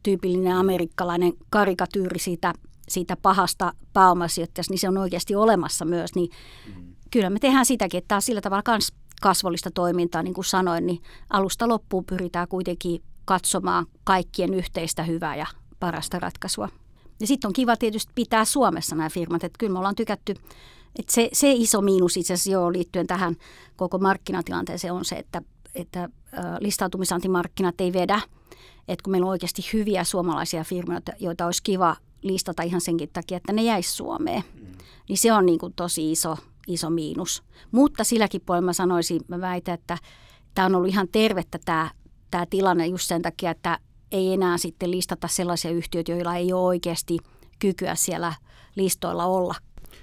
tyypillinen 0.03 0.55
amerikkalainen 0.55 1.33
karikatyyri 1.49 2.19
siitä, 2.19 2.53
siitä 2.89 3.17
pahasta 3.21 3.73
pääomasijoittajasta, 3.93 4.73
niin 4.73 4.79
se 4.79 4.89
on 4.89 4.97
oikeasti 4.97 5.35
olemassa 5.35 5.85
myös, 5.85 6.15
niin 6.15 6.29
mm. 6.75 6.95
kyllä 7.11 7.29
me 7.29 7.39
tehdään 7.39 7.65
sitäkin, 7.65 7.97
että 7.97 8.07
tämä 8.07 8.17
on 8.17 8.21
sillä 8.21 8.41
tavalla 8.41 8.63
myös 8.67 8.93
kasvollista 9.19 9.71
toimintaa, 9.71 10.23
niin 10.23 10.33
kuin 10.33 10.45
sanoin, 10.45 10.85
niin 10.85 11.01
alusta 11.29 11.67
loppuun 11.67 12.05
pyritään 12.05 12.47
kuitenkin 12.47 13.03
katsomaan 13.25 13.85
kaikkien 14.03 14.53
yhteistä 14.53 15.03
hyvää 15.03 15.35
ja 15.35 15.45
parasta 15.79 16.19
ratkaisua. 16.19 16.69
Ja 17.19 17.27
sitten 17.27 17.47
on 17.47 17.53
kiva 17.53 17.77
tietysti 17.77 18.11
pitää 18.15 18.45
Suomessa 18.45 18.95
nämä 18.95 19.09
firmat, 19.09 19.43
että 19.43 19.57
kyllä 19.57 19.73
me 19.73 19.79
ollaan 19.79 19.95
tykätty, 19.95 20.35
että 20.99 21.13
se, 21.13 21.29
se 21.33 21.51
iso 21.51 21.81
miinus 21.81 22.17
itse 22.17 22.33
asiassa 22.33 22.51
jo 22.51 22.71
liittyen 22.71 23.07
tähän 23.07 23.35
koko 23.75 23.97
markkinatilanteeseen 23.97 24.93
on 24.93 25.05
se, 25.05 25.15
että, 25.15 25.41
että 25.75 26.09
listautumisantimarkkinat 26.59 27.81
ei 27.81 27.93
vedä, 27.93 28.21
että 28.87 29.03
kun 29.03 29.11
meillä 29.11 29.25
on 29.25 29.31
oikeasti 29.31 29.61
hyviä 29.73 30.03
suomalaisia 30.03 30.63
firmoja, 30.63 31.01
joita 31.19 31.45
olisi 31.45 31.63
kiva 31.63 31.95
listata 32.21 32.63
ihan 32.63 32.81
senkin 32.81 33.09
takia, 33.13 33.37
että 33.37 33.53
ne 33.53 33.63
jäisi 33.63 33.95
Suomeen, 33.95 34.43
niin 35.09 35.17
se 35.17 35.33
on 35.33 35.45
niin 35.45 35.59
kuin 35.59 35.73
tosi 35.73 36.11
iso, 36.11 36.37
iso 36.69 36.89
miinus. 36.89 37.43
Mutta 37.71 38.03
silläkin 38.03 38.41
puolella 38.45 38.65
mä 38.65 38.73
sanoisin, 38.73 39.21
mä 39.27 39.41
väitän, 39.41 39.73
että 39.73 39.97
tämä 40.55 40.65
on 40.65 40.75
ollut 40.75 40.89
ihan 40.89 41.07
tervettä 41.11 41.59
tämä, 41.65 41.91
tämä 42.31 42.45
tilanne 42.45 42.87
just 42.87 43.07
sen 43.07 43.21
takia, 43.21 43.51
että 43.51 43.79
ei 44.11 44.33
enää 44.33 44.57
sitten 44.57 44.91
listata 44.91 45.27
sellaisia 45.27 45.71
yhtiöitä, 45.71 46.11
joilla 46.11 46.35
ei 46.35 46.53
ole 46.53 46.61
oikeasti 46.65 47.17
kykyä 47.59 47.95
siellä 47.95 48.33
listoilla 48.75 49.25
olla. 49.25 49.55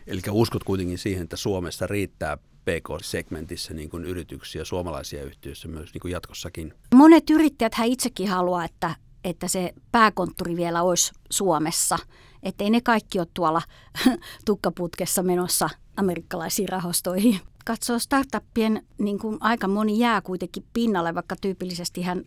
Eli 0.07 0.21
uskot 0.31 0.65
kuitenkin 0.65 0.99
siihen, 0.99 1.23
että 1.23 1.37
Suomessa 1.37 1.87
riittää 1.87 2.37
PK-segmentissä 2.37 3.75
niin 3.75 3.91
kuin 3.91 4.05
yrityksiä, 4.05 4.65
suomalaisia 4.65 5.23
yhtiöissä 5.23 5.69
myös 5.69 5.95
niin 5.95 6.01
kuin 6.01 6.13
jatkossakin? 6.13 6.75
Monet 6.95 7.31
yrittäjät 7.31 7.75
hän 7.75 7.89
itsekin 7.89 8.29
haluaa, 8.29 8.65
että, 8.65 8.95
että 9.25 9.49
se 9.49 9.75
pääkonttori 9.93 10.57
vielä 10.57 10.83
olisi 10.83 11.13
Suomessa. 11.31 11.99
Että 12.43 12.65
ei 12.65 12.71
ne 12.71 12.81
kaikki 12.81 13.19
ole 13.19 13.27
tuolla 13.35 13.63
tukkaputkessa 14.47 15.23
menossa 15.23 15.71
amerikkalaisiin 15.97 16.69
rahastoihin. 16.69 17.41
Katsoo 17.65 17.99
startuppien, 17.99 18.87
niin 18.99 19.19
kuin 19.19 19.37
aika 19.41 19.69
moni 19.69 19.99
jää 19.99 20.21
kuitenkin 20.21 20.65
pinnalle, 20.73 21.15
vaikka 21.15 21.37
tyypillisesti 21.41 22.03
hän 22.03 22.25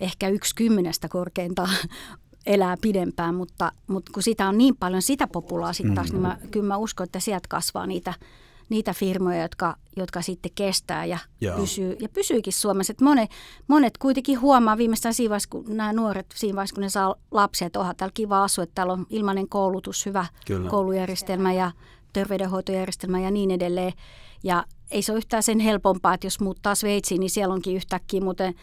ehkä 0.00 0.28
yksi 0.28 0.54
kymmenestä 0.54 1.08
korkeinta 1.08 1.68
elää 2.46 2.76
pidempään, 2.80 3.34
mutta, 3.34 3.72
mutta 3.86 4.12
kun 4.12 4.22
sitä 4.22 4.48
on 4.48 4.58
niin 4.58 4.76
paljon 4.76 5.02
sitä 5.02 5.26
populaa 5.26 5.72
sitten 5.72 5.94
taas, 5.94 6.12
mm-hmm. 6.12 6.28
niin 6.28 6.38
mä, 6.40 6.48
kyllä 6.50 6.66
mä 6.66 6.76
uskon, 6.76 7.04
että 7.04 7.20
sieltä 7.20 7.46
kasvaa 7.48 7.86
niitä, 7.86 8.14
niitä 8.68 8.94
firmoja, 8.94 9.42
jotka, 9.42 9.76
jotka 9.96 10.22
sitten 10.22 10.52
kestää 10.54 11.04
ja, 11.04 11.18
pysyy, 11.56 11.96
ja 12.00 12.08
pysyykin 12.08 12.52
Suomessa. 12.52 12.90
Et 12.90 13.00
monet, 13.00 13.30
monet 13.68 13.98
kuitenkin 13.98 14.40
huomaa 14.40 14.76
viimeistään 14.76 15.14
siinä 15.14 15.30
vaiheessa, 15.30 15.48
kun 15.50 15.64
nämä 15.68 15.92
nuoret, 15.92 16.26
siinä 16.34 16.56
vaiheessa, 16.56 16.74
kun 16.74 16.82
ne 16.82 16.88
saa 16.88 17.14
lapsia, 17.30 17.66
että 17.66 17.80
onhan 17.80 17.96
täällä 17.96 18.12
kiva 18.14 18.44
asua, 18.44 18.64
että 18.64 18.74
täällä 18.74 18.92
on 18.92 19.06
ilmainen 19.10 19.48
koulutus, 19.48 20.06
hyvä 20.06 20.26
Kyllä. 20.46 20.70
koulujärjestelmä 20.70 21.52
ja 21.52 21.70
terveydenhoitojärjestelmä 22.16 23.20
ja 23.20 23.30
niin 23.30 23.50
edelleen. 23.50 23.92
Ja 24.44 24.64
ei 24.90 25.02
se 25.02 25.12
ole 25.12 25.18
yhtään 25.18 25.42
sen 25.42 25.58
helpompaa, 25.58 26.14
että 26.14 26.26
jos 26.26 26.40
muuttaa 26.40 26.74
Sveitsiin, 26.74 27.20
niin 27.20 27.30
siellä 27.30 27.54
onkin 27.54 27.76
yhtäkkiä 27.76 28.20
muuten, 28.20 28.54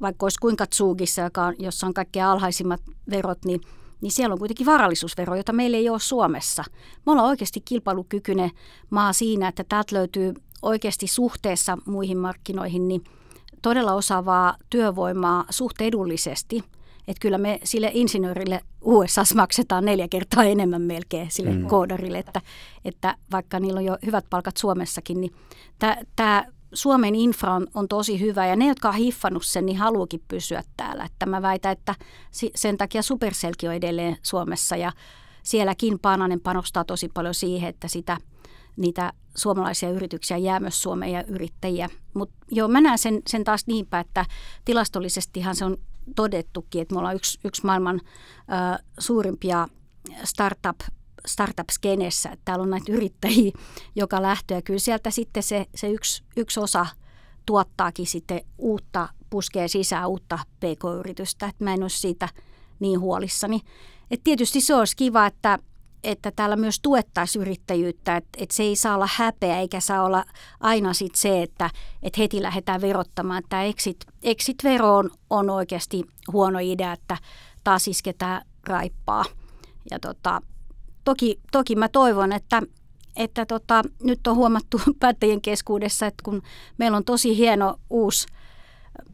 vaikka 0.00 0.26
olisi 0.26 0.38
kuinka 0.38 0.66
Tsugissa, 0.66 1.22
joka 1.22 1.44
on, 1.44 1.54
jossa 1.58 1.86
on 1.86 1.94
kaikkein 1.94 2.24
alhaisimmat 2.24 2.80
verot, 3.10 3.44
niin, 3.44 3.60
niin 4.00 4.12
siellä 4.12 4.32
on 4.32 4.38
kuitenkin 4.38 4.66
varallisuusvero, 4.66 5.36
jota 5.36 5.52
meillä 5.52 5.76
ei 5.76 5.88
ole 5.88 5.98
Suomessa. 6.00 6.64
Me 7.06 7.12
ollaan 7.12 7.28
oikeasti 7.28 7.60
kilpailukykyinen 7.60 8.50
maa 8.90 9.12
siinä, 9.12 9.48
että 9.48 9.64
täältä 9.68 9.96
löytyy 9.96 10.34
oikeasti 10.62 11.06
suhteessa 11.06 11.78
muihin 11.86 12.18
markkinoihin 12.18 12.88
niin 12.88 13.04
todella 13.62 13.94
osaavaa 13.94 14.56
työvoimaa 14.70 15.44
suht 15.50 15.80
edullisesti– 15.80 16.62
että 17.08 17.20
kyllä 17.20 17.38
me 17.38 17.60
sille 17.64 17.90
insinöörille 17.94 18.60
USA 18.80 19.22
maksetaan 19.34 19.84
neljä 19.84 20.08
kertaa 20.08 20.44
enemmän 20.44 20.82
melkein 20.82 21.30
sille 21.30 21.50
mm. 21.50 21.66
koodarille, 21.66 22.18
että, 22.18 22.40
että 22.84 23.16
vaikka 23.32 23.60
niillä 23.60 23.78
on 23.78 23.84
jo 23.84 23.98
hyvät 24.06 24.24
palkat 24.30 24.56
Suomessakin, 24.56 25.20
niin 25.20 25.34
tämä 26.16 26.44
Suomen 26.72 27.14
infra 27.14 27.54
on, 27.54 27.66
on 27.74 27.88
tosi 27.88 28.20
hyvä 28.20 28.46
ja 28.46 28.56
ne, 28.56 28.68
jotka 28.68 28.88
on 28.88 28.94
hiffannut 28.94 29.44
sen, 29.44 29.66
niin 29.66 29.78
haluukin 29.78 30.22
pysyä 30.28 30.62
täällä. 30.76 31.04
Että 31.04 31.26
mä 31.26 31.42
väitän, 31.42 31.72
että 31.72 31.94
sen 32.54 32.76
takia 32.76 33.02
Superselki 33.02 33.68
on 33.68 33.74
edelleen 33.74 34.16
Suomessa 34.22 34.76
ja 34.76 34.92
sielläkin 35.42 35.98
Paananen 35.98 36.40
panostaa 36.40 36.84
tosi 36.84 37.08
paljon 37.14 37.34
siihen, 37.34 37.68
että 37.68 37.88
sitä, 37.88 38.16
niitä 38.76 39.12
suomalaisia 39.36 39.90
yrityksiä 39.90 40.36
jää 40.36 40.60
myös 40.60 40.82
Suomeen 40.82 41.12
ja 41.12 41.24
yrittäjiä. 41.24 41.88
Mutta 42.14 42.34
joo, 42.50 42.68
mä 42.68 42.80
näen 42.80 42.98
sen, 42.98 43.22
sen 43.26 43.44
taas 43.44 43.66
niinpä, 43.66 44.00
että 44.00 44.24
tilastollisestihan 44.64 45.56
se 45.56 45.64
on 45.64 45.76
todettukin, 46.16 46.82
että 46.82 46.94
me 46.94 46.98
ollaan 46.98 47.16
yksi, 47.16 47.38
yksi 47.44 47.66
maailman 47.66 48.00
ö, 48.04 48.82
suurimpia 48.98 49.68
startup 50.24 50.80
startup-skenessä, 51.26 52.28
että 52.28 52.44
täällä 52.44 52.62
on 52.62 52.70
näitä 52.70 52.92
yrittäjiä, 52.92 53.52
joka 53.96 54.22
lähtee. 54.22 54.56
Ja 54.56 54.62
kyllä 54.62 54.78
sieltä 54.78 55.10
sitten 55.10 55.42
se, 55.42 55.66
se 55.74 55.90
yksi, 55.90 56.22
yksi 56.36 56.60
osa 56.60 56.86
tuottaakin 57.46 58.06
sitten 58.06 58.40
uutta, 58.58 59.08
puskee 59.30 59.68
sisään 59.68 60.08
uutta 60.08 60.38
pk-yritystä. 60.60 61.46
Että 61.46 61.64
mä 61.64 61.74
en 61.74 61.82
ole 61.82 61.88
siitä 61.88 62.28
niin 62.80 63.00
huolissani. 63.00 63.60
Et 64.10 64.20
tietysti 64.24 64.60
se 64.60 64.74
olisi 64.74 64.96
kiva, 64.96 65.26
että 65.26 65.58
että 66.04 66.30
täällä 66.30 66.56
myös 66.56 66.80
tuettaisiin 66.80 67.42
yrittäjyyttä, 67.42 68.16
että, 68.16 68.28
että 68.36 68.54
se 68.54 68.62
ei 68.62 68.76
saa 68.76 68.94
olla 68.94 69.08
häpeä 69.12 69.60
eikä 69.60 69.80
saa 69.80 70.04
olla 70.04 70.24
aina 70.60 70.92
sit 70.92 71.14
se, 71.14 71.42
että, 71.42 71.70
että 72.02 72.20
heti 72.20 72.42
lähdetään 72.42 72.80
verottamaan. 72.80 73.42
Tämä 73.48 73.62
exit, 73.62 73.96
exit-vero 74.22 74.96
on, 74.96 75.10
on 75.30 75.50
oikeasti 75.50 76.04
huono 76.32 76.58
idea, 76.62 76.92
että 76.92 77.16
taas 77.64 77.88
isketään 77.88 78.42
raippaa. 78.66 79.24
Ja 79.90 79.98
tota, 80.00 80.42
toki, 81.04 81.40
toki 81.52 81.76
mä 81.76 81.88
toivon, 81.88 82.32
että, 82.32 82.62
että 83.16 83.46
tota, 83.46 83.82
nyt 84.02 84.26
on 84.26 84.36
huomattu 84.36 84.80
päättäjien 85.00 85.40
keskuudessa, 85.40 86.06
että 86.06 86.22
kun 86.24 86.42
meillä 86.78 86.96
on 86.96 87.04
tosi 87.04 87.36
hieno 87.36 87.76
uusi 87.90 88.26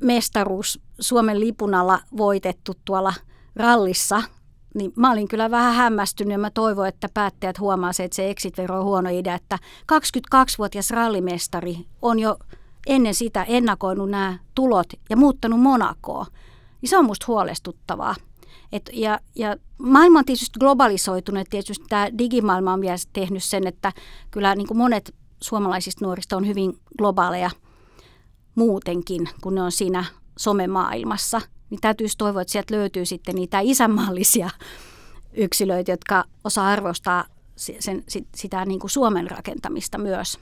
mestaruus 0.00 0.80
Suomen 1.00 1.40
lipun 1.40 1.74
alla 1.74 2.00
voitettu 2.16 2.72
tuolla 2.84 3.14
rallissa– 3.56 4.22
niin 4.74 4.92
mä 4.96 5.12
olin 5.12 5.28
kyllä 5.28 5.50
vähän 5.50 5.74
hämmästynyt 5.74 6.32
ja 6.32 6.38
mä 6.38 6.50
toivon, 6.50 6.88
että 6.88 7.08
päättäjät 7.14 7.60
huomaa 7.60 7.92
se, 7.92 8.04
että 8.04 8.16
se 8.16 8.30
exit-vero 8.30 8.78
on 8.78 8.84
huono 8.84 9.10
idea, 9.10 9.34
että 9.34 9.58
22-vuotias 9.92 10.90
rallimestari 10.90 11.76
on 12.02 12.18
jo 12.18 12.38
ennen 12.86 13.14
sitä 13.14 13.42
ennakoinut 13.42 14.10
nämä 14.10 14.38
tulot 14.54 14.86
ja 15.10 15.16
muuttanut 15.16 15.60
Monakoa. 15.60 16.26
Niin 16.82 16.90
se 16.90 16.98
on 16.98 17.04
musta 17.04 17.26
huolestuttavaa. 17.28 18.14
Et, 18.72 18.90
ja, 18.92 19.20
ja 19.34 19.56
maailma 19.78 20.18
on 20.18 20.24
tietysti 20.24 20.58
globalisoitunut, 20.58 21.50
tietysti 21.50 21.84
tämä 21.88 22.08
digimaailma 22.18 22.72
on 22.72 22.80
vielä 22.80 22.96
tehnyt 23.12 23.44
sen, 23.44 23.66
että 23.66 23.92
kyllä 24.30 24.54
niin 24.54 24.66
kuin 24.66 24.78
monet 24.78 25.14
suomalaisista 25.40 26.04
nuorista 26.04 26.36
on 26.36 26.46
hyvin 26.46 26.78
globaaleja 26.98 27.50
muutenkin, 28.54 29.28
kun 29.42 29.54
ne 29.54 29.62
on 29.62 29.72
siinä 29.72 30.04
somemaailmassa– 30.38 31.40
niin 31.70 31.80
täytyisi 31.80 32.18
toivoa, 32.18 32.42
että 32.42 32.52
sieltä 32.52 32.74
löytyy 32.74 33.06
sitten 33.06 33.34
niitä 33.34 33.60
isänmaallisia 33.60 34.50
yksilöitä, 35.32 35.92
jotka 35.92 36.24
osaa 36.44 36.68
arvostaa 36.68 37.24
sen, 37.56 38.04
sitä 38.34 38.64
niin 38.64 38.80
kuin 38.80 38.90
Suomen 38.90 39.30
rakentamista 39.30 39.98
myös. 39.98 40.38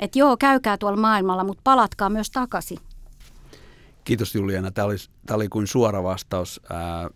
Että 0.00 0.18
joo, 0.18 0.36
käykää 0.36 0.78
tuolla 0.78 1.00
maailmalla, 1.00 1.44
mutta 1.44 1.60
palatkaa 1.64 2.10
myös 2.10 2.30
takaisin. 2.30 2.78
Kiitos 4.04 4.34
Juliana. 4.34 4.70
Tämä 4.70 4.86
oli, 4.86 4.96
tämä 5.26 5.36
oli 5.36 5.48
kuin 5.48 5.66
suora 5.66 6.02
vastaus 6.02 6.60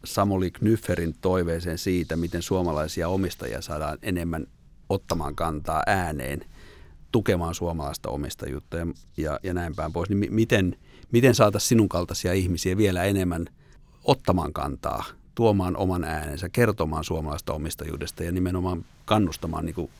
Samuli 0.05 0.51
Knyfferin 0.51 1.15
toiveeseen 1.21 1.79
siitä, 1.79 2.17
miten 2.17 2.43
suomalaisia 2.43 3.09
omistajia 3.09 3.63
saadaan 3.63 3.99
enemmän 4.03 4.47
ottamaan 4.89 5.35
kantaa 5.35 5.83
ääneen, 5.87 6.41
tukemaan 7.13 7.55
suomalaista 7.55 8.11
omistajuutta 8.11 8.77
ja, 8.77 8.87
ja, 9.17 9.41
ja 9.43 9.55
näin 9.55 9.77
päin 9.77 9.93
pois. 9.93 10.09
Niin 10.11 10.35
miten, 10.35 10.77
miten 11.13 11.35
saataisiin 11.35 11.69
sinun 11.69 11.89
kaltaisia 11.89 12.33
ihmisiä 12.33 12.77
vielä 12.77 13.05
enemmän 13.05 13.47
ottamaan 14.05 14.53
kantaa, 14.53 15.05
tuomaan 15.35 15.77
oman 15.77 16.05
äänensä, 16.05 16.49
kertomaan 16.49 17.05
suomalaista 17.05 17.53
omistajuudesta 17.53 18.25
ja 18.25 18.33
nimenomaan 18.33 18.85
kannustamaan 19.05 19.65
niin 19.65 19.75
kuin 19.75 19.91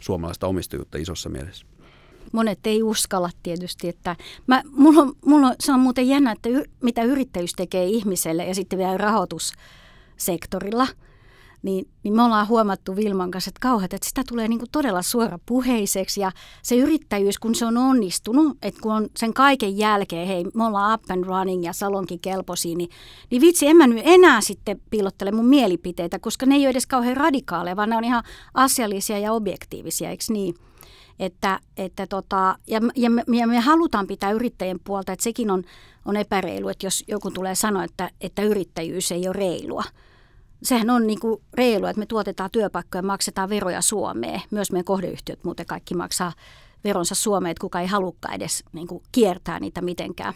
suomalaista 0.00 0.46
omistajuutta 0.46 0.98
isossa 0.98 1.28
mielessä? 1.28 1.66
monet 2.34 2.58
ei 2.64 2.82
uskalla 2.82 3.30
tietysti. 3.42 3.88
Että 3.88 4.16
mä, 4.46 4.62
mulla 4.70 5.00
on, 5.00 5.12
mulla 5.24 5.46
on, 5.46 5.54
se 5.60 5.72
on 5.72 5.80
muuten 5.80 6.08
jännä, 6.08 6.32
että 6.32 6.48
y, 6.48 6.62
mitä 6.82 7.02
yrittäjyys 7.02 7.52
tekee 7.52 7.84
ihmiselle 7.84 8.44
ja 8.44 8.54
sitten 8.54 8.78
vielä 8.78 8.96
rahoitussektorilla. 8.96 10.86
Niin, 11.64 11.88
niin 12.02 12.16
me 12.16 12.22
ollaan 12.22 12.48
huomattu 12.48 12.96
Vilman 12.96 13.30
kanssa, 13.30 13.48
että 13.48 13.60
kauheat, 13.60 13.94
että 13.94 14.08
sitä 14.08 14.22
tulee 14.28 14.48
niin 14.48 14.58
kuin 14.58 14.70
todella 14.72 15.02
suorapuheiseksi 15.02 16.20
ja 16.20 16.32
se 16.62 16.76
yrittäjyys, 16.76 17.38
kun 17.38 17.54
se 17.54 17.66
on 17.66 17.76
onnistunut, 17.76 18.58
että 18.62 18.80
kun 18.80 18.92
on 18.92 19.08
sen 19.16 19.34
kaiken 19.34 19.78
jälkeen, 19.78 20.28
hei, 20.28 20.44
me 20.54 20.64
ollaan 20.64 20.94
up 20.94 21.10
and 21.10 21.24
running 21.24 21.64
ja 21.64 21.72
salonkin 21.72 22.20
kelpoisia, 22.20 22.76
niin, 22.76 22.90
niin 23.30 23.42
vitsi, 23.42 23.66
en 23.66 23.76
mä 23.76 23.86
nyt 23.86 24.02
enää 24.04 24.40
sitten 24.40 24.80
piilottele 24.90 25.32
mun 25.32 25.46
mielipiteitä, 25.46 26.18
koska 26.18 26.46
ne 26.46 26.54
ei 26.54 26.60
ole 26.60 26.68
edes 26.68 26.86
kauhean 26.86 27.16
radikaaleja, 27.16 27.76
vaan 27.76 27.90
ne 27.90 27.96
on 27.96 28.04
ihan 28.04 28.24
asiallisia 28.54 29.18
ja 29.18 29.32
objektiivisia, 29.32 30.10
eikö 30.10 30.24
niin? 30.28 30.54
Että, 31.18 31.60
että 31.76 32.06
tota, 32.06 32.58
ja, 32.66 32.80
ja, 32.96 33.10
me, 33.10 33.24
ja 33.38 33.46
me 33.46 33.60
halutaan 33.60 34.06
pitää 34.06 34.30
yrittäjien 34.30 34.80
puolta, 34.84 35.12
että 35.12 35.22
sekin 35.22 35.50
on, 35.50 35.62
on 36.04 36.16
epäreilu, 36.16 36.68
että 36.68 36.86
jos 36.86 37.04
joku 37.08 37.30
tulee 37.30 37.54
sanoa, 37.54 37.84
että, 37.84 38.10
että 38.20 38.42
yrittäjyys 38.42 39.12
ei 39.12 39.28
ole 39.28 39.32
reilua. 39.32 39.84
Sehän 40.62 40.90
on 40.90 41.06
niin 41.06 41.20
kuin 41.20 41.42
reilua, 41.54 41.90
että 41.90 42.00
me 42.00 42.06
tuotetaan 42.06 42.50
työpaikkoja 42.50 42.98
ja 42.98 43.06
maksetaan 43.06 43.48
veroja 43.48 43.82
Suomeen. 43.82 44.42
Myös 44.50 44.72
meidän 44.72 44.84
kohdeyhtiöt 44.84 45.44
muuten 45.44 45.66
kaikki 45.66 45.94
maksaa 45.94 46.32
veronsa 46.84 47.14
Suomeen, 47.14 47.50
että 47.50 47.60
kuka 47.60 47.80
ei 47.80 47.86
halukka 47.86 48.32
edes 48.32 48.64
niin 48.72 48.86
kuin 48.86 49.02
kiertää 49.12 49.60
niitä 49.60 49.80
mitenkään. 49.80 50.34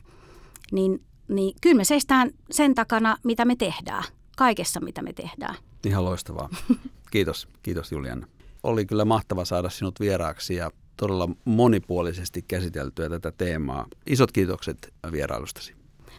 Niin, 0.72 1.02
niin 1.28 1.54
kyllä 1.60 1.76
me 1.76 1.84
seistään 1.84 2.30
sen 2.50 2.74
takana, 2.74 3.16
mitä 3.24 3.44
me 3.44 3.56
tehdään. 3.56 4.04
Kaikessa, 4.36 4.80
mitä 4.80 5.02
me 5.02 5.12
tehdään. 5.12 5.54
Ihan 5.86 6.04
loistavaa. 6.04 6.48
Kiitos, 7.10 7.48
kiitos 7.62 7.92
Juliana 7.92 8.26
oli 8.62 8.86
kyllä 8.86 9.04
mahtava 9.04 9.44
saada 9.44 9.70
sinut 9.70 10.00
vieraaksi 10.00 10.54
ja 10.54 10.70
todella 10.96 11.28
monipuolisesti 11.44 12.42
käsiteltyä 12.42 13.08
tätä 13.08 13.32
teemaa. 13.32 13.86
Isot 14.06 14.32
kiitokset 14.32 14.94
vierailustasi. 15.12 15.74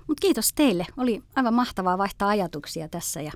Mut 0.08 0.20
kiitos 0.20 0.54
teille. 0.56 0.86
Oli 0.98 1.24
aivan 1.36 1.54
mahtavaa 1.54 1.98
vaihtaa 1.98 2.30
ajatuksia 2.30 2.90
tässä 2.90 3.22
ja, 3.22 3.32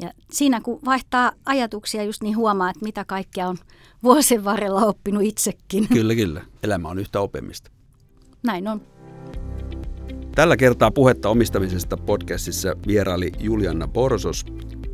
ja 0.00 0.10
siinä 0.32 0.60
kun 0.60 0.80
vaihtaa 0.84 1.32
ajatuksia 1.46 2.02
just 2.04 2.22
niin 2.22 2.36
huomaa, 2.36 2.70
että 2.70 2.84
mitä 2.84 3.04
kaikkea 3.04 3.48
on 3.48 3.56
vuosien 4.02 4.44
varrella 4.44 4.80
oppinut 4.80 5.22
itsekin. 5.22 5.88
Kyllä, 5.88 6.14
kyllä. 6.14 6.42
Elämä 6.62 6.88
on 6.88 6.98
yhtä 6.98 7.20
oppimista. 7.20 7.70
Näin 8.42 8.68
on. 8.68 8.82
Tällä 10.34 10.56
kertaa 10.56 10.90
puhetta 10.90 11.28
omistamisesta 11.28 11.96
podcastissa 11.96 12.76
vieraili 12.86 13.32
Julianna 13.38 13.88
Borsos, 13.88 14.46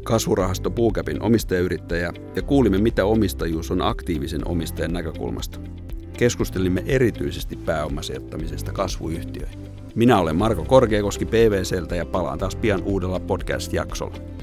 kasvurahasto 0.05 0.71
Puukäpin 0.71 1.23
omistajayrittäjä 1.23 2.13
ja 2.37 2.43
kuulimme, 2.43 2.79
mitä 2.79 3.05
omistajuus 3.05 3.71
on 3.71 3.83
aktiivisen 3.83 4.49
omistajan 4.49 4.93
näkökulmasta. 4.93 5.61
Keskustelimme 6.19 6.83
erityisesti 6.87 7.57
pääomasijoittamisesta 7.57 8.73
kasvuyhtiöihin. 8.73 9.59
Minä 9.95 10.19
olen 10.19 10.37
Marko 10.37 10.65
Korkeakoski 10.65 11.25
PVCltä 11.25 11.97
ja 11.97 12.07
palaan 12.07 12.39
taas 12.39 12.57
pian 12.57 12.83
uudella 12.83 13.21
podcast-jaksolla. 13.21 14.36